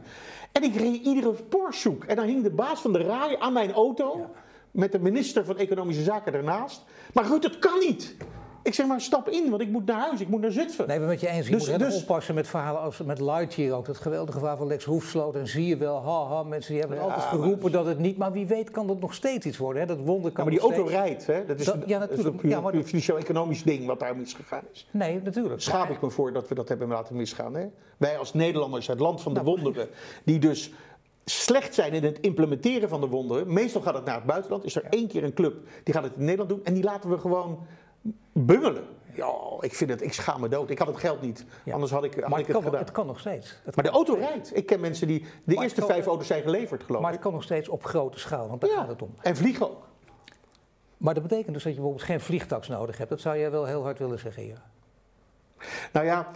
En 0.51 0.63
ik 0.63 0.75
reed 0.75 1.05
iedere 1.05 1.33
Porsche 1.49 1.95
En 2.07 2.15
dan 2.15 2.25
hing 2.25 2.43
de 2.43 2.49
baas 2.49 2.81
van 2.81 2.93
de 2.93 2.99
RAI 2.99 3.35
aan 3.39 3.53
mijn 3.53 3.71
auto. 3.71 4.29
Met 4.71 4.91
de 4.91 4.99
minister 4.99 5.45
van 5.45 5.57
Economische 5.57 6.03
Zaken 6.03 6.33
ernaast. 6.33 6.83
Maar 7.13 7.25
goed, 7.25 7.41
dat 7.41 7.59
kan 7.59 7.79
niet. 7.79 8.15
Ik 8.63 8.73
zeg 8.73 8.87
maar, 8.87 9.01
stap 9.01 9.29
in, 9.29 9.49
want 9.49 9.61
ik 9.61 9.69
moet 9.69 9.85
naar 9.85 9.99
huis, 9.99 10.21
ik 10.21 10.27
moet 10.27 10.41
naar 10.41 10.51
Zutphen. 10.51 10.87
Nee, 10.87 10.99
we 10.99 11.05
met 11.05 11.19
je 11.19 11.27
eens. 11.27 11.47
Je 11.47 11.55
dus, 11.55 11.69
moet 11.69 11.79
dus, 11.79 12.01
oppassen 12.01 12.35
met 12.35 12.47
verhalen 12.47 12.81
als 12.81 12.97
met 12.97 13.19
Lightyear 13.19 13.77
ook. 13.77 13.85
Dat 13.85 13.97
geweldige 13.97 14.39
verhaal 14.39 14.57
van 14.57 14.67
Lex 14.67 14.85
Hoefsloot. 14.85 15.35
En 15.35 15.47
zie 15.47 15.65
je 15.65 15.77
wel, 15.77 16.03
haha, 16.03 16.43
mensen 16.43 16.71
die 16.71 16.81
hebben 16.81 16.99
altijd 16.99 17.23
geroepen 17.23 17.71
dat 17.71 17.85
het 17.85 17.99
niet... 17.99 18.17
Maar 18.17 18.31
wie 18.31 18.45
weet 18.45 18.71
kan 18.71 18.87
dat 18.87 18.99
nog 18.99 19.13
steeds 19.13 19.45
iets 19.45 19.57
worden. 19.57 19.81
Hè? 19.81 19.87
Dat 19.87 19.97
wonder 19.97 20.31
kan 20.31 20.45
ja, 20.45 20.51
maar 20.51 20.59
die 20.59 20.75
auto 20.75 20.89
rijdt, 20.89 21.27
hè? 21.27 21.45
Dat 21.45 21.59
is, 21.59 21.65
dat, 21.65 21.77
ja, 21.85 21.99
natuurlijk. 21.99 22.43
een 22.43 22.49
ja, 22.49 22.61
maar, 22.61 22.73
financieel-economisch 22.83 23.63
ding 23.63 23.85
wat 23.85 23.99
daar 23.99 24.15
misgegaan 24.15 24.63
is. 24.71 24.87
Nee, 24.91 25.21
natuurlijk. 25.23 25.61
Schaap 25.61 25.89
ik 25.89 26.01
me 26.01 26.09
voor 26.09 26.33
dat 26.33 26.47
we 26.47 26.55
dat 26.55 26.69
hebben 26.69 26.87
laten 26.87 27.15
misgaan. 27.15 27.55
Hè? 27.55 27.65
Wij 27.97 28.17
als 28.17 28.33
Nederlanders, 28.33 28.87
het 28.87 28.99
land 28.99 29.21
van 29.21 29.33
de 29.33 29.41
nou, 29.41 29.55
wonderen, 29.55 29.87
die 30.23 30.39
dus 30.39 30.71
slecht 31.25 31.73
zijn 31.73 31.93
in 31.93 32.03
het 32.03 32.19
implementeren 32.19 32.89
van 32.89 33.01
de 33.01 33.07
wonderen. 33.07 33.53
Meestal 33.53 33.81
gaat 33.81 33.93
het 33.93 34.05
naar 34.05 34.15
het 34.15 34.25
buitenland. 34.25 34.63
Is 34.63 34.75
er 34.75 34.83
één 34.89 35.07
keer 35.07 35.23
een 35.23 35.33
club 35.33 35.55
die 35.83 35.93
gaat 35.93 36.03
het 36.03 36.13
in 36.15 36.23
Nederland 36.23 36.49
doen 36.49 36.63
en 36.63 36.73
die 36.73 36.83
laten 36.83 37.09
we 37.09 37.17
gewoon 37.17 37.65
bungelen. 38.31 38.83
Ja, 39.15 39.33
ik 39.59 39.75
vind 39.75 39.89
het, 39.89 40.01
ik 40.01 40.13
schaam 40.13 40.41
me 40.41 40.47
dood. 40.47 40.69
Ik 40.69 40.77
had 40.77 40.87
het 40.87 40.97
geld 40.97 41.21
niet. 41.21 41.45
Anders 41.71 41.91
had 41.91 42.03
ik, 42.03 42.13
had 42.13 42.29
maar 42.29 42.39
ik 42.39 42.47
het, 42.47 42.55
het 42.55 42.65
gedaan. 42.65 42.79
Het 42.79 42.91
kan 42.91 43.05
nog 43.05 43.19
steeds. 43.19 43.61
maar 43.75 43.83
de 43.83 43.89
auto 43.89 44.13
rijdt. 44.13 44.55
Ik 44.55 44.65
ken 44.65 44.79
mensen 44.79 45.07
die. 45.07 45.25
De 45.43 45.55
eerste 45.55 45.81
vijf 45.85 46.05
auto's 46.05 46.27
zijn 46.27 46.41
geleverd, 46.41 46.83
geloof 46.83 46.97
ik. 46.97 47.03
Maar 47.03 47.11
het 47.13 47.21
kan 47.21 47.33
nog 47.33 47.43
steeds 47.43 47.69
op 47.69 47.83
grote 47.83 48.19
schaal, 48.19 48.47
want 48.47 48.61
daar 48.61 48.69
gaat 48.69 48.87
het 48.87 49.01
om. 49.01 49.13
En 49.21 49.35
vliegen 49.35 49.69
ook. 49.69 49.87
Maar 50.97 51.13
dat 51.13 51.23
betekent 51.23 51.53
dus 51.53 51.63
dat 51.63 51.73
je 51.73 51.79
bijvoorbeeld 51.79 52.09
geen 52.09 52.19
vliegtax 52.19 52.67
nodig 52.67 52.97
hebt. 52.97 53.09
Dat 53.09 53.21
zou 53.21 53.37
jij 53.37 53.51
wel 53.51 53.65
heel 53.65 53.83
hard 53.83 53.99
willen 53.99 54.19
zeggen 54.19 54.43
hier. 54.43 54.61
Nou 55.91 56.05
ja, 56.05 56.31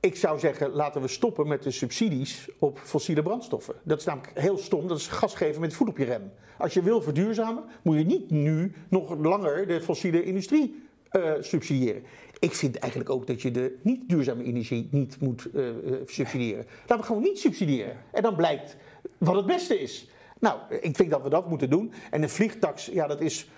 ik 0.00 0.16
zou 0.16 0.38
zeggen, 0.38 0.70
laten 0.70 1.00
we 1.00 1.08
stoppen 1.08 1.48
met 1.48 1.62
de 1.62 1.70
subsidies 1.70 2.48
op 2.58 2.78
fossiele 2.78 3.22
brandstoffen. 3.22 3.74
Dat 3.82 3.98
is 3.98 4.04
namelijk 4.04 4.38
heel 4.38 4.58
stom, 4.58 4.88
dat 4.88 4.98
is 4.98 5.06
gas 5.06 5.34
geven 5.34 5.60
met 5.60 5.74
voet 5.74 5.88
op 5.88 5.98
je 5.98 6.04
rem. 6.04 6.32
Als 6.58 6.74
je 6.74 6.82
wil 6.82 7.02
verduurzamen, 7.02 7.64
moet 7.82 7.98
je 7.98 8.04
niet 8.04 8.30
nu 8.30 8.74
nog 8.88 9.16
langer 9.16 9.66
de 9.66 9.80
fossiele 9.80 10.22
industrie 10.22 10.83
uh, 11.16 11.32
subsidiëren. 11.40 12.02
Ik 12.38 12.54
vind 12.54 12.76
eigenlijk 12.76 13.10
ook 13.10 13.26
dat 13.26 13.42
je 13.42 13.50
de 13.50 13.78
niet 13.82 14.08
duurzame 14.08 14.44
energie 14.44 14.88
niet 14.90 15.20
moet 15.20 15.48
uh, 15.54 15.68
subsidiëren. 16.06 16.64
Laten 16.80 16.96
we 16.96 17.02
gewoon 17.02 17.22
niet 17.22 17.38
subsidiëren. 17.38 17.96
En 18.10 18.22
dan 18.22 18.36
blijkt 18.36 18.76
wat 19.18 19.34
het 19.34 19.46
beste 19.46 19.80
is. 19.80 20.08
Nou, 20.38 20.58
ik 20.80 20.96
vind 20.96 21.10
dat 21.10 21.22
we 21.22 21.28
dat 21.28 21.48
moeten 21.48 21.70
doen. 21.70 21.92
En 22.10 22.22
een 22.22 22.28
vliegtax, 22.28 22.86
ja, 22.86 23.06
dat 23.06 23.20
is. 23.20 23.50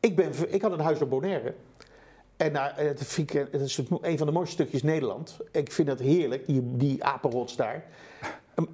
Ik, 0.00 0.16
ben, 0.16 0.32
ik 0.48 0.62
had 0.62 0.72
een 0.72 0.80
huis 0.80 1.00
op 1.00 1.10
Bonaire. 1.10 1.54
En 2.36 2.52
nou, 2.52 2.76
dat, 2.76 3.16
dat 3.50 3.60
is 3.60 3.80
een 4.00 4.18
van 4.18 4.26
de 4.26 4.32
mooiste 4.32 4.54
stukjes 4.54 4.82
Nederland. 4.82 5.38
Ik 5.52 5.72
vind 5.72 5.88
dat 5.88 5.98
heerlijk, 5.98 6.46
die, 6.46 6.76
die 6.76 7.04
apenrots 7.04 7.56
daar. 7.56 7.84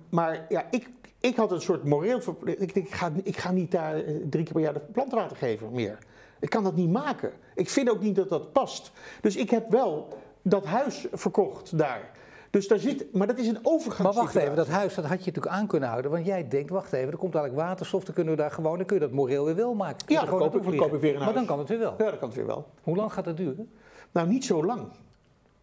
Maar 0.09 0.46
ja, 0.48 0.66
ik, 0.70 0.88
ik 1.20 1.37
had 1.37 1.53
een 1.53 1.61
soort 1.61 1.85
moreel... 1.85 2.20
Ik, 2.44 2.72
ik, 2.72 2.94
ga, 2.94 3.12
ik 3.22 3.37
ga 3.37 3.50
niet 3.50 3.70
daar 3.70 4.03
drie 4.31 4.44
keer 4.44 4.53
per 4.53 4.61
jaar 4.61 4.74
de 4.74 4.81
plantwater 4.81 5.37
geven 5.37 5.72
meer. 5.72 5.98
Ik 6.40 6.50
kan 6.50 6.64
dat 6.64 6.74
niet 6.74 6.90
maken. 6.90 7.33
Ik 7.55 7.70
vind 7.70 7.90
ook 7.90 8.00
niet 8.00 8.16
dat 8.16 8.29
dat 8.29 8.53
past. 8.53 8.92
Dus 9.20 9.37
ik 9.37 9.50
heb 9.50 9.70
wel 9.70 10.18
dat 10.42 10.64
huis 10.64 11.07
verkocht 11.12 11.79
daar. 11.79 12.11
Dus 12.50 12.68
daar 12.68 12.79
zit, 12.79 13.12
maar 13.12 13.26
dat 13.26 13.38
is 13.38 13.46
een 13.46 13.59
overgang. 13.62 14.03
Maar 14.03 14.22
wacht 14.22 14.35
even, 14.35 14.57
dat 14.57 14.68
huis 14.68 14.94
dat 14.94 15.05
had 15.05 15.24
je 15.24 15.31
natuurlijk 15.31 15.55
aan 15.57 15.66
kunnen 15.66 15.88
houden. 15.88 16.11
Want 16.11 16.26
jij 16.26 16.48
denkt, 16.48 16.70
wacht 16.70 16.92
even, 16.92 17.11
er 17.12 17.18
komt 17.18 17.35
eigenlijk 17.35 17.66
waterstof, 17.66 18.05
dan 18.05 18.14
kunnen 18.14 18.35
we 18.35 18.40
daar 18.40 18.50
gewoon, 18.50 18.76
dan 18.76 18.87
kun 18.87 18.96
je 18.96 19.03
dat 19.03 19.12
moreel 19.12 19.44
weer 19.44 19.55
wel 19.55 19.74
maken. 19.74 20.05
ja, 20.07 20.24
dan 20.24 20.38
koop, 20.38 20.57
ik, 20.57 20.79
koop 20.79 20.94
ik 20.94 21.00
weer 21.00 21.14
een 21.14 21.20
huis. 21.20 21.24
Maar 21.24 21.35
dan 21.35 21.46
kan 21.46 21.59
het 21.59 21.68
weer 21.68 21.79
wel. 21.79 21.94
Ja, 21.98 22.05
dan 22.11 22.18
kan 22.18 22.29
het 22.29 22.37
weer 22.37 22.46
wel. 22.46 22.66
Hoe 22.83 22.96
lang 22.96 23.12
gaat 23.12 23.24
het 23.24 23.37
duren? 23.37 23.70
Nou, 24.12 24.29
niet 24.29 24.44
zo 24.44 24.64
lang. 24.64 24.81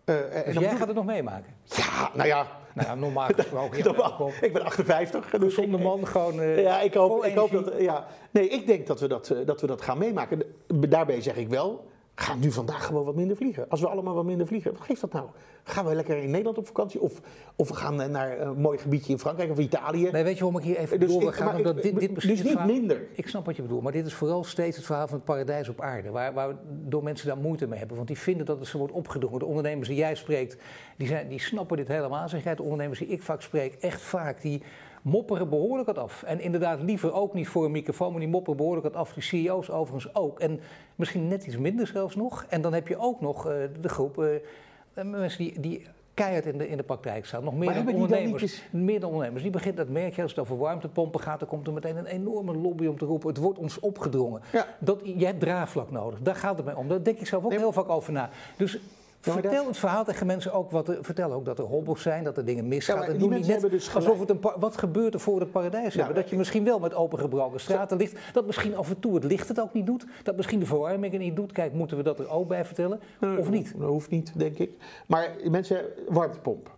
Uh, 0.05 0.15
dus 0.45 0.55
jij 0.55 0.75
gaat 0.75 0.87
het 0.87 0.95
nog 0.95 1.05
meemaken? 1.05 1.53
Ja, 1.63 2.11
nou 2.13 2.27
ja. 2.27 2.47
Nou 2.77 2.89
ja, 2.89 2.95
normaal 2.95 3.29
gesproken. 3.35 3.77
Ja, 3.97 4.31
ik 4.41 4.53
ben 4.53 4.63
58. 4.63 5.29
Dus 5.29 5.53
zonder 5.53 5.79
man 5.79 6.07
gewoon. 6.07 6.39
Uh, 6.39 6.61
ja, 6.61 6.81
ik 6.81 6.93
hoop, 6.93 7.23
ik 7.25 7.35
hoop 7.35 7.51
dat. 7.51 7.73
Ja. 7.79 8.07
Nee, 8.31 8.47
ik 8.49 8.67
denk 8.67 8.87
dat 8.87 8.99
we 8.99 9.07
dat, 9.07 9.35
dat 9.45 9.61
we 9.61 9.67
dat 9.67 9.81
gaan 9.81 9.97
meemaken. 9.97 10.43
Daarbij 10.67 11.21
zeg 11.21 11.35
ik 11.35 11.47
wel, 11.47 11.85
Ga 12.19 12.35
nu 12.35 12.51
vandaag 12.51 12.85
gewoon 12.85 13.05
wat 13.05 13.15
minder 13.15 13.37
vliegen. 13.37 13.69
Als 13.69 13.81
we 13.81 13.87
allemaal 13.87 14.13
wat 14.13 14.25
minder 14.25 14.47
vliegen, 14.47 14.71
wat 14.71 14.81
geeft 14.81 15.01
dat 15.01 15.13
nou? 15.13 15.27
Gaan 15.63 15.85
we 15.85 15.95
lekker 15.95 16.17
in 16.17 16.29
Nederland 16.29 16.57
op 16.57 16.67
vakantie? 16.67 17.01
Of, 17.01 17.21
of 17.55 17.67
we 17.67 17.73
gaan 17.73 18.11
naar 18.11 18.39
een 18.39 18.61
mooi 18.61 18.77
gebiedje 18.77 19.11
in 19.11 19.19
Frankrijk 19.19 19.51
of 19.51 19.57
Italië? 19.57 20.09
Nee, 20.11 20.23
weet 20.23 20.37
je 20.37 20.43
waarom 20.43 20.59
ik 20.59 20.65
hier 20.65 20.77
even 20.77 20.99
dus 20.99 21.11
door 21.11 21.33
gaan? 21.33 21.55
Omdat 21.55 21.81
dit, 21.81 21.99
dit 21.99 22.15
dus 22.15 22.43
niet 22.43 22.65
minder. 22.65 23.01
Ik 23.13 23.27
snap 23.27 23.45
wat 23.45 23.55
je 23.55 23.61
bedoelt, 23.61 23.83
maar 23.83 23.91
dit 23.91 24.05
is 24.05 24.13
vooral 24.13 24.43
steeds 24.43 24.77
het 24.77 24.85
verhaal 24.85 25.07
van 25.07 25.15
het 25.15 25.25
paradijs 25.25 25.69
op 25.69 25.81
aarde. 25.81 26.09
Waar, 26.09 26.33
waar 26.33 26.55
door 26.65 27.03
mensen 27.03 27.27
daar 27.27 27.37
moeite 27.37 27.67
mee 27.67 27.79
hebben. 27.79 27.95
Want 27.95 28.07
die 28.07 28.17
vinden 28.17 28.45
dat 28.45 28.59
het 28.59 28.67
ze 28.67 28.77
wordt 28.77 28.93
opgedrongen. 28.93 29.39
De 29.39 29.45
ondernemers 29.45 29.87
die 29.87 29.97
jij 29.97 30.15
spreekt, 30.15 30.57
die, 30.97 31.07
zijn, 31.07 31.27
die 31.27 31.39
snappen 31.39 31.77
dit 31.77 31.87
helemaal. 31.87 32.29
Zeg 32.29 32.43
jij, 32.43 32.55
de 32.55 32.63
ondernemers 32.63 32.99
die 32.99 33.07
ik 33.07 33.23
vaak 33.23 33.41
spreek, 33.41 33.73
echt 33.73 34.01
vaak, 34.01 34.41
die 34.41 34.63
mopperen 35.01 35.49
behoorlijk 35.49 35.87
wat 35.87 35.97
af. 35.97 36.23
En 36.23 36.39
inderdaad, 36.39 36.81
liever 36.81 37.13
ook 37.13 37.33
niet 37.33 37.47
voor 37.47 37.65
een 37.65 37.71
microfoon, 37.71 38.11
maar 38.11 38.19
die 38.19 38.29
mopperen 38.29 38.57
behoorlijk 38.57 38.85
wat 38.85 38.95
af. 38.95 39.13
Die 39.13 39.23
CEO's 39.23 39.69
overigens 39.69 40.15
ook. 40.15 40.39
En 40.39 40.59
misschien 40.95 41.27
net 41.27 41.45
iets 41.45 41.57
minder 41.57 41.87
zelfs 41.87 42.15
nog. 42.15 42.45
En 42.49 42.61
dan 42.61 42.73
heb 42.73 42.87
je 42.87 42.97
ook 42.97 43.21
nog 43.21 43.47
uh, 43.47 43.53
de 43.81 43.89
groep 43.89 44.17
uh, 44.17 45.03
mensen 45.03 45.43
die, 45.43 45.59
die 45.59 45.85
keihard 46.17 46.45
in 46.45 46.57
de, 46.57 46.69
in 46.69 46.77
de 46.77 46.83
praktijk 46.83 47.25
staat. 47.25 47.43
Nog 47.43 47.55
meer 47.55 47.65
Maar 47.65 47.75
dan 47.75 47.85
dan 47.85 47.93
ondernemers. 47.93 48.41
niet 48.41 48.83
Meer 48.83 48.99
dan 48.99 49.09
ondernemers. 49.09 49.43
Die 49.43 49.51
begint, 49.51 49.77
dat 49.77 49.89
merk 49.89 50.15
je 50.15 50.21
als 50.21 50.31
het 50.31 50.39
over 50.39 50.57
warmtepompen 50.57 51.19
gaat, 51.19 51.39
dan 51.39 51.47
komt 51.47 51.67
er 51.67 51.73
meteen 51.73 51.97
een 51.97 52.05
enorme 52.05 52.55
lobby 52.55 52.85
om 52.85 52.97
te 52.97 53.05
roepen. 53.05 53.29
Het 53.29 53.37
wordt 53.37 53.59
ons 53.59 53.79
opgedrongen. 53.79 54.41
Ja. 54.51 54.67
Dat, 54.79 55.01
je 55.03 55.25
hebt 55.25 55.39
draagvlak 55.39 55.91
nodig. 55.91 56.19
Daar 56.21 56.35
gaat 56.35 56.57
het 56.57 56.65
mij 56.65 56.73
om. 56.73 56.87
Daar 56.87 57.03
denk 57.03 57.19
ik 57.19 57.27
zelf 57.27 57.43
ook 57.43 57.49
Nee, 57.49 57.59
heel 57.59 57.71
vaak 57.71 57.89
over 57.89 58.13
na. 58.13 58.29
Dus 58.57 58.79
vertel 59.19 59.67
het 59.67 59.77
verhaal 59.77 60.03
tegen 60.03 60.27
mensen 60.27 60.53
ook. 60.53 60.71
Wat 60.71 60.87
er, 60.87 60.97
vertel 61.01 61.31
ook 61.31 61.45
dat 61.45 61.59
er 61.59 61.65
hobbels 61.65 62.01
zijn, 62.01 62.23
dat 62.23 62.37
er 62.37 62.45
dingen 62.45 62.67
misgaan. 62.67 63.11
Ja, 63.11 63.17
die 63.17 63.27
mensen 63.27 63.61
net 63.61 63.71
dus 63.71 63.95
alsof 63.95 64.19
het 64.19 64.29
een 64.29 64.39
wat 64.57 64.77
gebeurt 64.77 65.13
er 65.13 65.19
voor 65.19 65.39
het 65.39 65.51
paradijs 65.51 65.93
hebben. 65.93 66.15
Dat 66.15 66.29
je 66.29 66.37
misschien 66.37 66.63
wel 66.63 66.79
met 66.79 66.93
opengebroken 66.93 67.59
straten 67.59 67.97
ligt. 67.97 68.17
Dat 68.33 68.45
misschien 68.45 68.75
af 68.75 68.89
en 68.89 68.99
toe 68.99 69.15
het 69.15 69.23
licht 69.23 69.47
het 69.47 69.59
ook 69.59 69.73
niet 69.73 69.85
doet. 69.85 70.05
Dat 70.23 70.35
misschien 70.35 70.59
de 70.59 70.65
verwarming 70.65 71.13
het 71.13 71.21
niet 71.21 71.35
doet. 71.35 71.51
Kijk, 71.51 71.73
moeten 71.73 71.97
we 71.97 72.03
dat 72.03 72.19
er 72.19 72.29
ook 72.29 72.47
bij 72.47 72.65
vertellen? 72.65 72.99
Of 73.37 73.49
niet? 73.49 73.73
Dat 73.77 73.89
hoeft 73.89 74.09
niet, 74.09 74.31
denk 74.35 74.57
ik. 74.57 74.71
Maar 75.07 75.35
mensen, 75.49 75.85
warmtepomp. 76.07 76.75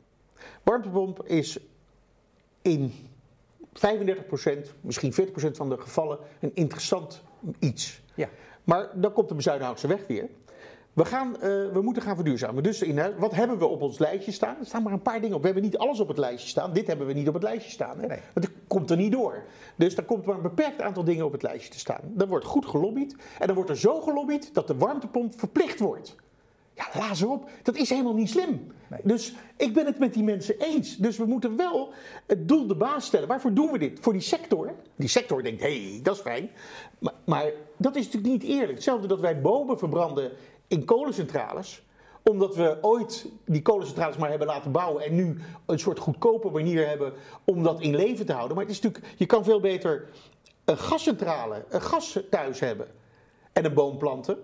Warmtepomp 0.63 1.23
is 1.25 1.59
in 2.61 2.91
35%, 3.73 3.79
misschien 4.81 5.13
40% 5.13 5.15
van 5.51 5.69
de 5.69 5.77
gevallen 5.77 6.17
een 6.39 6.51
interessant 6.53 7.21
iets. 7.59 8.01
Ja. 8.15 8.29
Maar 8.63 8.89
dan 8.93 9.13
komt 9.13 9.29
de 9.29 9.35
bezuidenhoudse 9.35 9.87
weg 9.87 10.07
weer. 10.07 10.29
We, 10.93 11.05
gaan, 11.05 11.35
eh, 11.35 11.41
we 11.73 11.81
moeten 11.81 12.03
gaan 12.03 12.15
verduurzamen. 12.15 12.63
Dus 12.63 12.81
in, 12.81 13.17
wat 13.17 13.35
hebben 13.35 13.57
we 13.57 13.65
op 13.65 13.81
ons 13.81 13.99
lijstje 13.99 14.31
staan? 14.31 14.55
Er 14.59 14.65
staan 14.65 14.83
maar 14.83 14.93
een 14.93 15.01
paar 15.01 15.21
dingen 15.21 15.35
op. 15.35 15.41
We 15.41 15.45
hebben 15.45 15.63
niet 15.65 15.77
alles 15.77 15.99
op 15.99 16.07
het 16.07 16.17
lijstje 16.17 16.49
staan. 16.49 16.73
Dit 16.73 16.87
hebben 16.87 17.07
we 17.07 17.13
niet 17.13 17.27
op 17.27 17.33
het 17.33 17.43
lijstje 17.43 17.71
staan. 17.71 17.99
Hè? 17.99 18.07
Nee. 18.07 18.19
Want 18.33 18.45
het 18.45 18.55
komt 18.67 18.89
er 18.89 18.97
niet 18.97 19.11
door. 19.11 19.43
Dus 19.75 19.97
er 19.97 20.03
komt 20.03 20.25
maar 20.25 20.35
een 20.35 20.41
beperkt 20.41 20.81
aantal 20.81 21.03
dingen 21.03 21.25
op 21.25 21.31
het 21.31 21.43
lijstje 21.43 21.71
te 21.71 21.79
staan. 21.79 22.01
Dan 22.03 22.27
wordt 22.27 22.45
goed 22.45 22.65
gelobbyd. 22.65 23.15
En 23.39 23.47
dan 23.47 23.55
wordt 23.55 23.69
er 23.69 23.77
zo 23.77 24.01
gelobbyd 24.01 24.53
dat 24.53 24.67
de 24.67 24.75
warmtepomp 24.75 25.39
verplicht 25.39 25.79
wordt. 25.79 26.15
Ja, 26.79 26.99
laat 26.99 27.25
op. 27.25 27.49
Dat 27.63 27.75
is 27.75 27.89
helemaal 27.89 28.13
niet 28.13 28.29
slim. 28.29 28.67
Nee. 28.87 28.99
Dus 29.03 29.33
ik 29.57 29.73
ben 29.73 29.85
het 29.85 29.99
met 29.99 30.13
die 30.13 30.23
mensen 30.23 30.59
eens. 30.59 30.97
Dus 30.97 31.17
we 31.17 31.25
moeten 31.25 31.55
wel 31.55 31.93
het 32.27 32.47
doel 32.47 32.67
de 32.67 32.75
baas 32.75 33.05
stellen. 33.05 33.27
Waarvoor 33.27 33.53
doen 33.53 33.71
we 33.71 33.77
dit? 33.77 33.99
Voor 34.01 34.13
die 34.13 34.21
sector. 34.21 34.73
Die 34.95 35.07
sector 35.07 35.43
denkt, 35.43 35.61
hé, 35.61 35.89
hey, 35.89 35.99
dat 36.03 36.15
is 36.15 36.21
fijn. 36.21 36.49
Maar, 36.99 37.13
maar 37.25 37.51
dat 37.77 37.95
is 37.95 38.05
natuurlijk 38.05 38.33
niet 38.33 38.51
eerlijk. 38.51 38.73
Hetzelfde 38.73 39.07
dat 39.07 39.19
wij 39.19 39.41
bomen 39.41 39.77
verbranden 39.77 40.31
in 40.69 40.85
kolencentrales 40.85 41.83
omdat 42.23 42.55
we 42.55 42.77
ooit 42.81 43.25
die 43.45 43.61
kolencentrales 43.61 44.17
maar 44.17 44.29
hebben 44.29 44.47
laten 44.47 44.71
bouwen 44.71 45.03
en 45.03 45.15
nu 45.15 45.37
een 45.65 45.79
soort 45.79 45.99
goedkope 45.99 46.49
manier 46.49 46.87
hebben 46.87 47.13
om 47.43 47.63
dat 47.63 47.81
in 47.81 47.95
leven 47.95 48.25
te 48.25 48.33
houden. 48.33 48.55
Maar 48.55 48.65
het 48.65 48.73
is 48.73 48.81
natuurlijk, 48.81 49.13
je 49.17 49.25
kan 49.25 49.43
veel 49.43 49.59
beter 49.59 50.09
een 50.65 50.77
gascentrale, 50.77 51.65
een 51.69 51.81
gas 51.81 52.19
thuis 52.29 52.59
hebben 52.59 52.87
en 53.53 53.65
een 53.65 53.73
boom 53.73 53.97
planten 53.97 54.37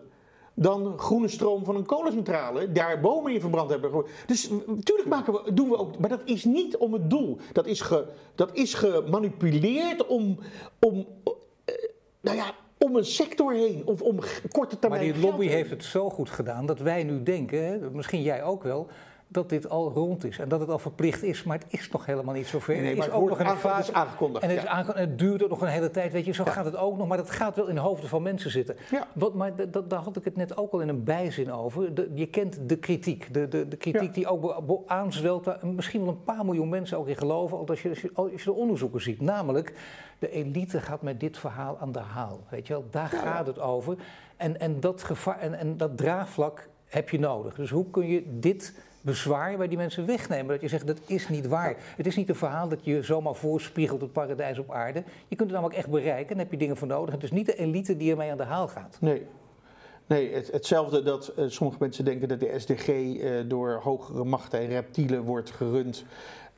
dan 0.55 0.99
groene 0.99 1.27
stroom 1.27 1.65
van 1.65 1.75
een 1.75 1.85
kolencentrale, 1.85 2.71
daar 2.71 2.99
bomen 2.99 3.33
in 3.33 3.41
verbrand 3.41 3.69
hebben. 3.69 4.05
Dus 4.25 4.49
natuurlijk 4.65 5.07
maken 5.07 5.33
we, 5.33 5.53
doen 5.53 5.69
we 5.69 5.77
ook, 5.77 5.99
maar 5.99 6.09
dat 6.09 6.21
is 6.25 6.43
niet 6.43 6.77
om 6.77 6.93
het 6.93 7.09
doel. 7.09 7.38
Dat 7.51 7.65
is, 7.65 7.81
ge, 7.81 8.07
dat 8.35 8.49
is 8.53 8.73
gemanipuleerd 8.73 10.07
om, 10.07 10.39
om, 10.79 11.05
eh, 11.65 11.75
nou 12.21 12.38
ja, 12.38 12.53
om 12.77 12.95
een 12.95 13.05
sector 13.05 13.53
heen 13.53 13.81
of 13.85 14.01
om 14.01 14.19
korte 14.51 14.71
Maar 14.71 14.79
termijn 14.79 15.01
die 15.03 15.13
geld 15.13 15.23
lobby 15.23 15.47
heeft 15.47 15.69
het 15.69 15.83
zo 15.83 16.09
goed 16.09 16.29
gedaan 16.29 16.65
dat 16.65 16.79
wij 16.79 17.03
nu 17.03 17.23
denken, 17.23 17.95
misschien 17.95 18.21
jij 18.21 18.43
ook 18.43 18.63
wel, 18.63 18.88
dat 19.27 19.49
dit 19.49 19.69
al 19.69 19.91
rond 19.91 20.25
is 20.25 20.39
en 20.39 20.49
dat 20.49 20.59
het 20.59 20.69
al 20.69 20.79
verplicht 20.79 21.23
is. 21.23 21.43
Maar 21.43 21.57
het 21.57 21.65
is 21.69 21.91
nog 21.91 22.05
helemaal 22.05 22.33
niet 22.33 22.47
zover. 22.47 22.73
Nee, 22.73 22.81
nee, 22.83 22.95
maar 22.95 23.05
is 23.07 23.13
het 23.13 23.21
ook 23.21 23.29
nog 23.29 23.39
een 23.39 23.45
het 23.45 23.57
fase. 23.57 23.89
is 23.91 23.95
aangekondigd, 23.95 24.43
En 24.43 24.49
het, 24.49 24.61
ja. 24.61 24.85
het 24.93 25.19
duurt 25.19 25.43
ook 25.43 25.49
nog 25.49 25.61
een 25.61 25.67
hele 25.67 25.91
tijd, 25.91 26.11
weet 26.11 26.25
je. 26.25 26.31
Zo 26.31 26.43
gaat 26.43 26.65
het 26.65 26.75
ook 26.75 26.97
nog, 26.97 27.07
maar 27.07 27.17
dat 27.17 27.29
gaat 27.29 27.55
wel 27.55 27.67
in 27.67 27.75
de 27.75 27.81
hoofden 27.81 28.09
van 28.09 28.21
mensen 28.21 28.51
zitten. 28.51 28.75
Ja. 28.91 29.07
Wat, 29.13 29.33
maar 29.33 29.51
daar 29.88 29.99
had 29.99 30.17
ik 30.17 30.23
het 30.23 30.35
net 30.35 30.57
ook 30.57 30.71
al 30.71 30.79
in 30.79 30.89
een 30.89 31.03
bijzin 31.03 31.51
over. 31.51 31.93
De- 31.93 32.11
je 32.13 32.25
kent 32.25 32.59
de 32.69 32.77
kritiek. 32.77 33.33
De, 33.33 33.47
de, 33.47 33.67
de 33.67 33.77
kritiek 33.77 34.13
die 34.13 34.27
ook 34.27 34.83
aanzwelt, 34.88 35.45
waar 35.45 35.59
misschien 35.67 35.99
wel 36.01 36.09
een 36.09 36.23
paar 36.23 36.45
miljoen 36.45 36.69
mensen 36.69 36.97
ook 36.97 37.07
in 37.07 37.17
geloven. 37.17 37.67
Als 37.67 37.81
je, 37.81 37.89
als 37.89 38.01
je, 38.01 38.11
als 38.13 38.31
je 38.31 38.43
de 38.43 38.53
onderzoeken 38.53 39.01
ziet. 39.01 39.21
Namelijk, 39.21 39.73
de 40.19 40.29
elite 40.31 40.81
gaat 40.81 41.01
met 41.01 41.19
dit 41.19 41.38
verhaal 41.38 41.77
aan 41.79 41.91
de 41.91 41.99
haal. 41.99 42.39
Weet 42.49 42.67
je 42.67 42.73
wel, 42.73 42.85
daar 42.89 43.07
gaat 43.07 43.47
het 43.47 43.59
over. 43.59 43.95
En, 44.38 44.59
en, 44.59 44.79
dat 44.79 45.03
gevaar, 45.03 45.39
en, 45.39 45.53
en 45.53 45.77
dat 45.77 45.97
draagvlak 45.97 46.69
heb 46.85 47.09
je 47.09 47.19
nodig. 47.19 47.55
Dus 47.55 47.69
hoe 47.69 47.89
kun 47.89 48.07
je 48.07 48.39
dit 48.39 48.73
bezwaar 49.05 49.57
bij 49.57 49.67
die 49.67 49.77
mensen 49.77 50.05
wegnemen? 50.05 50.47
Dat 50.47 50.61
je 50.61 50.67
zegt, 50.67 50.87
dat 50.87 50.99
is 51.05 51.29
niet 51.29 51.47
waar. 51.47 51.75
Het 51.97 52.07
is 52.07 52.15
niet 52.15 52.29
een 52.29 52.35
verhaal 52.35 52.69
dat 52.69 52.85
je 52.85 53.01
zomaar 53.01 53.35
voorspiegelt 53.35 54.01
het 54.01 54.11
paradijs 54.11 54.59
op 54.59 54.71
aarde. 54.71 55.03
Je 55.27 55.35
kunt 55.35 55.49
het 55.49 55.59
namelijk 55.59 55.77
echt 55.77 55.89
bereiken 55.89 56.29
en 56.29 56.35
daar 56.35 56.43
heb 56.43 56.51
je 56.51 56.57
dingen 56.57 56.77
voor 56.77 56.87
nodig. 56.87 57.13
Het 57.13 57.23
is 57.23 57.31
niet 57.31 57.45
de 57.45 57.55
elite 57.55 57.97
die 57.97 58.11
ermee 58.11 58.31
aan 58.31 58.37
de 58.37 58.43
haal 58.43 58.67
gaat. 58.67 58.97
Nee. 59.01 59.25
Nee, 60.07 60.33
het, 60.33 60.51
hetzelfde 60.51 61.03
dat 61.03 61.27
eh, 61.27 61.45
sommige 61.47 61.77
mensen 61.79 62.05
denken 62.05 62.27
dat 62.27 62.39
de 62.39 62.53
SDG 62.57 62.87
eh, 62.87 63.31
door 63.47 63.79
hogere 63.83 64.23
machten 64.23 64.59
en 64.59 64.67
reptielen 64.67 65.23
wordt 65.23 65.51
gerund. 65.51 66.05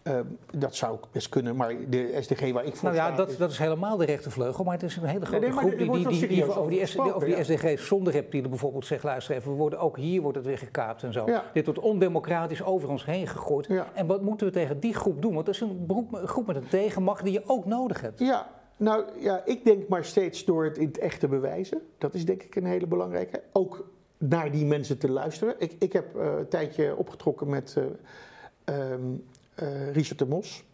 Eh, 0.07 0.19
dat 0.59 0.75
zou 0.75 0.91
ook 0.93 1.07
best 1.11 1.29
kunnen, 1.29 1.55
maar 1.55 1.73
de 1.89 2.17
SDG 2.21 2.51
waar 2.51 2.65
ik 2.65 2.75
voor 2.75 2.83
Nou 2.89 2.95
ja, 3.09 3.15
dat, 3.15 3.29
is- 3.29 3.37
dat 3.37 3.51
is 3.51 3.57
helemaal 3.57 3.97
de 3.97 4.05
rechtervleugel, 4.05 4.63
maar 4.63 4.73
het 4.73 4.83
is 4.83 4.95
een 4.95 5.03
hele 5.05 5.25
grote 5.25 5.45
nee, 5.45 5.51
groep 5.55 5.69
die, 5.77 5.77
die, 5.91 6.07
die, 6.07 6.27
die 6.27 6.43
over 6.45 6.69
die, 6.69 6.81
over 6.81 6.87
S- 6.87 6.97
over 7.13 7.27
die 7.27 7.43
SDG's 7.43 7.87
zonder 7.87 8.13
reptielen 8.13 8.49
bijvoorbeeld 8.49 8.85
zegt, 8.85 9.03
luister 9.03 9.35
even, 9.35 9.51
we 9.51 9.57
worden 9.57 9.79
ook 9.79 9.97
hier 9.97 10.21
wordt 10.21 10.37
het 10.37 10.45
weer 10.45 10.57
gekaapt 10.57 11.03
en 11.03 11.13
zo. 11.13 11.25
Ja. 11.25 11.43
Dit 11.53 11.65
wordt 11.65 11.79
ondemocratisch 11.79 12.63
over 12.63 12.89
ons 12.89 13.05
heen 13.05 13.27
gegooid. 13.27 13.67
Ja. 13.67 13.87
En 13.93 14.07
wat 14.07 14.21
moeten 14.21 14.47
we 14.47 14.53
tegen 14.53 14.79
die 14.79 14.93
groep 14.93 15.21
doen? 15.21 15.33
Want 15.33 15.45
dat 15.45 15.55
is 15.55 15.61
een 15.61 15.85
beroep- 15.85 16.13
een 16.13 16.27
groep 16.27 16.47
met 16.47 16.55
een 16.55 16.67
tegenmacht 16.67 17.23
die 17.23 17.33
je 17.33 17.41
ook 17.45 17.65
nodig 17.65 18.01
hebt. 18.01 18.19
Ja, 18.19 18.47
nou 18.77 19.03
ja, 19.19 19.41
ik 19.45 19.63
denk 19.65 19.87
maar 19.87 20.05
steeds 20.05 20.45
door 20.45 20.63
het 20.63 20.77
in 20.77 20.87
het 20.87 20.97
echt 20.97 21.19
te 21.19 21.27
bewijzen. 21.27 21.81
Dat 21.97 22.13
is 22.13 22.25
denk 22.25 22.43
ik 22.43 22.55
een 22.55 22.65
hele 22.65 22.87
belangrijke. 22.87 23.41
Ook 23.53 23.89
naar 24.17 24.51
die 24.51 24.65
mensen 24.65 24.97
te 24.97 25.09
luisteren. 25.11 25.55
Ik, 25.57 25.75
ik 25.79 25.93
heb 25.93 26.15
eh, 26.15 26.25
een 26.37 26.47
tijdje 26.47 26.95
opgetrokken 26.95 27.49
met 27.49 27.75
eh, 27.77 27.83
ehm, 28.63 28.91
eh, 28.93 28.97
Richard 29.93 30.19
de 30.19 30.25
Mos. 30.25 30.65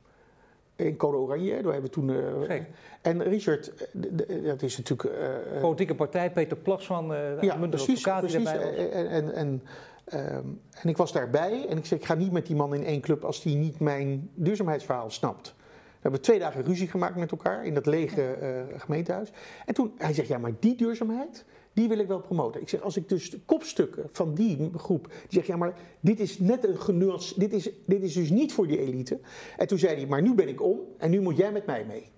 In 0.75 0.97
Code 0.97 1.17
Oranje, 1.17 1.49
daar 1.61 1.71
hebben 1.71 1.81
we 1.81 1.89
toen... 1.89 2.09
eh, 2.49 2.61
en 3.01 3.23
Richard, 3.23 3.73
eh, 3.73 4.45
dat 4.45 4.61
is 4.61 4.77
natuurlijk... 4.77 5.17
eh, 5.17 5.55
eh, 5.55 5.61
Politieke 5.61 5.95
partij, 5.95 6.31
Peter 6.31 6.57
Plasman, 6.57 7.11
uh, 7.11 7.41
ja, 7.41 7.55
precies. 7.55 8.01
precies. 8.01 8.51
En, 8.51 9.09
en, 9.09 9.33
en, 9.33 9.63
ehm, 10.05 10.47
en 10.81 10.89
ik 10.89 10.97
was 10.97 11.11
daarbij 11.11 11.67
en 11.67 11.77
ik 11.77 11.85
zei, 11.85 11.99
ik 11.99 12.05
ga 12.05 12.13
niet 12.13 12.31
met 12.31 12.45
die 12.45 12.55
man 12.55 12.73
in 12.73 12.83
één 12.83 13.01
club 13.01 13.23
als 13.23 13.41
die 13.41 13.55
niet 13.55 13.79
mijn 13.79 14.29
duurzaamheidsverhaal 14.33 15.09
snapt. 15.09 15.55
We 15.57 16.09
hebben 16.09 16.21
twee 16.21 16.39
dagen 16.39 16.63
ruzie 16.63 16.87
gemaakt 16.87 17.15
met 17.15 17.31
elkaar 17.31 17.65
in 17.65 17.73
dat 17.73 17.85
lege 17.85 18.33
eh, 18.33 18.79
gemeentehuis. 18.81 19.31
En 19.65 19.73
toen, 19.73 19.93
hij 19.97 20.13
zegt, 20.13 20.27
ja, 20.27 20.37
maar 20.37 20.51
die 20.59 20.75
duurzaamheid, 20.75 21.45
die 21.73 21.87
wil 21.87 21.99
ik 21.99 22.07
wel 22.07 22.19
promoten. 22.19 22.61
Ik 22.61 22.69
zeg, 22.69 22.81
als 22.81 22.97
ik 22.97 23.09
dus 23.09 23.31
de 23.31 23.39
kopstukken 23.45 24.09
van 24.11 24.33
die 24.33 24.71
groep, 24.75 25.07
die 25.07 25.39
zeg, 25.39 25.47
ja, 25.47 25.55
maar 25.55 25.73
dit 25.99 26.19
is 26.19 26.39
net 26.39 26.67
een 26.67 26.77
genuance, 26.77 27.39
dit 27.39 27.53
is, 27.53 27.69
dit 27.85 28.03
is 28.03 28.13
dus 28.13 28.29
niet 28.29 28.53
voor 28.53 28.67
die 28.67 28.79
elite. 28.79 29.19
En 29.57 29.67
toen 29.67 29.77
zei 29.77 29.95
hij, 29.95 30.05
maar 30.05 30.21
nu 30.21 30.33
ben 30.33 30.47
ik 30.47 30.61
om 30.61 30.79
en 30.97 31.09
nu 31.11 31.21
moet 31.21 31.37
jij 31.37 31.51
met 31.51 31.65
mij 31.65 31.85
mee. 31.85 32.11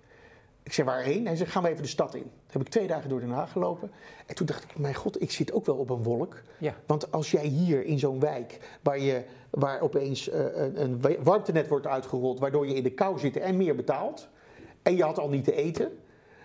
Ik 0.62 0.72
zei, 0.72 0.86
waarheen? 0.86 1.26
Hij 1.26 1.36
zei, 1.36 1.48
gaan 1.48 1.62
we 1.62 1.68
even 1.68 1.82
de 1.82 1.88
stad 1.88 2.14
in. 2.14 2.22
Toen 2.22 2.30
heb 2.46 2.62
ik 2.62 2.68
twee 2.68 2.86
dagen 2.86 3.08
door 3.08 3.20
Den 3.20 3.30
Haag 3.30 3.52
gelopen. 3.52 3.90
En 4.26 4.34
toen 4.34 4.46
dacht 4.46 4.64
ik, 4.64 4.78
mijn 4.78 4.94
god, 4.94 5.22
ik 5.22 5.30
zit 5.30 5.52
ook 5.52 5.66
wel 5.66 5.76
op 5.76 5.90
een 5.90 6.02
wolk. 6.02 6.42
Ja. 6.58 6.74
Want 6.86 7.12
als 7.12 7.30
jij 7.30 7.46
hier 7.46 7.84
in 7.84 7.98
zo'n 7.98 8.20
wijk, 8.20 8.78
waar, 8.82 9.00
je, 9.00 9.24
waar 9.50 9.80
opeens 9.80 10.28
eh, 10.28 10.40
een, 10.54 10.82
een 10.82 11.00
wa- 11.00 11.22
warmtenet 11.22 11.68
wordt 11.68 11.86
uitgerold, 11.86 12.38
waardoor 12.38 12.66
je 12.66 12.74
in 12.74 12.82
de 12.82 12.90
kou 12.90 13.18
zit 13.18 13.36
en 13.36 13.56
meer 13.56 13.74
betaalt, 13.74 14.28
en 14.82 14.96
je 14.96 15.02
had 15.02 15.18
al 15.18 15.28
niet 15.28 15.44
te 15.44 15.54
eten, 15.54 15.98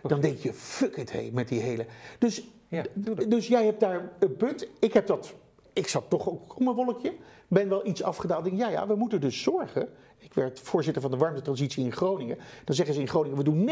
dan 0.04 0.21
denk 0.21 0.38
je, 0.38 0.54
fuck 0.54 0.97
it, 0.97 1.12
hey, 1.12 1.30
met 1.34 1.47
die 1.47 1.62
hele... 1.62 1.86
Dus, 2.19 2.47
Ja, 2.72 2.84
dus 3.28 3.48
jij 3.48 3.66
hebt 3.66 3.80
daar 3.80 4.12
een 4.20 4.36
punt. 4.36 4.68
Ik 4.80 4.94
heb 4.94 5.08
dat, 5.08 5.34
ik 5.74 5.88
zat 5.88 6.10
toch 6.10 6.30
ook 6.30 6.56
op 6.56 6.60
mijn 6.60 6.76
wolkje, 6.76 7.14
ben 7.48 7.70
wel 7.70 7.88
iets 7.88 8.04
afgedaald. 8.04 8.46
Ik 8.46 8.52
denk, 8.52 8.64
ja, 8.64 8.70
ja, 8.70 8.88
we 8.88 8.96
moeten 8.96 9.22
dus 9.22 9.42
zorgen. 9.42 9.90
Ik 10.18 10.34
werd 10.34 10.60
voorzitter 10.60 11.02
van 11.02 11.12
de 11.12 11.18
warmtetransitie 11.18 11.84
in 11.84 11.92
Groningen. 11.92 12.38
Dan 12.66 12.76
zeggen 12.76 12.96
ze 12.96 13.02
in 13.02 13.08
Groningen, 13.08 13.38
we 13.38 13.44
doen 13.44 13.70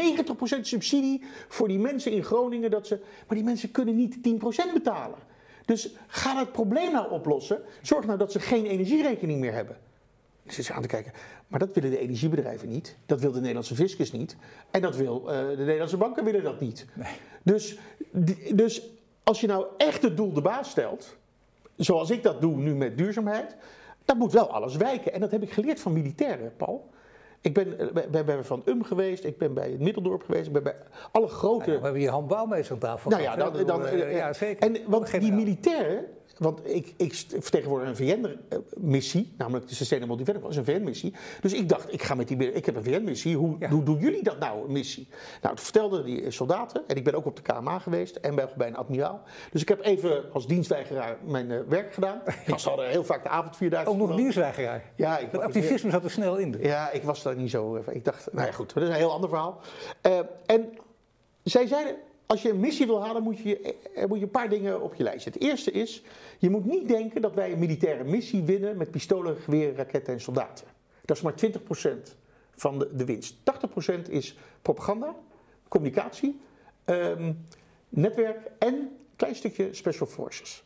90% 0.58 0.60
subsidie 0.60 1.22
voor 1.48 1.68
die 1.68 1.78
mensen 1.78 2.12
in 2.12 2.24
Groningen. 2.24 2.70
Dat 2.70 2.86
ze, 2.86 3.00
maar 3.26 3.36
die 3.36 3.44
mensen 3.44 3.70
kunnen 3.70 3.96
niet 3.96 4.16
10% 4.16 4.72
betalen. 4.72 5.18
Dus 5.64 5.94
ga 6.06 6.34
dat 6.34 6.52
probleem 6.52 6.92
nou 6.92 7.10
oplossen. 7.10 7.62
Zorg 7.82 8.06
nou 8.06 8.18
dat 8.18 8.32
ze 8.32 8.40
geen 8.40 8.66
energierekening 8.66 9.40
meer 9.40 9.52
hebben. 9.52 9.76
Ik 10.42 10.52
zit 10.52 10.64
ze 10.64 10.72
aan 10.72 10.82
te 10.82 10.88
kijken. 10.88 11.12
Maar 11.46 11.58
dat 11.58 11.72
willen 11.72 11.90
de 11.90 11.98
energiebedrijven 11.98 12.68
niet. 12.68 12.96
Dat 13.06 13.20
wil 13.20 13.32
de 13.32 13.38
Nederlandse 13.40 13.74
fiscus 13.74 14.12
niet. 14.12 14.36
En 14.70 14.80
dat 14.80 14.96
wil 14.96 15.30
eh, 15.30 15.48
de 15.48 15.54
Nederlandse 15.56 15.96
banken 15.96 16.24
willen 16.24 16.42
dat 16.42 16.60
niet. 16.60 16.86
Dus, 17.42 17.78
die- 18.10 18.54
dus 18.54 18.82
als 19.22 19.40
je 19.40 19.46
nou 19.46 19.66
echt 19.76 20.02
het 20.02 20.16
doel 20.16 20.32
de 20.32 20.40
baas 20.40 20.70
stelt, 20.70 21.16
zoals 21.76 22.10
ik 22.10 22.22
dat 22.22 22.40
doe 22.40 22.56
nu 22.56 22.74
met 22.74 22.98
duurzaamheid, 22.98 23.56
dan 24.04 24.16
moet 24.18 24.32
wel 24.32 24.50
alles 24.52 24.76
wijken. 24.76 25.12
En 25.12 25.20
dat 25.20 25.30
heb 25.30 25.42
ik 25.42 25.52
geleerd 25.52 25.80
van 25.80 25.92
militairen, 25.92 26.52
Paul. 26.56 26.90
Ik 27.40 27.54
ben 27.54 27.78
eh, 28.10 28.24
bij, 28.24 28.44
Van 28.44 28.62
Um 28.66 28.84
geweest, 28.84 29.24
ik 29.24 29.38
ben 29.38 29.54
bij 29.54 29.70
het 29.70 29.80
Middeldorp 29.80 30.22
geweest, 30.22 30.46
ik 30.46 30.52
ben 30.52 30.62
bij 30.62 30.76
alle 31.12 31.28
grote 31.28 31.58
Nou 31.58 31.70
ja, 31.72 31.76
we 31.78 31.82
hebben 31.84 32.00
hier 32.00 32.10
Han 32.10 32.26
Bouwmeester 32.26 32.74
aan 32.74 32.80
tafel 32.80 33.10
nou 33.10 33.22
ja, 33.22 33.36
dan, 33.36 33.66
dan, 33.66 33.86
eh, 33.86 34.16
ja, 34.16 34.32
zeker. 34.32 34.74
En 34.74 34.82
want 34.86 35.10
die 35.20 35.32
militairen, 35.32 36.04
want 36.40 36.60
ik, 36.66 36.94
ik 36.96 37.14
vertegenwoordig 37.28 37.88
een 37.88 37.96
VN-missie, 37.96 39.32
namelijk 39.36 39.68
de 39.68 39.74
Sustainable 39.74 40.16
Development, 40.16 40.54
dat 40.54 40.64
is 40.64 40.68
een 40.68 40.74
VN-missie. 40.74 41.14
Dus 41.40 41.52
ik 41.52 41.68
dacht, 41.68 41.92
ik 41.92 42.02
ga 42.02 42.14
met 42.14 42.28
die, 42.28 42.52
ik 42.52 42.66
heb 42.66 42.76
een 42.76 42.84
VN-missie, 42.84 43.36
hoe, 43.36 43.66
hoe 43.70 43.82
doen 43.82 43.98
jullie 43.98 44.22
dat 44.22 44.38
nou, 44.38 44.64
een 44.64 44.72
missie? 44.72 45.08
Nou, 45.42 45.54
toen 45.54 45.64
vertelden 45.64 46.04
die 46.04 46.30
soldaten, 46.30 46.82
en 46.86 46.96
ik 46.96 47.04
ben 47.04 47.14
ook 47.14 47.26
op 47.26 47.36
de 47.36 47.42
KMA 47.42 47.78
geweest 47.78 48.16
en 48.16 48.34
bij, 48.34 48.48
bij 48.56 48.68
een 48.68 48.76
admiraal. 48.76 49.22
Dus 49.50 49.62
ik 49.62 49.68
heb 49.68 49.84
even 49.84 50.32
als 50.32 50.46
dienstweigeraar 50.46 51.16
mijn 51.24 51.50
uh, 51.50 51.60
werk 51.68 51.94
gedaan. 51.94 52.22
Ze 52.56 52.68
hadden 52.68 52.88
heel 52.88 53.04
vaak 53.04 53.22
de 53.22 53.28
avondvierdaagse. 53.28 53.90
Ook 53.90 53.96
nog 53.96 54.16
dienstweigeraar? 54.16 54.84
Ja. 54.96 55.18
Ik, 55.18 55.32
dat 55.32 55.40
activisme 55.40 55.90
zat 55.90 56.04
er 56.04 56.10
snel 56.10 56.36
in. 56.36 56.50
Dus. 56.50 56.62
Ja, 56.62 56.90
ik 56.90 57.02
was 57.02 57.22
daar 57.22 57.36
niet 57.36 57.50
zo... 57.50 57.84
Ik 57.90 58.04
dacht, 58.04 58.32
nou 58.32 58.46
ja 58.46 58.52
goed, 58.52 58.74
dat 58.74 58.82
is 58.82 58.88
een 58.88 58.94
heel 58.94 59.12
ander 59.12 59.28
verhaal. 59.28 59.60
Uh, 60.06 60.18
en 60.46 60.68
zij 61.42 61.66
zeiden, 61.66 61.96
als 62.30 62.42
je 62.42 62.50
een 62.50 62.60
missie 62.60 62.86
wil 62.86 63.02
halen, 63.02 63.22
moet 63.22 63.38
je, 63.38 63.76
er 63.94 64.08
moet 64.08 64.18
je 64.18 64.24
een 64.24 64.30
paar 64.30 64.48
dingen 64.48 64.82
op 64.82 64.94
je 64.94 65.02
lijst 65.02 65.22
zetten. 65.22 65.42
Het 65.42 65.50
eerste 65.50 65.70
is, 65.70 66.02
je 66.38 66.50
moet 66.50 66.64
niet 66.64 66.88
denken 66.88 67.22
dat 67.22 67.34
wij 67.34 67.52
een 67.52 67.58
militaire 67.58 68.04
missie 68.04 68.42
winnen 68.42 68.76
met 68.76 68.90
pistolen, 68.90 69.36
geweren, 69.36 69.74
raketten 69.74 70.12
en 70.12 70.20
soldaten. 70.20 70.66
Dat 71.04 71.16
is 71.16 71.22
maar 71.22 71.34
20% 71.34 72.16
van 72.54 72.78
de, 72.78 72.96
de 72.96 73.04
winst. 73.04 73.36
80% 74.08 74.10
is 74.10 74.38
propaganda, 74.62 75.14
communicatie, 75.68 76.40
um, 76.84 77.44
netwerk 77.88 78.50
en 78.58 78.74
een 78.74 78.90
klein 79.16 79.34
stukje 79.34 79.74
special 79.74 80.06
forces. 80.06 80.64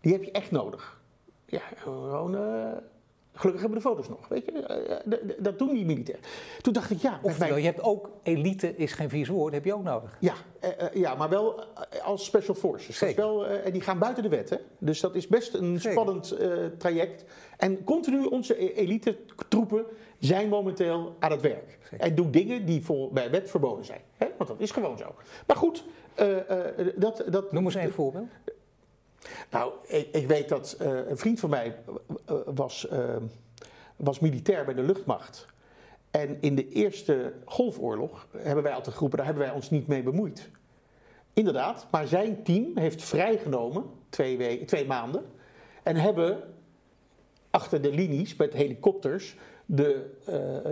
Die 0.00 0.12
heb 0.12 0.24
je 0.24 0.30
echt 0.30 0.50
nodig. 0.50 1.00
Ja, 1.44 1.62
gewoon... 1.76 2.34
Uh, 2.34 2.72
Gelukkig 3.36 3.62
hebben 3.62 3.82
we 3.82 3.84
de 3.84 3.94
foto's 3.94 4.08
nog, 4.08 4.28
weet 4.28 4.44
je. 4.44 4.52
Eh, 4.52 5.28
dat 5.38 5.58
doen 5.58 5.74
die 5.74 5.84
militairen. 5.84 6.24
Toen 6.60 6.72
dacht 6.72 6.90
ik, 6.90 7.00
ja... 7.00 7.20
Oftewel, 7.22 7.56
je 7.56 7.64
hebt 7.64 7.82
ook, 7.82 8.10
elite 8.22 8.76
is 8.76 8.92
geen 8.92 9.08
vies 9.08 9.28
woord, 9.28 9.52
heb 9.52 9.64
je 9.64 9.74
ook 9.74 9.82
nodig. 9.82 10.16
Ja, 10.20 10.34
uh, 10.64 10.70
ja 10.94 11.14
maar 11.14 11.28
wel 11.28 11.64
als 12.04 12.24
special 12.24 12.54
forces. 12.54 12.98
Zeker. 12.98 13.16
wel, 13.16 13.46
en 13.46 13.72
die 13.72 13.80
gaan 13.80 13.98
buiten 13.98 14.22
de 14.22 14.28
wet, 14.28 14.50
hè. 14.50 14.56
Dus 14.78 15.00
dat 15.00 15.14
is 15.14 15.26
best 15.26 15.54
een 15.54 15.80
spannend 15.80 16.36
traject. 16.78 17.24
En 17.56 17.84
continu 17.84 18.24
onze 18.24 18.62
e-, 18.62 18.72
elite 18.72 19.16
troepen 19.48 19.84
zijn 20.18 20.48
momenteel 20.48 21.16
aan 21.18 21.30
het 21.30 21.40
werk. 21.40 21.78
En 21.98 22.14
doen 22.14 22.30
dingen 22.30 22.64
die 22.64 22.84
voor, 22.84 23.12
bij 23.12 23.30
wet 23.30 23.50
verboden 23.50 23.84
zijn. 23.84 24.00
Hè? 24.16 24.26
Want 24.36 24.50
dat 24.50 24.60
is 24.60 24.70
gewoon 24.70 24.98
zo. 24.98 25.14
Maar 25.46 25.56
goed, 25.56 25.84
dat, 26.96 27.24
dat... 27.28 27.52
Noem 27.52 27.64
eens 27.64 27.74
een 27.74 27.90
voorbeeld. 27.90 28.28
Nou, 29.50 29.72
ik, 29.86 30.08
ik 30.12 30.26
weet 30.26 30.48
dat 30.48 30.76
uh, 30.82 31.08
een 31.08 31.16
vriend 31.16 31.40
van 31.40 31.50
mij 31.50 31.76
uh, 32.30 32.36
was, 32.44 32.86
uh, 32.92 33.16
was 33.96 34.18
militair 34.18 34.64
bij 34.64 34.74
de 34.74 34.82
luchtmacht. 34.82 35.46
En 36.10 36.36
in 36.40 36.54
de 36.54 36.68
eerste 36.68 37.32
golfoorlog 37.44 38.26
hebben 38.36 38.64
wij 38.64 38.72
altijd 38.72 38.94
geroepen, 38.94 39.18
daar 39.18 39.26
hebben 39.26 39.44
wij 39.44 39.54
ons 39.54 39.70
niet 39.70 39.86
mee 39.86 40.02
bemoeid. 40.02 40.48
Inderdaad, 41.32 41.86
maar 41.90 42.06
zijn 42.06 42.42
team 42.42 42.70
heeft 42.74 43.02
vrijgenomen, 43.02 43.84
twee, 44.08 44.86
maanden, 44.86 45.24
en 45.82 45.96
hebben 45.96 46.42
achter 47.50 47.82
de 47.82 47.92
linies 47.92 48.36
met 48.36 48.52
helikopters 48.52 49.36
de, 49.66 50.10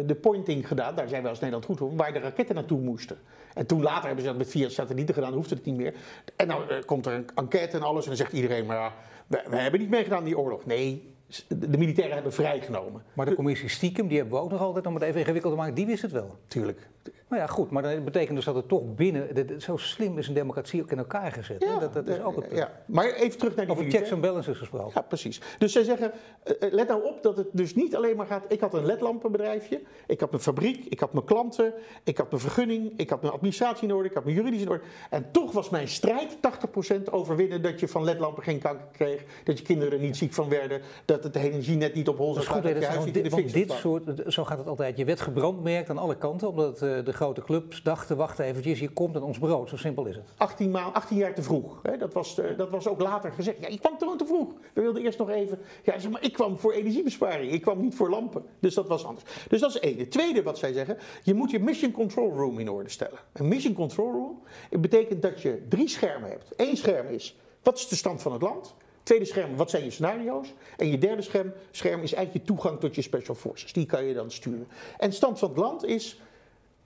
de 0.06 0.14
pointing 0.14 0.68
gedaan. 0.68 0.94
Daar 0.96 1.08
zijn 1.08 1.22
we 1.22 1.28
als 1.28 1.38
Nederland 1.38 1.64
goed 1.64 1.78
voor, 1.78 1.96
waar 1.96 2.12
de 2.12 2.18
raketten 2.18 2.54
naartoe 2.54 2.80
moesten. 2.80 3.18
En 3.54 3.66
toen 3.66 3.82
later 3.82 4.06
hebben 4.06 4.24
ze 4.24 4.28
dat 4.28 4.38
met 4.38 4.50
via 4.50 4.68
satellieten 4.68 5.14
gedaan, 5.14 5.32
hoefde 5.32 5.54
het 5.54 5.64
niet 5.64 5.76
meer. 5.76 5.94
En 6.36 6.48
dan 6.48 6.62
uh, 6.70 6.76
komt 6.86 7.06
er 7.06 7.12
een 7.12 7.28
enquête 7.34 7.76
en 7.76 7.82
alles 7.82 8.02
en 8.02 8.08
dan 8.08 8.16
zegt 8.16 8.32
iedereen, 8.32 8.66
maar 8.66 8.92
we, 9.26 9.44
we 9.48 9.56
hebben 9.56 9.80
niet 9.80 9.90
meegedaan 9.90 10.18
aan 10.18 10.24
die 10.24 10.38
oorlog. 10.38 10.66
Nee, 10.66 11.12
de 11.48 11.78
militairen 11.78 12.14
hebben 12.14 12.32
vrijgenomen. 12.32 13.02
Maar 13.12 13.26
de 13.26 13.34
commissie 13.34 13.68
stiekem, 13.68 14.08
die 14.08 14.18
hebben 14.18 14.38
we 14.38 14.44
ook 14.44 14.50
nog 14.50 14.60
altijd, 14.60 14.86
om 14.86 14.94
het 14.94 15.02
even 15.02 15.20
ingewikkeld 15.20 15.52
te 15.52 15.58
maken, 15.58 15.74
die 15.74 15.86
wist 15.86 16.02
het 16.02 16.12
wel. 16.12 16.38
Tuurlijk. 16.46 16.88
Nou 17.28 17.42
ja, 17.42 17.46
goed, 17.46 17.70
maar 17.70 17.82
dat 17.82 18.04
betekent 18.04 18.36
dus 18.36 18.44
dat 18.44 18.54
het 18.54 18.68
toch 18.68 18.94
binnen, 18.94 19.60
zo 19.60 19.76
slim 19.76 20.18
is 20.18 20.28
een 20.28 20.34
democratie 20.34 20.82
ook 20.82 20.90
in 20.90 20.98
elkaar 20.98 21.32
gezet. 21.32 21.62
Ja, 21.62 21.78
dat, 21.78 21.92
dat 21.92 22.08
is 22.08 22.20
ook 22.20 22.36
het 22.36 22.46
Ja. 22.52 22.72
Maar 22.86 23.12
even 23.12 23.38
terug 23.38 23.56
naar 23.56 23.66
die 23.66 23.74
Over 23.74 23.90
checks 23.90 24.10
en 24.10 24.20
balances 24.20 24.58
gesproken. 24.58 24.92
Ja, 24.94 25.00
precies. 25.00 25.40
Dus 25.58 25.72
zij 25.72 25.82
zeggen, 25.82 26.12
eh, 26.42 26.54
eh, 26.60 26.72
let 26.72 26.88
nou 26.88 27.04
op 27.04 27.22
dat 27.22 27.36
het 27.36 27.46
dus 27.52 27.74
niet 27.74 27.96
alleen 27.96 28.16
maar 28.16 28.26
gaat, 28.26 28.44
ik 28.48 28.60
had 28.60 28.74
een 28.74 28.86
ledlampenbedrijfje, 28.86 29.80
ik 30.06 30.20
had 30.20 30.30
mijn 30.30 30.42
fabriek, 30.42 30.84
ik 30.84 31.00
had 31.00 31.12
mijn 31.12 31.24
klanten, 31.24 31.72
ik 32.04 32.18
had 32.18 32.30
mijn 32.30 32.42
vergunning, 32.42 32.92
ik 32.96 33.10
had 33.10 33.20
mijn 33.20 33.34
administratie 33.34 33.88
in 33.88 33.94
orde, 33.94 34.08
ik 34.08 34.14
had 34.14 34.24
mijn 34.24 34.36
juridische 34.36 34.64
in 34.66 34.70
orde. 34.70 34.84
En 35.10 35.30
toch 35.30 35.52
was 35.52 35.70
mijn 35.70 35.88
strijd 35.88 36.36
80% 36.40 37.10
overwinnen 37.10 37.62
dat 37.62 37.80
je 37.80 37.88
van 37.88 38.04
ledlampen 38.04 38.42
geen 38.42 38.58
kanker 38.58 38.86
kreeg, 38.92 39.24
dat 39.44 39.58
je 39.58 39.64
kinderen 39.64 40.00
niet 40.00 40.16
ziek 40.16 40.32
van 40.32 40.48
werden, 40.48 40.80
dat 41.04 41.24
het 41.24 41.36
energie 41.36 41.76
net 41.76 41.94
niet 41.94 42.08
op 42.08 42.16
hol 42.16 42.34
zou 42.34 42.46
gaan, 42.46 42.62
dat 42.62 42.78
je 42.78 42.86
huis 42.86 43.04
niet 43.04 43.16
in 43.16 43.22
de 43.22 43.52
dit 43.52 43.72
soort, 43.72 44.22
Zo 44.26 44.44
gaat 44.44 44.58
het 44.58 44.66
altijd. 44.66 44.96
Je 44.96 45.04
werd 45.04 45.20
gebrandmerkt 45.20 45.90
aan 45.90 45.98
alle 45.98 46.16
kanten, 46.16 46.48
omdat 46.48 46.82
uh, 46.82 46.93
de 47.02 47.12
grote 47.12 47.42
clubs 47.42 47.82
dachten, 47.82 48.16
wacht 48.16 48.38
eventjes, 48.38 48.78
hier 48.78 48.90
komt 48.92 49.16
aan 49.16 49.22
ons 49.22 49.38
brood. 49.38 49.68
Zo 49.68 49.76
simpel 49.76 50.06
is 50.06 50.16
het. 50.16 50.24
18, 50.36 50.70
maal, 50.70 50.90
18 50.90 51.16
jaar 51.16 51.34
te 51.34 51.42
vroeg. 51.42 51.78
Hè? 51.82 51.96
Dat, 51.96 52.12
was, 52.12 52.38
uh, 52.38 52.56
dat 52.56 52.70
was 52.70 52.88
ook 52.88 53.00
later 53.00 53.32
gezegd. 53.32 53.60
Ja, 53.60 53.68
ik 53.68 53.80
kwam 53.80 53.98
gewoon 53.98 54.18
te 54.18 54.26
vroeg. 54.26 54.52
We 54.72 54.80
wilden 54.80 55.02
eerst 55.02 55.18
nog 55.18 55.30
even... 55.30 55.58
Ja, 55.82 55.98
zeg 55.98 56.10
maar, 56.10 56.24
ik 56.24 56.32
kwam 56.32 56.58
voor 56.58 56.72
energiebesparing. 56.72 57.52
Ik 57.52 57.62
kwam 57.62 57.80
niet 57.80 57.94
voor 57.94 58.10
lampen. 58.10 58.44
Dus 58.60 58.74
dat 58.74 58.88
was 58.88 59.04
anders. 59.04 59.24
Dus 59.48 59.60
dat 59.60 59.70
is 59.70 59.78
één. 59.78 59.98
Het 59.98 60.10
tweede 60.10 60.42
wat 60.42 60.58
zij 60.58 60.72
zeggen, 60.72 60.98
je 61.22 61.34
moet 61.34 61.50
je 61.50 61.58
mission 61.58 61.92
control 61.92 62.32
room 62.32 62.58
in 62.58 62.70
orde 62.70 62.90
stellen. 62.90 63.18
Een 63.32 63.48
mission 63.48 63.74
control 63.74 64.12
room 64.12 64.42
betekent 64.80 65.22
dat 65.22 65.42
je 65.42 65.66
drie 65.68 65.88
schermen 65.88 66.30
hebt. 66.30 66.52
Eén 66.56 66.76
scherm 66.76 67.06
is, 67.06 67.36
wat 67.62 67.78
is 67.78 67.88
de 67.88 67.96
stand 67.96 68.22
van 68.22 68.32
het 68.32 68.42
land? 68.42 68.74
Tweede 69.04 69.24
scherm, 69.24 69.56
wat 69.56 69.70
zijn 69.70 69.84
je 69.84 69.90
scenario's? 69.90 70.54
En 70.76 70.90
je 70.90 70.98
derde 70.98 71.22
scherm, 71.22 71.52
scherm 71.70 72.02
is 72.02 72.12
eigenlijk 72.12 72.46
je 72.46 72.52
toegang 72.52 72.80
tot 72.80 72.94
je 72.94 73.02
special 73.02 73.34
forces. 73.34 73.72
Die 73.72 73.86
kan 73.86 74.04
je 74.04 74.14
dan 74.14 74.30
sturen. 74.30 74.66
En 74.98 75.12
stand 75.12 75.38
van 75.38 75.48
het 75.48 75.58
land 75.58 75.84
is, 75.84 76.20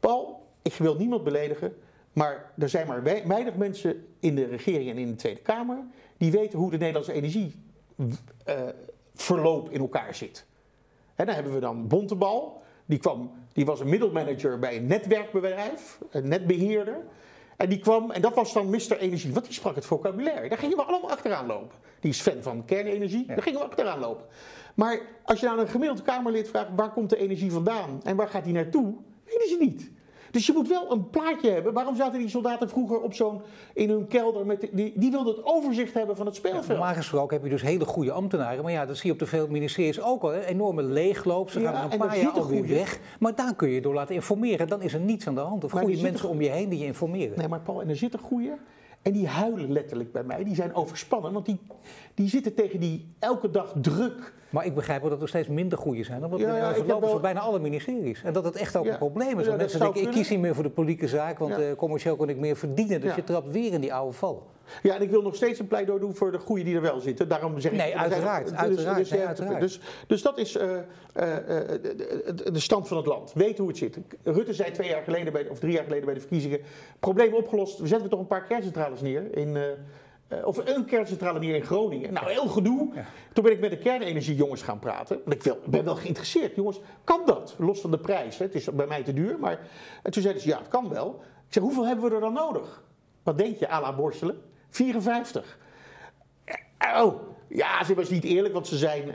Paul, 0.00 0.46
ik 0.62 0.74
wil 0.74 0.96
niemand 0.96 1.24
beledigen, 1.24 1.76
maar 2.12 2.52
er 2.58 2.68
zijn 2.68 2.86
maar 2.86 3.02
weinig 3.02 3.54
mensen 3.54 4.06
in 4.20 4.34
de 4.34 4.44
regering 4.44 4.90
en 4.90 4.98
in 4.98 5.08
de 5.08 5.16
Tweede 5.16 5.40
Kamer 5.40 5.78
die 6.16 6.30
weten 6.30 6.58
hoe 6.58 6.70
de 6.70 6.76
Nederlandse 6.76 7.12
energieverloop 7.12 9.68
uh, 9.68 9.74
in 9.74 9.80
elkaar 9.80 10.14
zit. 10.14 10.46
En 11.14 11.26
dan 11.26 11.34
hebben 11.34 11.54
we 11.54 11.60
dan 11.60 11.88
Bontebal, 11.88 12.62
die, 12.86 12.98
kwam, 12.98 13.30
die 13.52 13.66
was 13.66 13.80
een 13.80 13.88
middelmanager 13.88 14.58
bij 14.58 14.76
een 14.76 14.86
netwerkbedrijf, 14.86 15.98
een 16.10 16.28
netbeheerder. 16.28 16.96
En 17.56 17.68
die 17.68 17.78
kwam, 17.78 18.10
en 18.10 18.20
dat 18.20 18.34
was 18.34 18.52
dan 18.52 18.70
Mr. 18.70 18.98
Energie, 18.98 19.32
want 19.32 19.44
die 19.44 19.54
sprak 19.54 19.74
het 19.74 19.84
vocabulaire. 19.84 20.48
Daar 20.48 20.58
gingen 20.58 20.76
we 20.76 20.82
allemaal 20.82 21.10
achteraan 21.10 21.46
lopen. 21.46 21.76
Die 22.00 22.10
is 22.10 22.20
fan 22.20 22.42
van 22.42 22.64
kernenergie, 22.64 23.26
daar 23.26 23.42
gingen 23.42 23.60
we 23.60 23.66
achteraan 23.66 23.98
lopen. 23.98 24.26
Maar 24.74 25.00
als 25.24 25.40
je 25.40 25.48
aan 25.48 25.58
een 25.58 25.68
gemiddeld 25.68 26.02
Kamerlid 26.02 26.48
vraagt 26.48 26.68
waar 26.76 26.92
komt 26.92 27.10
de 27.10 27.16
energie 27.16 27.52
vandaan 27.52 28.00
en 28.04 28.16
waar 28.16 28.28
gaat 28.28 28.44
die 28.44 28.52
naartoe, 28.52 28.94
weten 29.28 29.48
ze 29.48 29.56
niet. 29.58 29.90
Dus 30.30 30.46
je 30.46 30.52
moet 30.52 30.68
wel 30.68 30.92
een 30.92 31.10
plaatje 31.10 31.50
hebben. 31.50 31.72
Waarom 31.72 31.96
zaten 31.96 32.18
die 32.18 32.28
soldaten 32.28 32.68
vroeger 32.68 33.00
op 33.00 33.14
zo'n 33.14 33.40
in 33.74 33.90
hun 33.90 34.06
kelder? 34.06 34.46
Met 34.46 34.68
die, 34.72 34.92
die 34.96 35.10
wilden 35.10 35.34
het 35.34 35.44
overzicht 35.44 35.94
hebben 35.94 36.16
van 36.16 36.26
het 36.26 36.34
speelveld. 36.34 36.66
Ja, 36.66 36.72
normaal 36.72 36.94
gesproken 36.94 37.36
heb 37.36 37.44
je 37.44 37.50
dus 37.50 37.62
hele 37.62 37.84
goede 37.84 38.12
ambtenaren. 38.12 38.62
Maar 38.62 38.72
ja, 38.72 38.86
dat 38.86 38.96
zie 38.96 39.06
je 39.06 39.12
op 39.12 39.18
de 39.18 39.26
veel 39.26 39.48
ministeries 39.48 40.00
ook 40.00 40.22
al. 40.22 40.30
Hè? 40.30 40.44
Enorme 40.44 40.82
leegloop. 40.82 41.50
Ze 41.50 41.60
gaan 41.60 41.92
een 41.92 41.98
paar 41.98 42.18
jaar 42.18 42.30
alweer 42.30 42.66
weg. 42.66 42.98
Maar 43.18 43.34
daar 43.34 43.54
kun 43.54 43.68
je 43.68 43.80
door 43.80 43.94
laten 43.94 44.14
informeren. 44.14 44.68
Dan 44.68 44.82
is 44.82 44.94
er 44.94 45.00
niets 45.00 45.26
aan 45.26 45.34
de 45.34 45.40
hand. 45.40 45.64
Of 45.64 45.70
goede 45.70 46.02
mensen 46.02 46.28
om 46.28 46.40
je 46.40 46.48
heen 46.48 46.68
die 46.68 46.78
je 46.78 46.84
informeren. 46.84 47.38
Nee, 47.38 47.48
maar 47.48 47.60
Paul, 47.60 47.80
en 47.82 47.88
er 47.88 47.96
zit 47.96 48.12
een 48.12 48.18
goede. 48.18 48.58
En 49.02 49.12
die 49.12 49.26
huilen 49.26 49.72
letterlijk 49.72 50.12
bij 50.12 50.22
mij. 50.22 50.44
Die 50.44 50.54
zijn 50.54 50.74
overspannen, 50.74 51.32
want 51.32 51.46
die, 51.46 51.58
die 52.14 52.28
zitten 52.28 52.54
tegen 52.54 52.80
die 52.80 53.14
elke 53.18 53.50
dag 53.50 53.74
druk. 53.80 54.34
Maar 54.50 54.66
ik 54.66 54.74
begrijp 54.74 55.00
wel 55.00 55.10
dat 55.10 55.22
er 55.22 55.28
steeds 55.28 55.48
minder 55.48 55.78
goede 55.78 56.04
zijn. 56.04 56.24
Omdat 56.24 56.40
ja, 56.40 56.56
ja, 56.56 56.74
verlopen 56.74 57.08
wel... 57.08 57.20
bijna 57.20 57.40
alle 57.40 57.58
ministeries. 57.58 58.22
En 58.22 58.32
dat 58.32 58.44
het 58.44 58.56
echt 58.56 58.76
ook 58.76 58.86
een 58.86 58.98
probleem 58.98 59.40
is. 59.40 59.46
Ja, 59.46 59.56
mensen 59.56 59.80
denken, 59.80 60.02
ik 60.02 60.10
kies 60.10 60.28
niet 60.28 60.40
meer 60.40 60.54
voor 60.54 60.62
de 60.62 60.70
politieke 60.70 61.08
zaak, 61.08 61.38
want 61.38 61.58
uh, 61.58 61.72
commercieel 61.76 62.16
kan 62.16 62.28
ik 62.28 62.36
meer 62.36 62.56
verdienen. 62.56 63.00
Dus 63.00 63.14
je 63.14 63.24
trapt 63.24 63.50
weer 63.50 63.72
in 63.72 63.80
die 63.80 63.94
oude 63.94 64.12
val. 64.12 64.46
Ja, 64.82 64.94
en 64.94 65.02
ik 65.02 65.10
wil 65.10 65.22
nog 65.22 65.34
steeds 65.34 65.58
een 65.58 65.66
pleidooi 65.66 66.00
doen 66.00 66.14
voor 66.14 66.32
de 66.32 66.38
goede 66.38 66.64
die 66.64 66.74
er 66.74 66.80
wel 66.80 67.00
zitten. 67.00 67.28
Daarom 67.28 67.60
zeg 67.60 67.72
ik... 67.72 67.78
Nee, 67.78 67.96
uiteraard. 67.96 68.48
Dus, 68.48 68.56
uiteraard, 68.56 68.96
dus, 68.98 69.10
nee, 69.10 69.26
uiteraard. 69.26 69.60
Dus, 69.60 69.80
dus, 70.06 70.22
dat 70.22 70.38
is 70.38 70.56
uh, 70.56 70.62
uh, 70.62 70.76
de, 71.14 72.48
de 72.52 72.60
stand 72.60 72.88
van 72.88 72.96
het 72.96 73.06
land. 73.06 73.32
Weet 73.32 73.58
hoe 73.58 73.68
het 73.68 73.76
zit. 73.76 73.98
Rutte 74.22 74.54
zei 74.54 74.70
twee 74.70 74.88
jaar 74.88 75.02
geleden, 75.02 75.32
bij, 75.32 75.48
of 75.48 75.58
drie 75.58 75.72
jaar 75.72 75.84
geleden 75.84 76.04
bij 76.04 76.14
de 76.14 76.20
verkiezingen... 76.20 76.60
probleem 77.00 77.34
opgelost, 77.34 77.78
we 77.78 77.86
zetten 77.86 78.08
toch 78.08 78.20
een 78.20 78.26
paar 78.26 78.44
kerncentrales 78.44 79.00
neer 79.00 79.36
in... 79.36 79.56
Uh, 79.56 79.62
of 80.44 80.76
een 80.76 80.84
kerncentrale 80.84 81.38
neer 81.38 81.54
in 81.54 81.64
Groningen. 81.64 82.12
Nou, 82.12 82.30
heel 82.30 82.46
gedoe. 82.46 82.88
Ja. 82.94 83.04
Toen 83.32 83.44
ben 83.44 83.52
ik 83.52 83.60
met 83.60 83.70
de 83.70 83.78
kernenergiejongens 83.78 84.62
gaan 84.62 84.78
praten. 84.78 85.20
Want 85.24 85.36
ik 85.36 85.42
wil, 85.42 85.58
ben 85.64 85.84
wel 85.84 85.96
geïnteresseerd. 85.96 86.54
Jongens, 86.54 86.80
kan 87.04 87.20
dat? 87.24 87.54
Los 87.58 87.80
van 87.80 87.90
de 87.90 87.98
prijs. 87.98 88.38
Hè? 88.38 88.44
Het 88.44 88.54
is 88.54 88.64
bij 88.64 88.86
mij 88.86 89.02
te 89.02 89.12
duur. 89.12 89.38
Maar 89.38 89.58
en 90.02 90.10
toen 90.10 90.22
zeiden 90.22 90.42
ze, 90.42 90.48
ja, 90.48 90.58
het 90.58 90.68
kan 90.68 90.88
wel. 90.88 91.20
Ik 91.46 91.52
zeg, 91.52 91.62
hoeveel 91.62 91.86
hebben 91.86 92.08
we 92.08 92.14
er 92.14 92.20
dan 92.20 92.32
nodig? 92.32 92.82
Wat 93.22 93.38
denk 93.38 93.56
je, 93.56 93.70
à 93.70 93.80
la 93.80 93.94
borstelen? 93.94 94.40
54. 94.70 95.58
Oh, 96.96 97.22
ja, 97.48 97.84
ze 97.84 97.94
was 97.94 98.10
niet 98.10 98.24
eerlijk, 98.24 98.54
want 98.54 98.66
ze 98.66 98.76
zijn, 98.76 99.08
uh, 99.08 99.14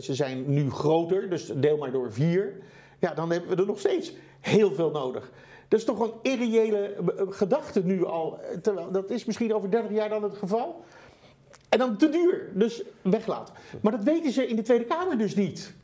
ze 0.00 0.14
zijn 0.14 0.52
nu 0.52 0.70
groter, 0.70 1.30
dus 1.30 1.52
deel 1.54 1.76
maar 1.76 1.92
door 1.92 2.12
vier. 2.12 2.56
Ja, 2.98 3.14
dan 3.14 3.30
hebben 3.30 3.50
we 3.50 3.56
er 3.56 3.66
nog 3.66 3.78
steeds 3.78 4.12
heel 4.40 4.74
veel 4.74 4.90
nodig. 4.90 5.30
Dat 5.68 5.78
is 5.78 5.84
toch 5.84 6.00
een 6.00 6.12
irreële 6.22 6.94
gedachte 7.30 7.84
nu 7.84 8.04
al. 8.04 8.40
Terwijl, 8.62 8.90
dat 8.90 9.10
is 9.10 9.24
misschien 9.24 9.54
over 9.54 9.70
30 9.70 9.90
jaar 9.90 10.08
dan 10.08 10.22
het 10.22 10.36
geval. 10.36 10.84
En 11.68 11.78
dan 11.78 11.96
te 11.96 12.08
duur, 12.08 12.48
dus 12.54 12.82
weglaten. 13.02 13.54
Maar 13.80 13.92
dat 13.92 14.02
weten 14.02 14.32
ze 14.32 14.46
in 14.46 14.56
de 14.56 14.62
Tweede 14.62 14.84
Kamer 14.84 15.18
dus 15.18 15.34
niet. 15.34 15.74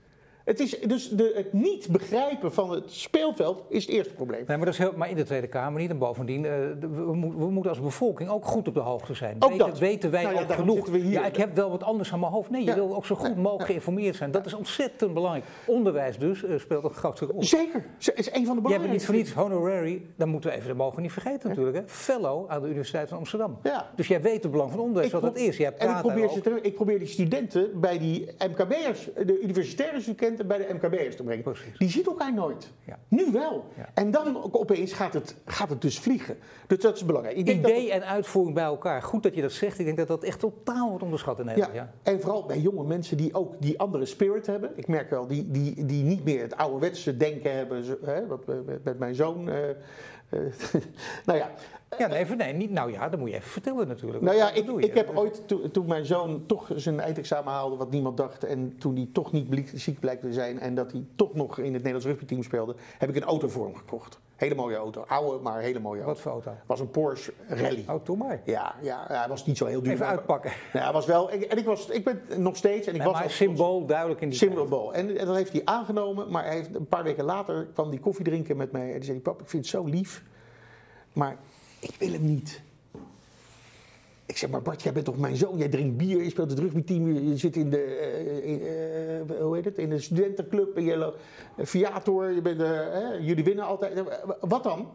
Het 0.47 0.61
is 0.61 0.78
dus 0.80 1.09
de, 1.09 1.32
het 1.34 1.53
niet 1.53 1.88
begrijpen 1.90 2.53
van 2.53 2.70
het 2.70 2.92
speelveld 2.92 3.62
is 3.68 3.86
het 3.86 3.94
eerste 3.94 4.14
probleem. 4.14 4.44
Nee, 4.47 4.57
maar 4.57 4.66
dat 4.66 4.74
is 4.74 4.80
heel, 4.80 4.92
maar 4.97 5.11
in 5.11 5.16
de 5.16 5.22
Tweede 5.22 5.47
Kamer 5.47 5.80
niet. 5.80 5.90
En 5.90 5.99
bovendien, 5.99 6.44
uh, 6.44 6.51
we, 6.80 6.88
we, 7.36 7.51
moeten 7.51 7.70
als 7.70 7.80
bevolking 7.80 8.28
ook 8.30 8.44
goed 8.44 8.68
op 8.68 8.74
de 8.74 8.80
hoogte 8.80 9.14
zijn. 9.14 9.36
Ook 9.38 9.51
weten, 9.51 9.66
dat. 9.66 9.78
weten 9.78 10.11
wij 10.11 10.22
Nou 10.22 10.34
ja, 10.34 10.40
ook 10.42 10.53
genoeg? 10.53 10.88
we 10.88 10.99
hier. 10.99 11.11
Ja, 11.11 11.26
ik 11.26 11.36
heb 11.36 11.55
wel 11.55 11.70
wat 11.70 11.82
anders 11.82 12.12
aan 12.12 12.20
mijn 12.20 12.32
hoofd. 12.32 12.51
Nee, 12.51 12.64
je 12.64 12.74
wil 12.74 12.97
ook 12.97 13.07
zo 13.07 13.14
goed 13.14 13.36
mogelijk 13.36 13.66
geïnformeerd 13.66 14.16
zijn. 14.16 14.30
Dat 14.30 14.47
is 14.47 14.55
ontzettend 14.55 15.14
belangrijk. 15.14 15.44
Onderwijs 15.66 16.18
dus 16.18 16.44
eh, 16.44 16.59
speelt 16.59 16.84
een 16.84 16.90
grote 16.90 17.24
rol. 17.24 17.42
Zeker, 17.44 17.84
ze- 17.99 18.14
is 18.14 18.32
een 18.32 18.47
van 18.47 18.57
de 18.57 18.68
Je 18.68 18.74
hebt 18.74 18.90
niet 18.90 19.07
belangrijkste. 19.07 19.07
voor 19.07 19.14
niets 19.14 19.32
honorary, 19.32 20.03
dan 20.16 20.28
moeten 20.28 20.51
we 20.51 20.57
even, 20.57 20.68
dat 20.68 20.76
mogen 20.76 20.97
we 20.97 21.03
niet 21.03 21.12
vergeten 21.12 21.49
natuurlijk, 21.49 21.76
hè? 21.76 21.82
fellow 21.86 22.51
aan 22.51 22.61
de 22.61 22.66
Universiteit 22.68 23.09
van 23.09 23.18
Amsterdam. 23.18 23.59
Ja. 23.62 23.90
Dus 23.97 24.09
jij 24.09 24.22
weet 24.22 24.42
het 24.42 24.53
belang 24.53 24.70
van 24.70 24.80
onderwijs, 24.80 25.12
wat 25.12 25.22
dat 25.22 25.36
is. 25.38 25.57
Je 25.57 25.64
hebt 25.64 25.78
en 25.80 25.88
ik 25.90 26.01
probeer, 26.01 26.28
ze 26.28 26.40
te- 26.40 26.59
ik 26.62 26.74
probeer 26.74 26.99
die 26.99 27.09
studenten 27.09 27.80
bij 27.80 27.99
die 27.99 28.28
MKB'ers, 28.51 29.09
de 29.26 29.40
universitaire 29.42 30.01
studenten 30.01 30.34
bij 30.45 30.59
de 30.59 30.74
MKB'ers 30.74 31.16
te 31.16 31.22
brengen. 31.22 31.43
Precies. 31.43 31.78
Die 31.78 31.89
zien 31.91 32.05
elkaar 32.05 32.34
nooit. 32.34 32.72
Ja. 32.84 32.99
Nu 33.09 33.32
wel. 33.32 33.64
Ja. 33.76 33.89
En 33.95 34.11
dan 34.11 34.43
ook 34.45 34.57
opeens 34.57 34.93
gaat 34.93 35.14
het, 35.14 35.37
gaat 35.45 35.68
het 35.70 35.80
dus 35.80 35.99
vliegen. 35.99 36.37
Dus 36.66 36.78
dat 36.78 36.97
is 36.97 37.05
belangrijk. 37.05 37.37
Ik 37.37 37.47
denk 37.47 37.62
dat 37.62 37.70
Idee 37.70 37.93
en 37.93 38.07
uitvoering 38.07 38.55
bij 38.55 38.64
elkaar. 38.64 39.03
Goed 39.03 39.22
dat 39.22 39.34
je 39.34 39.43
dat 39.43 39.53
zegt. 39.53 39.78
Ik 39.78 39.84
denk 39.84 39.97
dat 39.97 40.09
dat 40.09 40.24
echt 40.24 40.41
totaal 40.41 40.89
wordt 40.89 41.05
onderschat 41.05 41.39
in 41.39 41.45
Nederland. 41.45 41.74
Ja. 41.74 41.93
en 42.03 42.20
vooral 42.20 42.47
bij 42.47 42.59
jonge 42.59 42.84
mensen 42.84 43.16
die 43.16 43.34
ook 43.34 43.55
die 43.61 43.78
andere 43.78 44.05
spirit 44.07 44.47
hebben. 44.47 44.70
Ik 44.74 44.89
merk 44.89 45.11
wel, 45.11 45.26
die, 45.26 45.51
die, 45.51 45.84
die 45.84 46.03
niet 46.05 46.24
meer 46.24 46.43
het 46.43 46.57
ouderwetse 46.57 47.16
denken 47.16 47.57
hebben. 47.57 47.84
Hè, 48.05 48.26
wat, 48.26 48.41
met, 48.82 48.99
mijn 48.99 49.14
zoon. 49.14 49.49
eh, 49.49 49.57
nou 51.27 51.39
ja, 51.39 51.51
Ja, 51.99 52.07
nee, 52.07 52.18
even, 52.18 52.37
nee, 52.37 52.53
niet, 52.53 52.70
nou 52.70 52.93
ja, 52.93 53.09
dat 53.09 53.20
moet 53.20 53.29
je 53.29 53.35
even 53.37 53.51
vertellen 53.51 53.89
natuurlijk. 53.89 54.22
nou 54.22 54.37
ja 54.37 54.51
ik, 54.51 54.68
ik 54.70 54.95
heb 54.95 55.16
ooit, 55.16 55.43
to- 55.49 55.70
toen 55.70 55.87
mijn 55.87 56.05
zoon 56.07 56.47
toch 56.47 56.70
zijn 56.74 57.01
eindexamen 57.01 57.53
haalde, 57.53 57.77
wat 57.77 57.91
niemand 57.91 58.16
dacht. 58.16 58.45
En 58.45 58.77
toen 58.79 58.95
hij 58.97 59.09
toch 59.12 59.33
niet 59.33 59.70
ziek 59.74 60.01
blijkt 60.01 60.22
te 60.22 60.33
zijn. 60.33 60.61
En 60.61 60.74
dat 60.74 60.93
hij 60.93 61.05
toch 61.16 61.35
nog 61.35 61.59
in 61.59 61.64
het 61.64 61.72
Nederlands 61.72 62.07
rugbyteam 62.07 62.43
speelde. 62.43 62.74
Heb 62.99 63.09
ik 63.09 63.16
een 63.16 63.22
auto 63.24 63.49
voor 63.49 63.64
hem 63.64 63.74
gekocht. 63.77 64.18
Hele 64.37 64.55
mooie 64.55 64.76
auto. 64.76 65.05
Oude, 65.09 65.43
maar 65.43 65.61
hele 65.61 65.78
mooie 65.78 66.03
auto. 66.03 66.12
Wat 66.12 66.22
voor 66.22 66.32
auto? 66.32 66.53
was 66.66 66.80
een 66.80 66.91
Porsche 66.91 67.32
Rally. 67.49 67.84
Oh, 67.89 68.05
doe 68.05 68.16
maar. 68.16 68.41
Ja, 68.45 68.74
ja, 68.82 69.05
hij 69.09 69.28
was 69.28 69.47
niet 69.47 69.57
zo 69.57 69.66
heel 69.66 69.82
duur. 69.82 69.93
Even 69.93 70.07
uitpakken. 70.07 70.53
Nou, 70.72 70.84
hij 70.84 70.93
was 70.93 71.07
wel, 71.07 71.30
en 71.30 71.59
ik, 71.59 71.64
was, 71.64 71.89
ik 71.89 72.05
ben 72.05 72.22
nog 72.37 72.57
steeds, 72.57 72.87
en 72.87 72.93
ik 72.93 72.99
Nee, 72.99 73.09
was 73.09 73.20
maar 73.20 73.30
symbool 73.30 73.87
duidelijk 73.87 74.20
in 74.20 74.28
die. 74.28 74.39
Symbool. 74.39 74.95
En, 74.95 75.18
en 75.18 75.26
dat 75.26 75.37
heeft 75.37 75.53
hij 75.53 75.62
aangenomen, 75.64 76.30
maar 76.30 76.45
hij 76.45 76.55
heeft, 76.55 76.74
een 76.74 76.87
paar 76.87 77.03
weken 77.03 77.24
later 77.24 77.68
kwam 77.72 77.89
hij 77.89 77.99
koffie 77.99 78.24
drinken 78.24 78.57
met 78.57 78.72
mij. 78.72 78.87
En 78.87 78.91
hij 78.91 79.03
zei: 79.03 79.20
Pap, 79.20 79.41
ik 79.41 79.49
vind 79.49 79.62
het 79.62 79.72
zo 79.72 79.84
lief, 79.84 80.22
maar 81.12 81.37
ik 81.80 81.95
wil 81.99 82.12
hem 82.12 82.24
niet. 82.24 82.62
Ik 84.27 84.37
zeg, 84.37 84.51
maar 84.51 84.62
Bart, 84.62 84.83
jij 84.83 84.93
bent 84.93 85.05
toch 85.05 85.18
mijn 85.18 85.37
zoon? 85.37 85.59
Jij 85.59 85.68
drinkt 85.68 85.97
bier, 85.97 86.22
je 86.22 86.31
speelt 86.31 86.51
het 86.51 86.59
rugbyteam, 86.59 87.12
je 87.12 87.37
zit 87.37 87.57
in 87.57 87.70
de, 87.70 87.83
eh, 87.83 89.20
eh, 89.20 89.41
hoe 89.41 89.55
heet 89.55 89.64
het, 89.64 89.79
in 89.79 89.91
de 89.91 89.99
studentenclub, 89.99 90.77
en 90.77 90.85
je 90.85 90.97
lo- 90.97 91.14
eh, 91.57 91.66
Viator, 91.66 92.31
je 92.31 92.43
bent, 92.43 92.61
jullie 93.27 93.45
winnen 93.45 93.64
altijd. 93.64 94.03
Wat 94.41 94.62
dan? 94.62 94.91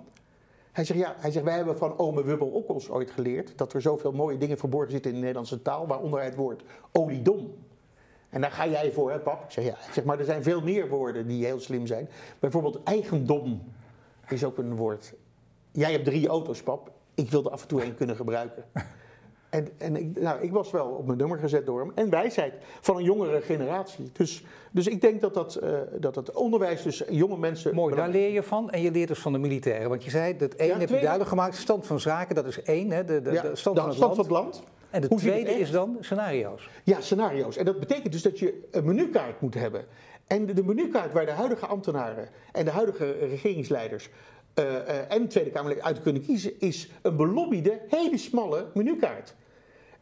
Hij 0.71 0.83
zegt, 0.85 0.99
ja, 0.99 1.15
hij 1.17 1.31
zegt, 1.31 1.45
wij 1.45 1.55
hebben 1.55 1.77
van 1.77 1.97
ome 1.97 2.23
Wubbel 2.23 2.47
Okkels 2.47 2.89
ooit 2.89 3.11
geleerd 3.11 3.57
dat 3.57 3.73
er 3.73 3.81
zoveel 3.81 4.11
mooie 4.11 4.37
dingen 4.37 4.57
verborgen 4.57 4.91
zitten 4.91 5.09
in 5.09 5.15
de 5.15 5.21
Nederlandse 5.21 5.61
taal, 5.61 5.87
waaronder 5.87 6.23
het 6.23 6.35
woord 6.35 6.63
oliedom. 6.91 7.53
En 8.29 8.41
daar 8.41 8.51
ga 8.51 8.67
jij 8.67 8.91
voor, 8.91 9.11
hè, 9.11 9.19
pap? 9.19 9.43
Ik 9.43 9.51
zeg, 9.51 9.63
ja. 9.65 9.75
Zeg, 9.91 10.03
maar 10.03 10.19
er 10.19 10.25
zijn 10.25 10.43
veel 10.43 10.61
meer 10.61 10.89
woorden 10.89 11.27
die 11.27 11.45
heel 11.45 11.59
slim 11.59 11.87
zijn. 11.87 12.09
Bijvoorbeeld 12.39 12.83
eigendom 12.83 13.61
is 14.29 14.43
ook 14.43 14.57
een 14.57 14.75
woord. 14.75 15.13
Jij 15.71 15.91
hebt 15.91 16.05
drie 16.05 16.27
auto's, 16.27 16.61
pap. 16.63 16.91
Ik 17.15 17.31
wilde 17.31 17.49
af 17.49 17.61
en 17.61 17.67
toe 17.67 17.81
één 17.81 17.95
kunnen 17.95 18.15
gebruiken. 18.15 18.63
En, 19.51 19.67
en 19.77 19.95
ik, 19.95 20.19
nou, 20.19 20.41
ik 20.41 20.51
was 20.51 20.71
wel 20.71 20.87
op 20.87 21.05
mijn 21.05 21.17
nummer 21.17 21.39
gezet 21.39 21.65
door 21.65 21.79
hem. 21.79 21.91
En 21.95 22.09
wijsheid 22.09 22.53
van 22.81 22.97
een 22.97 23.03
jongere 23.03 23.41
generatie. 23.41 24.09
Dus, 24.13 24.43
dus 24.71 24.87
ik 24.87 25.01
denk 25.01 25.21
dat, 25.21 25.33
dat, 25.33 25.55
eh, 25.55 25.79
dat 25.99 26.15
het 26.15 26.31
onderwijs 26.31 26.83
dus 26.83 27.03
jonge 27.09 27.37
mensen... 27.37 27.75
Mooi, 27.75 27.95
daar 27.95 28.09
leer 28.09 28.31
je 28.31 28.43
van. 28.43 28.69
En 28.69 28.81
je 28.81 28.91
leert 28.91 29.07
dus 29.07 29.19
van 29.19 29.31
de 29.31 29.37
militairen. 29.37 29.89
Want 29.89 30.03
je 30.03 30.09
zei, 30.09 30.37
dat 30.37 30.53
één 30.53 30.67
Ja, 30.67 30.77
heb 30.77 30.89
je 30.89 30.99
duidelijk 30.99 31.29
gemaakt. 31.29 31.55
Stand 31.55 31.87
van 31.87 31.99
zaken, 31.99 32.35
dat 32.35 32.45
is 32.45 32.61
één. 32.61 32.91
Hè, 32.91 33.03
de, 33.03 33.21
de, 33.21 33.31
Ja, 33.31 33.41
de 33.41 33.55
stand 33.55 33.77
van 33.77 33.87
het 33.87 33.95
stand 33.95 34.17
land. 34.17 34.27
van 34.27 34.37
het 34.37 34.45
land. 34.45 34.63
En 34.89 35.01
de 35.01 35.07
Hoe 35.07 35.17
tweede 35.17 35.51
is 35.51 35.71
dan 35.71 35.97
scenario's. 35.99 36.69
Ja, 36.83 37.01
scenario's. 37.01 37.57
En 37.57 37.65
dat 37.65 37.79
betekent 37.79 38.11
dus 38.11 38.21
dat 38.21 38.39
je 38.39 38.67
een 38.71 38.85
menukaart 38.85 39.41
moet 39.41 39.53
hebben. 39.53 39.85
En 40.27 40.45
de, 40.45 40.53
de 40.53 40.63
menukaart 40.63 41.13
waar 41.13 41.25
de 41.25 41.31
huidige 41.31 41.65
ambtenaren 41.65 42.29
en 42.51 42.65
de 42.65 42.71
huidige 42.71 43.11
regeringsleiders 43.11 44.09
eh, 44.53 44.75
eh, 44.75 45.11
en 45.11 45.27
Tweede 45.27 45.49
Kamerleden 45.49 45.83
uit 45.83 46.01
kunnen 46.01 46.25
kiezen, 46.25 46.59
is 46.59 46.89
een 47.01 47.15
belobbide, 47.15 47.79
hele 47.87 48.17
smalle 48.17 48.65
menukaart. 48.73 49.35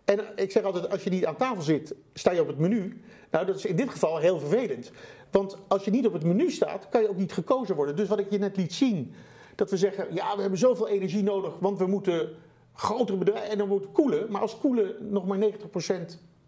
En 0.10 0.20
ik 0.36 0.51
zeg 0.51 0.64
altijd, 0.64 0.89
als 0.89 1.03
je 1.03 1.10
niet 1.10 1.26
aan 1.26 1.36
tafel 1.36 1.62
zit, 1.62 1.95
sta 2.14 2.32
je 2.32 2.41
op 2.41 2.47
het 2.47 2.57
menu. 2.57 3.01
Nou, 3.32 3.45
dat 3.45 3.55
is 3.55 3.66
in 3.66 3.76
dit 3.76 3.89
geval 3.89 4.18
heel 4.18 4.39
vervelend. 4.39 4.91
Want 5.32 5.57
als 5.68 5.86
je 5.86 5.91
niet 5.91 6.05
op 6.05 6.14
het 6.14 6.24
menu 6.24 6.51
staat, 6.51 6.89
kan 6.89 7.01
je 7.01 7.10
ook 7.10 7.18
niet 7.18 7.32
gekozen 7.32 7.76
worden. 7.76 7.95
Dus 7.95 8.07
wat 8.07 8.20
ik 8.20 8.32
je 8.32 8.38
net 8.38 8.57
liet 8.57 8.74
zien, 8.74 9.14
dat 9.55 9.70
we 9.70 9.78
zeggen, 9.78 10.07
ja, 10.14 10.36
we 10.36 10.41
hebben 10.41 10.60
zoveel 10.60 10.88
energie 10.88 11.24
nodig, 11.24 11.60
want 11.60 11.78
we 11.78 11.86
moeten 11.86 12.30
grotere 12.74 13.18
bedrijven 13.18 13.49
en 13.49 13.57
dan 13.57 13.68
moet 13.68 13.91
koelen. 13.91 14.32
Maar 14.32 14.41
als 14.41 14.60
koelen 14.60 14.95
nog 14.99 15.26
maar 15.26 15.39
90% 15.39 15.41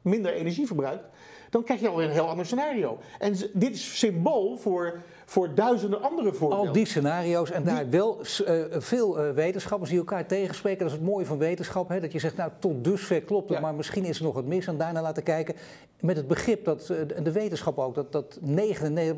minder 0.01 0.33
energie 0.33 0.67
verbruikt, 0.67 1.05
dan 1.49 1.63
krijg 1.63 1.79
je 1.79 1.87
alweer 1.87 2.05
een 2.05 2.11
heel 2.11 2.29
ander 2.29 2.45
scenario. 2.45 2.99
En 3.19 3.35
dit 3.53 3.73
is 3.73 3.99
symbool 3.99 4.57
voor, 4.57 5.01
voor 5.31 5.53
duizenden 5.55 6.01
andere 6.01 6.33
voorbeelden. 6.33 6.67
Al 6.67 6.73
die 6.73 6.85
scenario's 6.85 7.51
en 7.51 7.63
daar 7.63 7.89
wel 7.89 8.21
eh, 8.45 8.55
veel 8.69 9.19
eh, 9.19 9.31
wetenschappers 9.33 9.89
die 9.89 9.99
elkaar 9.99 10.25
tegenspreken. 10.25 10.79
Dat 10.79 10.87
is 10.87 10.93
het 10.93 11.03
mooie 11.07 11.25
van 11.25 11.37
wetenschap. 11.37 11.89
Hè? 11.89 11.99
Dat 11.99 12.11
je 12.11 12.19
zegt, 12.19 12.35
nou 12.37 12.51
tot 12.59 12.83
dusver 12.83 13.21
klopt 13.21 13.47
het, 13.49 13.57
Ja. 13.57 13.63
maar 13.63 13.75
misschien 13.75 14.05
is 14.05 14.17
er 14.17 14.23
nog 14.23 14.33
wat 14.33 14.45
mis. 14.45 14.67
En 14.67 14.77
daarna 14.77 15.01
laten 15.01 15.23
kijken 15.23 15.55
met 15.99 16.15
het 16.15 16.27
begrip 16.27 16.65
dat 16.65 16.89
eh, 16.89 16.97
de- 17.23 17.31
wetenschap 17.31 17.77
ook, 17.79 17.95
dat, 17.95 18.11
dat 18.11 18.39
99% 18.41 18.43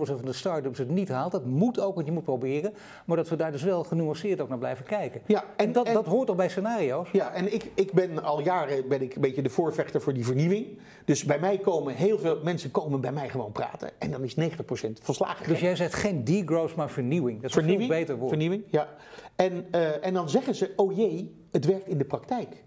van 0.03 0.26
de 0.26 0.34
start-ups 0.34 0.78
het 0.78 0.89
niet 0.89 1.09
haalt. 1.09 1.32
Dat 1.32 1.45
moet 1.45 1.80
ook, 1.80 1.95
want 1.95 2.07
je 2.07 2.14
moet 2.14 2.24
proberen. 2.24 2.74
Maar 3.05 3.18
dat 3.18 3.30
we 3.30 3.36
daar 3.36 3.51
dus 3.51 3.64
wel 3.64 3.84
genuanceerd 3.84 4.41
ook 4.41 4.49
naar 4.49 4.57
blijven 4.57 4.86
kijken. 4.86 5.22
Ja, 5.26 5.43
En, 5.57 5.72
dat, 5.72 5.86
en- 5.88 5.93
dat 5.93 6.05
hoort 6.05 6.28
toch 6.28 6.36
bij 6.36 6.49
scenario's? 6.49 7.09
Ja, 7.11 7.34
en 7.34 7.53
ik, 7.53 7.72
ik 7.76 7.91
ben 7.93 8.24
al 8.24 8.41
jaren 8.41 8.88
ben 8.88 9.01
ik 9.01 9.16
een 9.16 9.22
beetje 9.22 9.41
de 9.41 9.49
voorvechter 9.49 10.01
voor 10.01 10.14
die 10.14 10.26
vernieuwing. 10.26 10.68
Dus 11.05 11.24
bij 11.26 11.39
mij 11.39 11.57
komen 11.57 11.93
heel 11.95 12.20
veel 12.20 12.39
mensen 12.43 12.72
komen 12.72 13.01
bij 13.01 13.11
mij 13.11 13.30
gewoon 13.30 13.51
praten. 13.51 13.89
En 13.97 14.11
dan 14.11 14.24
is 14.24 14.36
90% 14.36 14.39
volslagen 15.01 15.47
Dus 15.47 15.59
jij 15.59 15.76
zegt 15.76 15.93
geen 16.04 16.24
degrowth, 16.24 16.76
maar 16.76 16.89
vernieuwing. 16.89 17.41
Dat 17.41 17.49
is 17.49 17.56
een 17.56 17.78
veel 17.78 17.88
beter 17.88 18.18
woord. 18.18 18.30
Vernieuwing, 18.30 18.64
ja. 18.70 18.89
En, 19.36 19.68
eh, 19.72 20.06
en 20.06 20.14
dan 20.14 20.30
zeggen 20.30 20.56
ze, 20.56 20.74
oh 20.76 20.95
jee, 20.95 21.36
het 21.51 21.66
werkt 21.66 21.88
in 21.88 21.97
de 21.97 22.06
praktijk. 22.06 22.64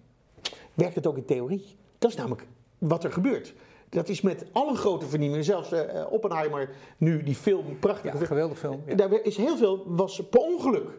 Werkt 0.74 0.94
het 0.94 1.06
ook 1.06 1.16
in 1.16 1.24
theorie? 1.24 1.76
Dat 1.98 2.10
is 2.10 2.16
namelijk 2.16 2.46
wat 2.78 3.04
er 3.04 3.12
gebeurt. 3.12 3.54
Dat 3.88 4.08
is 4.08 4.20
met 4.20 4.44
alle 4.52 4.74
grote 4.74 5.06
vernieuwingen, 5.06 5.44
zelfs 5.44 5.72
eh, 5.72 6.06
Oppenheimer, 6.10 6.70
nu 6.96 7.22
die 7.22 7.34
film, 7.34 7.78
prachtige 7.78 8.18
Ja, 8.18 8.24
geweldig 8.24 8.58
film. 8.58 8.82
Ja. 8.86 8.94
Daar 8.94 9.12
is 9.22 9.36
heel 9.36 9.56
veel, 9.56 9.82
was 9.86 10.22
per 10.30 10.40
ongeluk. 10.40 10.90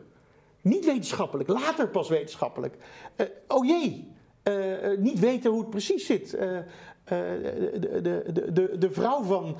Niet 0.61 0.85
wetenschappelijk, 0.85 1.49
later 1.49 1.89
pas 1.89 2.09
wetenschappelijk. 2.09 2.75
Eh, 3.15 3.25
oh 3.47 3.65
jee, 3.65 4.15
niet 4.97 5.19
weten 5.19 5.51
hoe 5.51 5.59
het 5.59 5.69
precies 5.69 6.05
zit. 6.05 6.29
De, 6.29 6.63
de, 8.01 8.31
de, 8.33 8.51
de, 8.53 8.77
de 8.77 8.91
vrouw 8.91 9.23
van, 9.23 9.57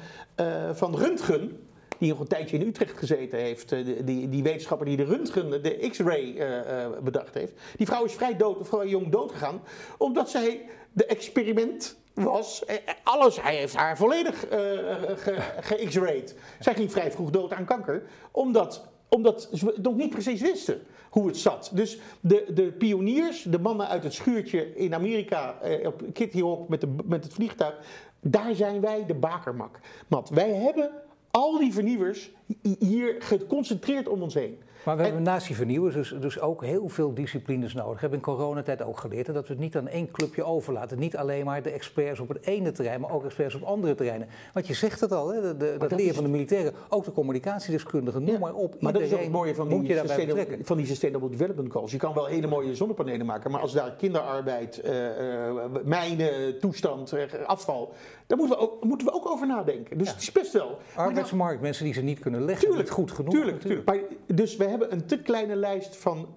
van 0.74 0.96
Röntgen, 0.98 1.67
die 2.00 2.10
nog 2.10 2.20
een 2.20 2.28
tijdje 2.28 2.58
in 2.58 2.68
Utrecht 2.68 2.98
gezeten 2.98 3.40
heeft, 3.40 3.72
eh, 3.72 3.86
die- 4.06 4.30
die, 4.30 4.44
wetenschapper 4.44 4.86
die 4.88 4.98
de 4.98 5.04
Röntgen, 5.04 5.64
de 5.64 5.88
X-ray 5.92 6.36
eh, 6.38 6.84
eh, 6.84 6.92
bedacht 7.04 7.34
heeft. 7.34 7.54
Die 7.78 7.86
vrouw 7.88 8.04
is 8.04 8.14
vrij 8.14 8.38
dood, 8.38 8.68
vrij 8.68 8.88
jong 8.88 9.10
dood 9.10 9.32
gegaan, 9.32 9.62
omdat 9.98 10.30
zij 10.30 10.62
de 10.94 11.06
experiment 11.06 11.98
was. 12.14 12.64
Alles, 13.04 13.42
hij 13.42 13.56
heeft 13.56 13.76
haar 13.76 13.98
volledig 13.98 14.40
ge- 14.40 15.42
ge-X-rayed. 15.60 16.36
Zij 16.60 16.74
ging 16.74 16.92
vrij 16.92 17.12
vroeg 17.12 17.30
dood 17.30 17.54
aan 17.54 17.66
kanker, 17.66 18.04
omdat, 18.32 18.88
omdat 19.10 19.50
ze 19.54 19.74
nog 19.82 19.96
niet 19.96 20.10
precies 20.10 20.42
wisten 20.42 20.82
hoe 21.10 21.28
het 21.28 21.38
zat. 21.38 21.72
Dus 21.74 22.00
de, 22.20 22.46
de 22.54 22.72
pioniers, 22.72 23.42
de 23.44 23.60
mannen 23.60 23.88
uit 23.88 24.04
het 24.04 24.14
schuurtje 24.14 24.76
in 24.76 24.94
Amerika, 24.94 25.60
eh, 25.62 25.88
op 25.88 26.02
Kitty 26.14 26.42
Hawk 26.42 26.70
met, 26.70 26.82
de, 26.82 26.96
met 27.06 27.24
het 27.24 27.34
vliegtuig, 27.34 27.76
daar 28.22 28.56
zijn 28.56 28.82
wij 28.82 29.06
de 29.06 29.14
bakermak. 29.16 29.80
Mat, 30.08 30.30
wij 30.30 30.54
hebben 30.54 30.92
al 31.38 31.58
die 31.60 31.74
vernieuwers 31.74 32.32
hi- 32.62 32.76
hier 32.80 33.16
geconcentreerd 33.20 34.08
om 34.08 34.22
ons 34.22 34.34
heen. 34.34 34.58
Maar 34.86 34.98
we 34.98 35.04
hebben 35.04 35.22
naast 35.24 35.48
die 35.48 35.56
vernieuwers 35.56 35.96
dus, 35.96 36.16
dus 36.20 36.40
ook 36.40 36.64
heel 36.64 36.90
veel 36.90 37.14
disciplines 37.14 37.74
nodig. 37.74 37.94
We 37.94 38.00
hebben 38.00 38.18
in 38.20 38.24
coronatijd 38.26 38.82
ook 38.82 39.00
geleerd. 39.00 39.26
Dat 39.34 39.48
we 39.48 39.54
het 39.54 39.62
niet 39.62 39.76
aan 39.78 39.88
één 39.88 40.12
clubje 40.12 40.44
overlaten. 40.44 41.00
Niet 41.00 41.18
alleen 41.18 41.46
maar 41.46 41.62
de 41.62 41.70
experts 41.70 42.20
op 42.20 42.28
het 42.28 42.46
ene 42.46 42.72
terrein, 42.72 43.02
maar 43.02 43.12
ook 43.12 43.26
experts 43.26 43.56
op 43.56 43.62
andere 43.64 43.96
terreinen. 43.96 44.28
Want 44.54 44.68
je 44.68 44.74
zegt 44.74 45.00
het 45.00 45.12
al, 45.12 45.34
hè, 45.34 45.42
de, 45.42 45.58
de, 45.58 45.76
dat 45.78 45.90
dat 45.90 46.00
leren 46.00 46.16
van 46.16 46.24
de 46.24 46.30
militairen. 46.30 46.74
Ook 46.90 47.04
de 47.06 47.12
communicatiedeskundigen, 47.12 48.24
noem 48.24 48.34
Ja, 48.34 48.40
maar 48.40 48.54
op. 48.54 48.82
Maar 48.82 48.94
dat 48.94 49.02
is 49.02 49.14
ook 49.14 49.20
het 49.20 49.32
mooie 49.32 49.56
van 49.56 49.68
die, 49.70 49.98
sustainable, 49.98 50.58
van 50.62 50.78
die 50.78 50.86
Sustainable 50.86 51.30
Development 51.30 51.72
Goals. 51.72 51.92
Je 51.92 51.98
kan 51.98 52.14
wel 52.14 52.26
hele 52.26 52.48
mooie 52.48 52.76
zonnepanelen 52.76 53.26
maken, 53.26 53.52
maar 53.52 53.62
als 53.62 53.74
daar 53.74 53.96
kinderarbeid, 53.96 54.82
eh, 54.82 55.48
eh, 55.50 55.56
mijnen, 55.84 56.60
toestand, 56.60 57.12
eh, 57.12 57.24
afval, 57.46 57.94
daar 58.28 58.38
moeten 58.38 58.58
we 58.58 58.64
ook, 58.64 58.84
moeten 58.84 59.08
we 59.08 59.14
ook 59.14 59.30
over 59.30 59.48
nadenken. 59.48 59.98
Dus 59.98 60.10
het 60.10 60.22
is 60.22 60.32
best 60.32 60.54
wel. 60.54 60.78
Arbeidsmarkt, 60.96 61.62
mensen 61.62 61.86
die 61.86 61.94
ze 61.94 62.02
niet 62.02 62.20
kunnen 62.20 62.46
leggen, 62.46 62.68
Tuurlijk, 62.68 62.90
goed 62.90 63.12
genoeg. 63.12 63.34
Tuurlijk, 63.34 63.64
natuurlijk. 63.64 63.86
tuurlijk. 63.86 64.10
Maar, 64.28 64.36
dus 64.38 64.56
we 64.56 64.64
hebben 64.64 64.92
een 64.92 65.06
te 65.06 65.18
kleine 65.18 65.56
lijst 65.56 65.96
van 65.96 66.28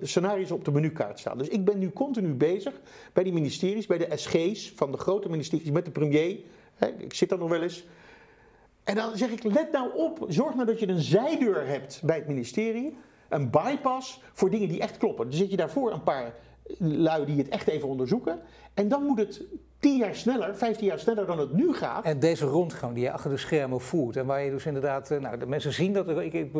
scenario's 0.00 0.50
op 0.50 0.64
de 0.64 0.72
menukaart 0.72 1.18
staan. 1.18 1.38
Dus 1.38 1.48
ik 1.48 1.64
ben 1.64 1.78
nu 1.78 1.90
continu 1.90 2.34
bezig 2.34 2.80
bij 3.12 3.24
die 3.24 3.32
ministeries, 3.32 3.86
bij 3.86 3.98
de 3.98 4.16
SG's 4.16 4.72
van 4.76 4.92
de 4.92 4.98
grote 4.98 5.28
ministeries, 5.28 5.70
met 5.70 5.84
de 5.84 5.90
premier. 5.90 6.38
Hè, 6.74 6.86
ik 6.86 7.14
zit 7.14 7.28
daar 7.28 7.38
nog 7.38 7.48
wel 7.48 7.62
eens. 7.62 7.86
En 8.84 8.94
dan 8.94 9.16
zeg 9.16 9.30
ik, 9.30 9.42
let 9.42 9.72
nou 9.72 9.90
op, 9.94 10.24
zorg 10.28 10.54
nou 10.54 10.66
dat 10.66 10.80
je 10.80 10.88
een 10.88 11.00
zijdeur 11.00 11.66
hebt 11.66 12.00
bij 12.04 12.16
het 12.16 12.26
ministerie. 12.26 12.96
Een 13.28 13.50
bypass 13.50 14.22
voor 14.32 14.50
dingen 14.50 14.68
die 14.68 14.80
echt 14.80 14.96
kloppen. 14.96 15.28
Dan 15.28 15.38
zet 15.38 15.50
je 15.50 15.56
daarvoor 15.56 15.92
een 15.92 16.02
paar 16.02 16.34
lui 16.78 17.24
die 17.24 17.38
het 17.38 17.48
echt 17.48 17.68
even 17.68 17.88
onderzoeken. 17.88 18.40
En 18.74 18.88
dan 18.88 19.02
moet 19.02 19.18
het 19.18 19.42
tien 19.82 19.96
jaar 19.96 20.14
sneller, 20.14 20.56
vijftien 20.56 20.86
jaar 20.86 20.98
sneller 20.98 21.26
dan 21.26 21.38
het 21.38 21.52
nu 21.52 21.74
gaat. 21.74 22.04
En 22.04 22.18
deze 22.18 22.46
rondgang 22.46 22.94
die 22.94 23.02
je 23.02 23.12
achter 23.12 23.30
de 23.30 23.36
schermen 23.36 23.80
voert 23.80 24.16
en 24.16 24.26
waar 24.26 24.42
je 24.42 24.50
dus 24.50 24.66
inderdaad, 24.66 25.10
eh, 25.10 25.20
nou 25.20 25.38
de 25.38 25.46
mensen 25.46 25.72
zien 25.72 25.92
dat, 25.92 26.08
ik, 26.08 26.32
ik 26.32 26.52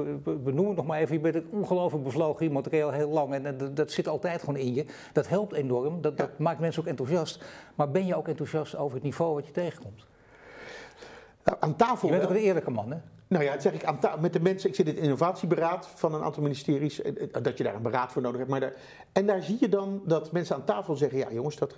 benoem 0.44 0.66
het 0.66 0.76
nog 0.76 0.86
maar 0.86 1.00
even, 1.00 1.14
je 1.14 1.20
bent 1.20 1.34
een 1.34 1.46
ongelooflijk 1.50 2.04
bevlogen 2.04 2.46
iemand, 2.46 2.72
al 2.72 2.90
heel 2.90 3.08
lang 3.08 3.34
en, 3.34 3.46
en, 3.46 3.74
dat 3.74 3.90
zit 3.90 4.08
altijd 4.08 4.40
gewoon 4.40 4.56
in 4.56 4.74
je. 4.74 4.84
Dat 5.12 5.28
helpt 5.28 5.52
enorm, 5.52 6.00
dat, 6.00 6.18
dat 6.18 6.38
maakt 6.38 6.60
mensen 6.60 6.82
ook 6.82 6.88
enthousiast. 6.88 7.44
Maar 7.74 7.90
ben 7.90 8.06
je 8.06 8.16
ook 8.16 8.28
enthousiast 8.28 8.76
over 8.76 8.94
het 8.94 9.04
niveau 9.04 9.34
wat 9.34 9.46
je 9.46 9.52
tegenkomt? 9.52 10.06
Nou, 11.44 11.56
aan 11.60 11.76
tafel. 11.76 12.08
Je 12.08 12.14
bent 12.14 12.24
ook 12.28 12.36
een 12.36 12.42
eerlijke 12.42 12.70
man, 12.70 12.90
hè? 12.90 12.98
Nou 13.26 13.44
ja, 13.44 13.52
dat 13.52 13.62
zeg 13.62 13.72
ik 13.72 13.84
aan 13.84 13.98
met 14.20 14.32
de 14.32 14.40
mensen. 14.40 14.68
Ik 14.68 14.74
zit 14.74 14.86
in 14.86 14.94
het 14.94 15.02
innovatieberaad 15.02 15.86
van 15.94 16.14
een 16.14 16.22
aantal 16.22 16.42
ministeries. 16.42 17.02
Eh, 17.02 17.22
eh, 17.22 17.42
dat 17.42 17.58
je 17.58 17.64
daar 17.64 17.74
een 17.74 17.82
beraad 17.82 18.12
voor 18.12 18.22
nodig 18.22 18.38
hebt. 18.38 18.50
Maar 18.50 18.60
daar, 18.60 18.74
en 19.12 19.26
daar 19.26 19.42
zie 19.42 19.56
je 19.60 19.68
dan 19.68 20.02
dat 20.04 20.32
mensen 20.32 20.56
aan 20.56 20.64
tafel 20.64 20.96
zeggen: 20.96 21.18
ja, 21.18 21.32
jongens, 21.32 21.56
dat, 21.56 21.74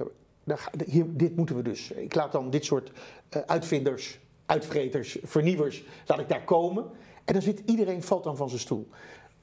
hier, 0.87 1.05
dit 1.09 1.37
moeten 1.37 1.57
we 1.57 1.63
dus. 1.63 1.91
Ik 1.91 2.15
laat 2.15 2.33
dan 2.33 2.51
dit 2.51 2.65
soort 2.65 2.91
uh, 3.37 3.43
uitvinders, 3.47 4.19
uitvreters, 4.47 5.19
vernieuwers, 5.23 5.85
laat 6.07 6.21
ik 6.21 6.29
daar 6.29 6.45
komen. 6.45 6.85
En 7.25 7.33
dan 7.33 7.43
zit 7.43 7.63
iedereen 7.65 8.03
valt 8.03 8.25
dan 8.25 8.37
van 8.37 8.49
zijn 8.49 8.61
stoel. 8.61 8.89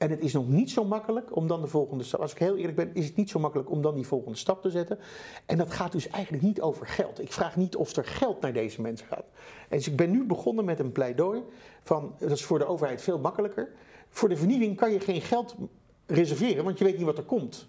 En 0.02 0.10
het 0.10 0.20
is 0.20 0.32
nog 0.32 0.48
niet 0.48 0.70
zo 0.70 0.84
makkelijk 0.84 1.36
om 1.36 1.46
dan 1.46 1.60
de 1.60 1.66
volgende 1.66 2.04
stap. 2.04 2.20
Als 2.20 2.32
ik 2.32 2.38
heel 2.38 2.56
eerlijk 2.56 2.76
ben, 2.76 2.94
is 2.94 3.06
het 3.06 3.16
niet 3.16 3.30
zo 3.30 3.38
makkelijk 3.38 3.70
om 3.70 3.82
dan 3.82 3.94
die 3.94 4.06
volgende 4.06 4.38
stap 4.38 4.62
te 4.62 4.70
zetten. 4.70 4.98
En 5.46 5.58
dat 5.58 5.72
gaat 5.72 5.92
dus 5.92 6.08
eigenlijk 6.08 6.42
niet 6.44 6.60
over 6.60 6.86
geld. 6.86 7.20
Ik 7.20 7.32
vraag 7.32 7.56
niet 7.56 7.76
of 7.76 7.96
er 7.96 8.04
geld 8.04 8.40
naar 8.40 8.52
deze 8.52 8.80
mensen 8.80 9.06
gaat. 9.06 9.24
En 9.68 9.76
dus 9.76 9.86
ik 9.86 9.96
ben 9.96 10.10
nu 10.10 10.24
begonnen 10.24 10.64
met 10.64 10.78
een 10.78 10.92
pleidooi 10.92 11.42
van 11.82 12.14
dat 12.18 12.30
is 12.30 12.44
voor 12.44 12.58
de 12.58 12.66
overheid 12.66 13.02
veel 13.02 13.18
makkelijker. 13.18 13.72
Voor 14.08 14.28
de 14.28 14.36
vernieuwing 14.36 14.76
kan 14.76 14.92
je 14.92 15.00
geen 15.00 15.20
geld 15.20 15.54
reserveren, 16.06 16.64
want 16.64 16.78
je 16.78 16.84
weet 16.84 16.96
niet 16.96 17.06
wat 17.06 17.18
er 17.18 17.24
komt. 17.24 17.68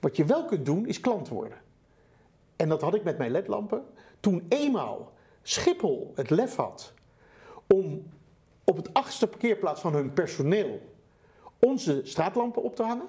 Wat 0.00 0.16
je 0.16 0.24
wel 0.24 0.44
kunt 0.44 0.66
doen, 0.66 0.86
is 0.86 1.00
klant 1.00 1.28
worden. 1.28 1.58
En 2.60 2.68
dat 2.68 2.80
had 2.80 2.94
ik 2.94 3.04
met 3.04 3.18
mijn 3.18 3.30
ledlampen. 3.30 3.82
Toen 4.20 4.46
eenmaal 4.48 5.12
Schiphol 5.42 6.12
het 6.14 6.30
lef 6.30 6.56
had 6.56 6.92
om 7.66 8.02
op 8.64 8.76
het 8.76 8.94
achtste 8.94 9.26
parkeerplaats 9.26 9.80
van 9.80 9.94
hun 9.94 10.12
personeel 10.12 10.80
onze 11.58 12.00
straatlampen 12.04 12.62
op 12.62 12.76
te 12.76 12.82
hangen, 12.82 13.06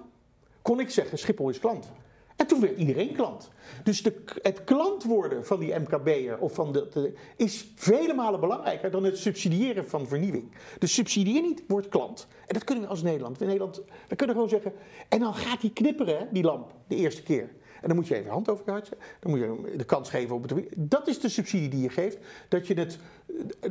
kon 0.61 0.79
ik 0.79 0.89
zeggen: 0.89 1.17
Schiphol 1.17 1.49
is 1.49 1.59
klant. 1.59 1.91
En 2.35 2.47
toen 2.47 2.59
werd 2.59 2.77
iedereen 2.77 3.13
klant. 3.13 3.49
Dus 3.83 4.03
de, 4.03 4.23
het 4.41 4.63
klant 4.63 5.03
worden 5.03 5.45
van 5.45 5.59
die 5.59 5.79
MKB'er 5.79 6.39
of 6.39 6.53
van 6.53 6.71
de, 6.71 7.13
is 7.35 7.71
vele 7.75 8.13
malen 8.13 8.39
belangrijker 8.39 8.91
dan 8.91 9.03
het 9.03 9.17
subsidiëren 9.17 9.87
van 9.87 10.07
vernieuwing. 10.07 10.51
Dus 10.79 10.93
subsidieer 10.93 11.41
niet, 11.41 11.63
wordt 11.67 11.89
klant. 11.89 12.27
En 12.47 12.53
dat 12.53 12.63
kunnen 12.63 12.83
we 12.83 12.89
als 12.89 13.01
Nederland. 13.01 13.41
In 13.41 13.47
Nederland, 13.47 13.81
we 14.07 14.15
kunnen 14.15 14.35
gewoon 14.35 14.49
zeggen. 14.49 14.73
En 15.09 15.19
dan 15.19 15.33
gaat 15.33 15.61
die 15.61 15.73
knipperen, 15.73 16.27
die 16.31 16.43
lamp, 16.43 16.73
de 16.87 16.95
eerste 16.95 17.23
keer. 17.23 17.49
En 17.81 17.87
dan 17.87 17.95
moet 17.95 18.07
je 18.07 18.15
even 18.15 18.31
hand 18.31 18.49
over 18.49 18.63
je 18.65 18.71
hart 18.71 18.87
zetten. 18.87 19.07
Dan 19.19 19.31
moet 19.31 19.39
je 19.39 19.77
de 19.77 19.83
kans 19.83 20.09
geven 20.09 20.35
op 20.35 20.49
het. 20.49 20.65
Dat 20.75 21.07
is 21.07 21.19
de 21.19 21.29
subsidie 21.29 21.69
die 21.69 21.81
je 21.81 21.89
geeft, 21.89 22.17
dat 22.47 22.67
je 22.67 22.73
het, 22.73 22.97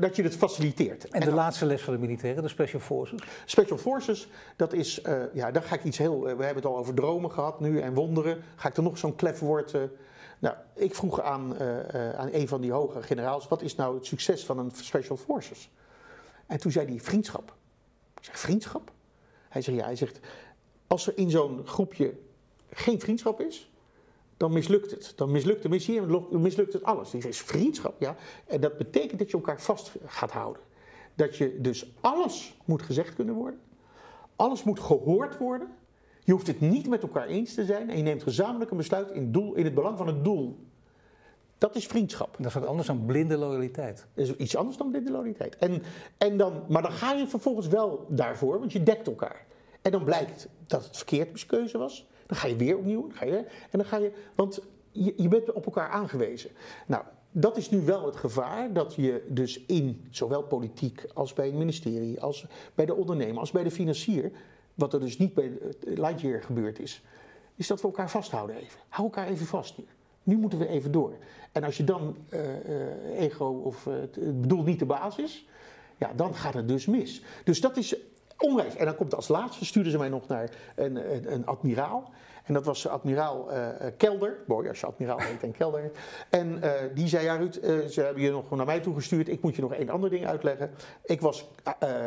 dat 0.00 0.16
je 0.16 0.22
het 0.22 0.36
faciliteert. 0.36 1.08
En 1.08 1.20
de 1.20 1.32
laatste 1.32 1.66
les 1.66 1.82
van 1.82 1.94
de 1.94 2.00
militairen, 2.00 2.42
de 2.42 2.48
Special 2.48 2.80
Forces? 2.80 3.20
Special 3.44 3.78
Forces, 3.78 4.28
dat 4.56 4.72
is, 4.72 5.02
uh, 5.02 5.22
ja, 5.32 5.50
daar 5.50 5.62
ga 5.62 5.74
ik 5.74 5.84
iets 5.84 5.98
heel. 5.98 6.16
Uh, 6.16 6.36
we 6.36 6.44
hebben 6.44 6.62
het 6.62 6.72
al 6.72 6.78
over 6.78 6.94
dromen 6.94 7.30
gehad 7.30 7.60
nu 7.60 7.80
en 7.80 7.94
wonderen. 7.94 8.42
Ga 8.56 8.68
ik 8.68 8.76
er 8.76 8.82
nog 8.82 8.98
zo'n 8.98 9.16
klef 9.16 9.38
woord. 9.38 9.74
Uh, 9.74 9.82
nou, 10.38 10.56
ik 10.74 10.94
vroeg 10.94 11.20
aan, 11.20 11.58
aan 12.16 12.28
een 12.32 12.48
van 12.48 12.60
die 12.60 12.72
hoge 12.72 13.02
generaals: 13.02 13.48
wat 13.48 13.62
is 13.62 13.74
nou 13.74 13.94
het 13.94 14.06
succes 14.06 14.44
van 14.44 14.58
een 14.58 14.70
Special 14.74 15.16
Forces? 15.16 15.70
En 16.46 16.58
toen 16.58 16.72
zei 16.72 16.86
hij: 16.86 17.00
vriendschap. 17.00 17.54
Ik 18.18 18.24
zeg: 18.24 18.38
vriendschap? 18.38 18.90
Hij 19.48 19.62
zegt: 19.62 19.78
ja, 19.78 19.84
hij 19.84 19.96
zegt. 19.96 20.20
Als 20.86 21.06
er 21.06 21.18
in 21.18 21.30
zo'n 21.30 21.66
groepje 21.66 22.14
geen 22.70 23.00
vriendschap 23.00 23.40
is, 23.40 23.70
dan 24.40 24.52
mislukt 24.52 24.90
het. 24.90 25.12
Dan 25.16 25.30
mislukt 25.30 25.62
de 25.62 25.68
missie 25.68 26.00
en 26.00 26.40
mislukt 26.40 26.72
het 26.72 26.84
alles. 26.84 27.10
Dit 27.10 27.24
is 27.24 27.40
vriendschap, 27.40 28.00
ja. 28.00 28.16
En 28.46 28.60
dat 28.60 28.76
betekent 28.76 29.18
dat 29.18 29.30
je 29.30 29.36
elkaar 29.36 29.60
vast 29.60 29.92
gaat 30.06 30.30
houden. 30.30 30.62
Dat 31.14 31.36
je 31.36 31.60
dus 31.60 31.92
alles 32.00 32.56
moet 32.64 32.82
gezegd 32.82 33.14
kunnen 33.14 33.34
worden. 33.34 33.60
Alles 34.36 34.62
moet 34.62 34.80
gehoord 34.80 35.38
worden. 35.38 35.68
Je 36.24 36.32
hoeft 36.32 36.46
het 36.46 36.60
niet 36.60 36.88
met 36.88 37.02
elkaar 37.02 37.26
eens 37.26 37.54
te 37.54 37.64
zijn. 37.64 37.90
En 37.90 37.96
je 37.96 38.02
neemt 38.02 38.22
gezamenlijk 38.22 38.70
een 38.70 38.76
besluit 38.76 39.10
in, 39.10 39.32
doel, 39.32 39.54
in 39.54 39.64
het 39.64 39.74
belang 39.74 39.98
van 39.98 40.06
het 40.06 40.24
doel. 40.24 40.58
Dat 41.58 41.76
is 41.76 41.86
vriendschap. 41.86 42.36
Dat 42.36 42.46
is 42.46 42.54
wat 42.54 42.66
anders 42.66 42.86
dan 42.86 43.06
blinde 43.06 43.36
loyaliteit. 43.36 44.06
Dat 44.14 44.26
is 44.26 44.36
iets 44.36 44.56
anders 44.56 44.76
dan 44.76 44.90
blinde 44.90 45.10
loyaliteit. 45.10 45.56
En, 45.56 45.82
en 46.18 46.36
dan, 46.36 46.64
maar 46.68 46.82
dan 46.82 46.92
ga 46.92 47.12
je 47.12 47.26
vervolgens 47.26 47.66
wel 47.66 48.06
daarvoor, 48.08 48.58
want 48.58 48.72
je 48.72 48.82
dekt 48.82 49.06
elkaar. 49.06 49.46
En 49.82 49.90
dan 49.90 50.04
blijkt 50.04 50.48
dat 50.66 50.84
het 50.84 50.96
verkeerd 50.96 51.46
keuze 51.46 51.78
was. 51.78 52.08
Dan 52.30 52.38
ga 52.38 52.48
je 52.48 52.56
weer 52.56 52.76
opnieuw. 52.76 53.00
Dan 53.00 53.16
ga 53.16 53.24
je, 53.24 53.36
en 53.70 53.78
dan 53.78 53.84
ga 53.84 53.96
je, 53.96 54.12
want 54.34 54.60
je, 54.90 55.14
je 55.16 55.28
bent 55.28 55.52
op 55.52 55.64
elkaar 55.64 55.88
aangewezen. 55.88 56.50
Nou, 56.86 57.04
dat 57.30 57.56
is 57.56 57.70
nu 57.70 57.80
wel 57.80 58.06
het 58.06 58.16
gevaar 58.16 58.72
dat 58.72 58.94
je 58.94 59.24
dus 59.28 59.64
in 59.64 60.06
zowel 60.10 60.42
politiek 60.42 61.04
als 61.14 61.32
bij 61.32 61.48
een 61.48 61.58
ministerie, 61.58 62.20
als 62.20 62.46
bij 62.74 62.86
de 62.86 62.94
ondernemer, 62.94 63.40
als 63.40 63.50
bij 63.50 63.62
de 63.62 63.70
financier, 63.70 64.32
wat 64.74 64.92
er 64.92 65.00
dus 65.00 65.18
niet 65.18 65.34
bij 65.34 65.58
Lightyear 65.80 66.42
gebeurd 66.42 66.78
is, 66.78 67.02
is 67.56 67.66
dat 67.66 67.80
we 67.80 67.86
elkaar 67.86 68.10
vasthouden 68.10 68.56
even. 68.56 68.80
Hou 68.88 69.08
elkaar 69.08 69.28
even 69.28 69.46
vast 69.46 69.78
nu. 69.78 69.84
Nu 70.22 70.36
moeten 70.36 70.58
we 70.58 70.68
even 70.68 70.92
door. 70.92 71.16
En 71.52 71.64
als 71.64 71.76
je 71.76 71.84
dan 71.84 72.16
uh, 72.30 72.40
uh, 72.40 73.20
ego 73.20 73.46
of 73.64 73.86
uh, 73.86 73.94
het 73.94 74.40
bedoel 74.40 74.62
niet 74.62 74.78
de 74.78 74.86
basis, 74.86 75.46
ja, 75.96 76.12
dan 76.12 76.34
gaat 76.34 76.54
het 76.54 76.68
dus 76.68 76.86
mis. 76.86 77.22
Dus 77.44 77.60
dat 77.60 77.76
is 77.76 77.96
onwijs. 78.40 78.76
En 78.76 78.84
dan 78.84 78.96
komt 78.96 79.14
als 79.14 79.28
laatste, 79.28 79.64
stuurden 79.64 79.92
ze 79.92 79.98
mij 79.98 80.08
nog 80.08 80.26
naar 80.26 80.50
een, 80.74 81.32
een, 81.32 81.46
admiraal. 81.46 82.10
En 82.44 82.54
dat 82.54 82.64
was 82.64 82.88
admiraal 82.88 83.52
uh, 83.52 83.66
Kelder. 83.96 84.36
Mooi 84.46 84.68
als 84.68 84.80
je 84.80 84.86
admiraal 84.86 85.18
heet 85.30 85.42
en 85.42 85.52
Kelder. 85.52 85.90
En 86.30 86.60
uh, 86.64 86.70
die 86.94 87.08
zei, 87.08 87.24
ja 87.24 87.36
Ruud, 87.36 87.54
ze 87.90 88.00
hebben 88.02 88.22
je 88.22 88.30
nog 88.30 88.50
naar 88.50 88.66
mij 88.66 88.80
toegestuurd. 88.80 89.28
Ik 89.28 89.42
moet 89.42 89.56
je 89.56 89.62
nog 89.62 89.74
één 89.74 89.90
ander 89.90 90.10
ding 90.10 90.26
uitleggen. 90.26 90.70
Ik 91.04 91.20
was 91.20 91.48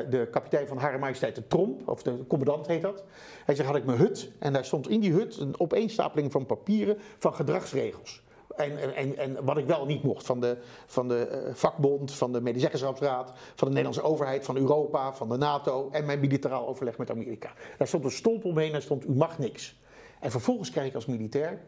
de 0.10 0.28
kapitein 0.32 0.68
van 0.68 0.78
Hare 0.78 0.98
Majesteit 0.98 1.36
de 1.36 1.48
Tromp. 1.48 1.88
Of 1.88 2.04
de 2.04 2.28
commandant 2.28 2.68
heet 2.68 2.82
dat. 2.82 3.04
Hij 3.46 3.56
zei, 3.56 3.68
had 3.68 3.78
ik 3.78 3.86
mijn 3.86 3.98
hut. 3.98 4.32
En 4.40 4.54
daar 4.54 4.66
stond 4.66 4.90
in 4.90 5.00
die 5.00 5.12
hut 5.12 5.38
een 5.38 5.60
opeenstapeling 5.60 6.32
van 6.32 6.46
papieren 6.46 6.98
van 7.18 7.34
gedragsregels. 7.34 8.24
En, 8.56 8.95
en, 8.95 9.18
en 9.18 9.45
wat 9.45 9.58
ik 9.58 9.66
wel 9.66 9.86
niet 9.86 10.04
mocht 10.04 10.26
van 10.26 10.39
de, 10.39 10.58
van 10.86 11.08
de 11.08 11.43
uh, 11.47 11.54
vakbond, 11.54 12.14
van 12.14 12.34
de 12.34 12.41
medezeggenschapsraad, 12.41 13.32
van 13.36 13.68
de 13.68 13.74
Nederlandse 13.74 14.01
overheid, 14.01 14.45
van 14.45 14.58
Europa, 14.58 15.14
van 15.14 15.30
de 15.30 15.38
NATO 15.38 15.89
en 15.91 16.06
mijn 16.06 16.20
militair 16.20 16.68
overleg 16.68 16.97
met 16.97 17.10
Amerika. 17.10 17.54
Daar 17.78 17.88
stond 17.88 18.04
een 18.04 18.12
stolp 18.12 18.45
omheen 18.45 18.66
en 18.66 18.72
daar 18.72 18.82
stond 18.82 19.06
u 19.06 19.12
mag 19.12 19.39
niks. 19.39 19.82
En 20.20 20.32
vervolgens 20.32 20.72
krijg 20.72 20.88
ik 20.88 20.95
als 20.95 21.06
militair 21.06 21.62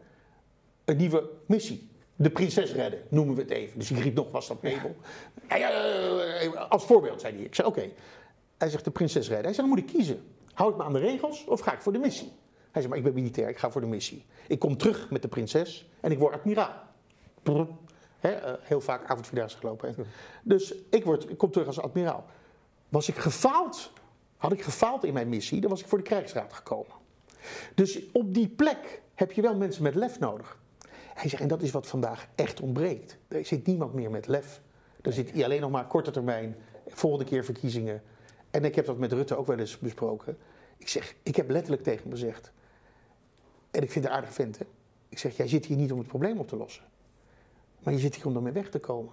een 0.84 0.96
nieuwe 0.96 1.30
missie. 1.46 1.90
De 2.16 2.30
prinses 2.30 2.72
redden, 2.72 3.00
noemen 3.08 3.34
we 3.34 3.40
het 3.40 3.50
even. 3.50 3.78
Dus 3.78 3.90
ik 3.90 3.98
riep 3.98 4.14
nog, 4.14 4.30
was 4.30 4.48
dat 4.48 4.62
Mabel? 4.62 4.96
Ja. 5.48 5.70
als 6.68 6.84
voorbeeld, 6.84 7.20
zei 7.20 7.34
hij. 7.34 7.44
Ik 7.44 7.54
zei, 7.54 7.68
oké. 7.68 7.90
Hij 8.58 8.68
zegt, 8.68 8.84
de 8.84 8.90
prinses 8.90 9.28
redden. 9.28 9.44
Hij 9.44 9.54
zegt, 9.54 9.68
dan 9.68 9.78
moet 9.78 9.78
ik 9.78 9.94
kiezen. 9.94 10.24
Hou 10.52 10.70
ik 10.70 10.76
me 10.76 10.82
aan 10.82 10.92
de 10.92 10.98
regels 10.98 11.44
of 11.44 11.60
ga 11.60 11.72
ik 11.72 11.80
voor 11.80 11.92
de 11.92 11.98
missie? 11.98 12.32
Hij 12.76 12.84
zei, 12.84 12.88
maar 12.96 13.06
ik 13.06 13.14
ben 13.14 13.22
militair, 13.22 13.48
ik 13.48 13.58
ga 13.58 13.70
voor 13.70 13.80
de 13.80 13.86
missie. 13.86 14.24
Ik 14.46 14.58
kom 14.58 14.76
terug 14.76 15.10
met 15.10 15.22
de 15.22 15.28
prinses 15.28 15.88
en 16.00 16.10
ik 16.10 16.18
word 16.18 16.34
admiraal. 16.34 16.72
He, 18.18 18.30
uh, 18.30 18.52
heel 18.60 18.80
vaak 18.80 19.10
avondvierdaagse 19.10 19.56
gelopen. 19.56 19.94
Dus 20.42 20.74
ik, 20.90 21.04
word, 21.04 21.30
ik 21.30 21.38
kom 21.38 21.50
terug 21.50 21.66
als 21.66 21.80
admiraal. 21.80 22.24
Was 22.88 23.08
ik 23.08 23.16
gefaald, 23.16 23.92
had 24.36 24.52
ik 24.52 24.62
gefaald 24.62 25.04
in 25.04 25.12
mijn 25.12 25.28
missie, 25.28 25.60
dan 25.60 25.70
was 25.70 25.80
ik 25.80 25.86
voor 25.86 25.98
de 25.98 26.04
krijgsraad 26.04 26.52
gekomen. 26.52 26.92
Dus 27.74 28.02
op 28.12 28.34
die 28.34 28.48
plek 28.48 29.02
heb 29.14 29.32
je 29.32 29.42
wel 29.42 29.56
mensen 29.56 29.82
met 29.82 29.94
lef 29.94 30.18
nodig. 30.18 30.58
Hij 31.14 31.28
zegt, 31.28 31.42
en 31.42 31.48
dat 31.48 31.62
is 31.62 31.70
wat 31.70 31.86
vandaag 31.86 32.26
echt 32.34 32.60
ontbreekt. 32.60 33.16
Er 33.28 33.46
zit 33.46 33.66
niemand 33.66 33.94
meer 33.94 34.10
met 34.10 34.26
lef. 34.26 34.60
Er 35.02 35.12
zit 35.12 35.42
alleen 35.42 35.60
nog 35.60 35.70
maar 35.70 35.86
korte 35.86 36.10
termijn, 36.10 36.56
volgende 36.86 37.24
keer 37.24 37.44
verkiezingen. 37.44 38.02
En 38.50 38.64
ik 38.64 38.74
heb 38.74 38.86
dat 38.86 38.98
met 38.98 39.12
Rutte 39.12 39.36
ook 39.36 39.46
wel 39.46 39.58
eens 39.58 39.78
besproken. 39.78 40.38
Ik 40.76 40.88
zeg, 40.88 41.14
ik 41.22 41.36
heb 41.36 41.50
letterlijk 41.50 41.82
tegen 41.82 42.02
hem 42.02 42.10
gezegd. 42.10 42.54
En 43.76 43.82
ik 43.82 43.90
vind 43.90 44.04
het 44.04 44.14
aardig 44.14 44.32
vent, 44.32 44.58
hè? 44.58 44.64
Ik 45.08 45.18
zeg, 45.18 45.36
jij 45.36 45.48
zit 45.48 45.66
hier 45.66 45.76
niet 45.76 45.92
om 45.92 45.98
het 45.98 46.06
probleem 46.06 46.38
op 46.38 46.48
te 46.48 46.56
lossen. 46.56 46.84
Maar 47.82 47.92
je 47.92 48.00
zit 48.00 48.14
hier 48.14 48.26
om 48.26 48.36
ermee 48.36 48.52
weg 48.52 48.70
te 48.70 48.78
komen. 48.78 49.12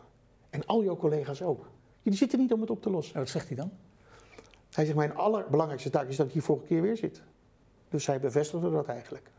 En 0.49 0.65
al 0.65 0.83
jouw 0.83 0.97
collega's 0.97 1.41
ook. 1.41 1.65
Jullie 2.01 2.17
zitten 2.17 2.39
niet 2.39 2.53
om 2.53 2.61
het 2.61 2.69
op 2.69 2.81
te 2.81 2.89
lossen. 2.89 3.13
En 3.13 3.19
wat 3.19 3.29
zegt 3.29 3.47
hij 3.47 3.57
dan? 3.57 3.71
Hij 4.71 4.85
zegt, 4.85 4.97
mijn 4.97 5.15
allerbelangrijkste 5.15 5.89
taak 5.89 6.07
is 6.07 6.15
dat 6.15 6.25
ik 6.25 6.31
hier 6.31 6.41
vorige 6.41 6.65
keer 6.65 6.81
weer 6.81 6.97
zit. 6.97 7.21
Dus 7.89 8.05
hij 8.05 8.19
bevestigde 8.19 8.71
dat 8.71 8.87
eigenlijk. 8.87 9.31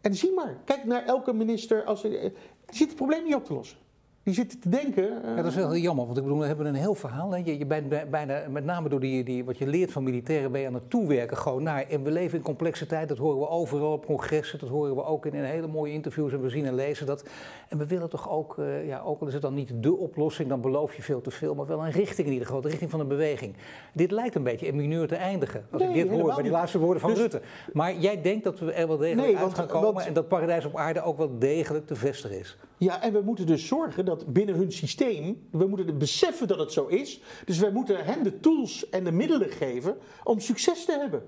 En 0.00 0.14
zie 0.14 0.32
maar, 0.32 0.56
kijk 0.64 0.84
naar 0.84 1.04
elke 1.04 1.32
minister. 1.32 1.84
Als 1.84 2.04
er, 2.04 2.22
er 2.22 2.32
zit 2.68 2.88
het 2.88 2.96
probleem 2.96 3.24
niet 3.24 3.34
op 3.34 3.44
te 3.44 3.52
lossen. 3.52 3.78
Die 4.22 4.34
zitten 4.34 4.60
te 4.60 4.68
denken. 4.68 5.20
Ja, 5.24 5.36
dat 5.36 5.44
is 5.46 5.54
wel 5.54 5.70
heel 5.70 5.82
jammer, 5.82 6.04
want 6.04 6.16
ik 6.16 6.22
bedoel, 6.22 6.38
we 6.40 6.46
hebben 6.46 6.66
een 6.66 6.74
heel 6.74 6.94
verhaal. 6.94 7.30
Hè. 7.30 7.36
Je, 7.44 7.58
je 7.58 7.66
bent 7.66 7.88
bij- 7.88 8.08
bijna, 8.08 8.42
met 8.50 8.64
name 8.64 8.88
door 8.88 9.00
die, 9.00 9.24
die, 9.24 9.44
wat 9.44 9.58
je 9.58 9.66
leert 9.66 9.92
van 9.92 10.02
militairen, 10.02 10.52
ben 10.52 10.60
je 10.60 10.66
aan 10.66 10.74
het 10.74 10.90
toewerken 10.90 11.36
gewoon 11.36 11.62
naar. 11.62 11.86
En 11.88 12.02
we 12.02 12.10
leven 12.10 12.38
in 12.38 12.44
complexe 12.44 12.86
tijd, 12.86 13.08
dat 13.08 13.18
horen 13.18 13.38
we 13.38 13.48
overal 13.48 13.92
op 13.92 14.06
congressen, 14.06 14.58
dat 14.58 14.68
horen 14.68 14.94
we 14.94 15.04
ook 15.04 15.26
in, 15.26 15.32
in 15.34 15.42
hele 15.44 15.66
mooie 15.66 15.92
interviews 15.92 16.32
en 16.32 16.40
we 16.42 16.48
zien 16.48 16.66
en 16.66 16.74
lezen 16.74 17.06
dat. 17.06 17.24
En 17.68 17.78
we 17.78 17.86
willen 17.86 18.08
toch 18.08 18.30
ook, 18.30 18.58
eh, 18.58 18.86
ja, 18.86 19.00
ook 19.00 19.20
al 19.20 19.26
is 19.26 19.32
het 19.32 19.42
dan 19.42 19.54
niet 19.54 19.72
de 19.74 19.96
oplossing, 19.96 20.48
dan 20.48 20.60
beloof 20.60 20.94
je 20.94 21.02
veel 21.02 21.20
te 21.20 21.30
veel, 21.30 21.54
maar 21.54 21.66
wel 21.66 21.84
een 21.84 21.90
richting 21.92 22.26
in 22.26 22.32
ieder 22.32 22.46
geval, 22.46 22.62
de 22.62 22.68
richting 22.68 22.90
van 22.90 23.00
een 23.00 23.08
beweging. 23.08 23.54
Dit 23.94 24.10
lijkt 24.10 24.34
een 24.34 24.42
beetje 24.42 24.66
in 24.66 24.76
mineur 24.76 25.08
te 25.08 25.16
eindigen, 25.16 25.66
als 25.70 25.82
Nee, 25.82 25.90
ik 25.90 25.94
dit 26.08 26.20
hoor 26.20 26.34
bij 26.34 26.42
die 26.42 26.52
laatste 26.52 26.78
woorden 26.78 27.00
van 27.00 27.10
Dus- 27.10 27.18
Rutte. 27.18 27.40
Maar 27.72 27.94
jij 27.94 28.22
denkt 28.22 28.44
dat 28.44 28.58
we 28.58 28.72
er 28.72 28.86
wel 28.88 28.96
degelijk 28.96 29.26
Nee, 29.26 29.36
uit 29.36 29.44
want- 29.44 29.54
gaan 29.54 29.66
komen 29.66 29.92
want- 29.94 30.06
en 30.06 30.12
dat 30.12 30.28
paradijs 30.28 30.64
op 30.64 30.76
aarde 30.76 31.02
ook 31.02 31.16
wel 31.16 31.38
degelijk 31.38 31.86
te 31.86 31.94
vestigen 31.94 32.38
is. 32.38 32.56
Ja, 32.80 33.02
en 33.02 33.12
we 33.12 33.20
moeten 33.20 33.46
dus 33.46 33.66
zorgen 33.66 34.04
dat 34.04 34.32
binnen 34.32 34.54
hun 34.54 34.72
systeem, 34.72 35.46
we 35.50 35.66
moeten 35.66 35.98
beseffen 35.98 36.48
dat 36.48 36.58
het 36.58 36.72
zo 36.72 36.86
is. 36.86 37.20
Dus 37.44 37.58
wij 37.58 37.70
moeten 37.70 38.04
hen 38.04 38.22
de 38.22 38.40
tools 38.40 38.88
en 38.88 39.04
de 39.04 39.12
middelen 39.12 39.50
geven 39.50 39.96
om 40.24 40.40
succes 40.40 40.84
te 40.84 40.92
hebben. 40.92 41.22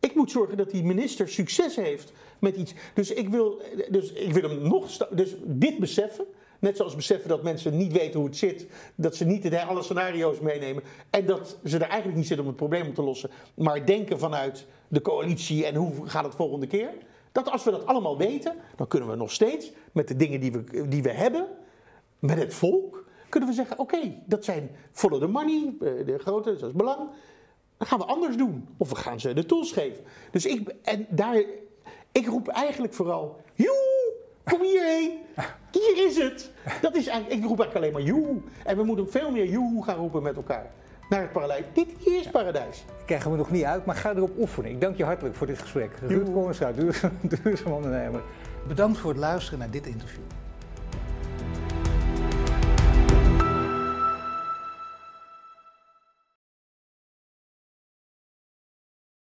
Ik 0.00 0.14
moet 0.14 0.30
zorgen 0.30 0.56
dat 0.56 0.70
die 0.70 0.84
minister 0.84 1.28
succes 1.28 1.76
heeft 1.76 2.12
met 2.38 2.56
iets. 2.56 2.74
Dus 2.94 3.12
ik 3.12 3.28
wil, 3.28 3.62
dus 3.90 4.12
ik 4.12 4.32
wil 4.32 4.50
hem 4.50 4.68
nog. 4.68 4.96
Dus 5.10 5.34
dit 5.44 5.78
beseffen. 5.78 6.24
Net 6.58 6.76
zoals 6.76 6.94
beseffen 6.94 7.28
dat 7.28 7.42
mensen 7.42 7.76
niet 7.76 7.92
weten 7.92 8.20
hoe 8.20 8.28
het 8.28 8.36
zit. 8.36 8.66
Dat 8.94 9.16
ze 9.16 9.24
niet 9.24 9.54
alle 9.54 9.82
scenario's 9.82 10.40
meenemen. 10.40 10.82
En 11.10 11.26
dat 11.26 11.58
ze 11.64 11.76
er 11.76 11.88
eigenlijk 11.88 12.16
niet 12.16 12.26
zitten 12.26 12.44
om 12.44 12.50
het 12.50 12.60
probleem 12.60 12.86
op 12.86 12.94
te 12.94 13.02
lossen. 13.02 13.30
Maar 13.54 13.86
denken 13.86 14.18
vanuit 14.18 14.66
de 14.88 15.00
coalitie 15.00 15.66
en 15.66 15.74
hoe 15.74 15.92
gaat 16.04 16.24
het 16.24 16.34
volgende 16.34 16.66
keer. 16.66 16.90
Dat 17.36 17.50
als 17.50 17.64
we 17.64 17.70
dat 17.70 17.86
allemaal 17.86 18.16
weten, 18.16 18.54
dan 18.76 18.88
kunnen 18.88 19.08
we 19.08 19.16
nog 19.16 19.32
steeds 19.32 19.72
met 19.92 20.08
de 20.08 20.16
dingen 20.16 20.40
die 20.40 20.52
we, 20.52 20.88
die 20.88 21.02
we 21.02 21.10
hebben, 21.10 21.46
met 22.18 22.38
het 22.38 22.54
volk, 22.54 23.04
kunnen 23.28 23.48
we 23.48 23.54
zeggen: 23.54 23.78
oké, 23.78 24.22
dat 24.24 24.44
zijn 24.44 24.70
follow 24.92 25.20
the 25.20 25.26
money, 25.26 25.74
eh, 25.80 26.06
de 26.06 26.18
grote, 26.18 26.52
dat 26.52 26.62
is 26.62 26.72
belang. 26.72 27.08
Dan 27.76 27.86
gaan 27.86 27.98
we 27.98 28.04
anders 28.04 28.36
doen. 28.36 28.68
Of 28.76 28.88
we 28.88 28.96
gaan 28.96 29.20
ze 29.20 29.32
de 29.32 29.46
tools 29.46 29.72
geven. 29.72 30.04
Dus 30.30 30.46
ik, 30.46 30.74
en 30.82 31.06
daar, 31.10 31.44
ik 32.12 32.26
roep 32.26 32.48
eigenlijk 32.48 32.94
vooral: 32.94 33.40
joe, 33.54 34.12
kom 34.44 34.62
hierheen. 34.62 35.18
Hier 35.70 36.06
is 36.06 36.16
het. 36.16 36.50
Dat 36.80 36.94
is 36.96 37.06
eigenlijk, 37.06 37.42
ik 37.42 37.48
roep 37.48 37.60
eigenlijk 37.60 37.74
alleen 37.74 37.92
maar 37.92 38.16
joe. 38.16 38.40
En 38.64 38.76
we 38.76 38.84
moeten 38.84 39.10
veel 39.10 39.30
meer 39.30 39.46
joe 39.48 39.84
gaan 39.84 39.96
roepen 39.96 40.22
met 40.22 40.36
elkaar. 40.36 40.72
Naar 41.08 41.20
het 41.20 41.32
paradijs. 41.32 41.64
Dit 41.72 41.88
is 42.04 42.28
paradijs. 42.30 42.84
krijgen 43.04 43.30
we 43.30 43.36
nog 43.36 43.50
niet 43.50 43.64
uit, 43.64 43.84
maar 43.84 43.96
ga 43.96 44.14
erop 44.14 44.38
oefenen. 44.38 44.70
Ik 44.70 44.80
dank 44.80 44.96
je 44.96 45.04
hartelijk 45.04 45.34
voor 45.34 45.46
dit 45.46 45.58
gesprek. 45.58 45.90
Ruud 46.06 46.32
Koornstra, 46.32 46.72
duurzaam, 46.72 47.18
duurzaam 47.42 47.72
ondernemer. 47.72 48.20
Bedankt 48.68 48.98
voor 48.98 49.10
het 49.10 49.18
luisteren 49.18 49.58
naar 49.58 49.70
dit 49.70 49.86
interview. 49.86 50.22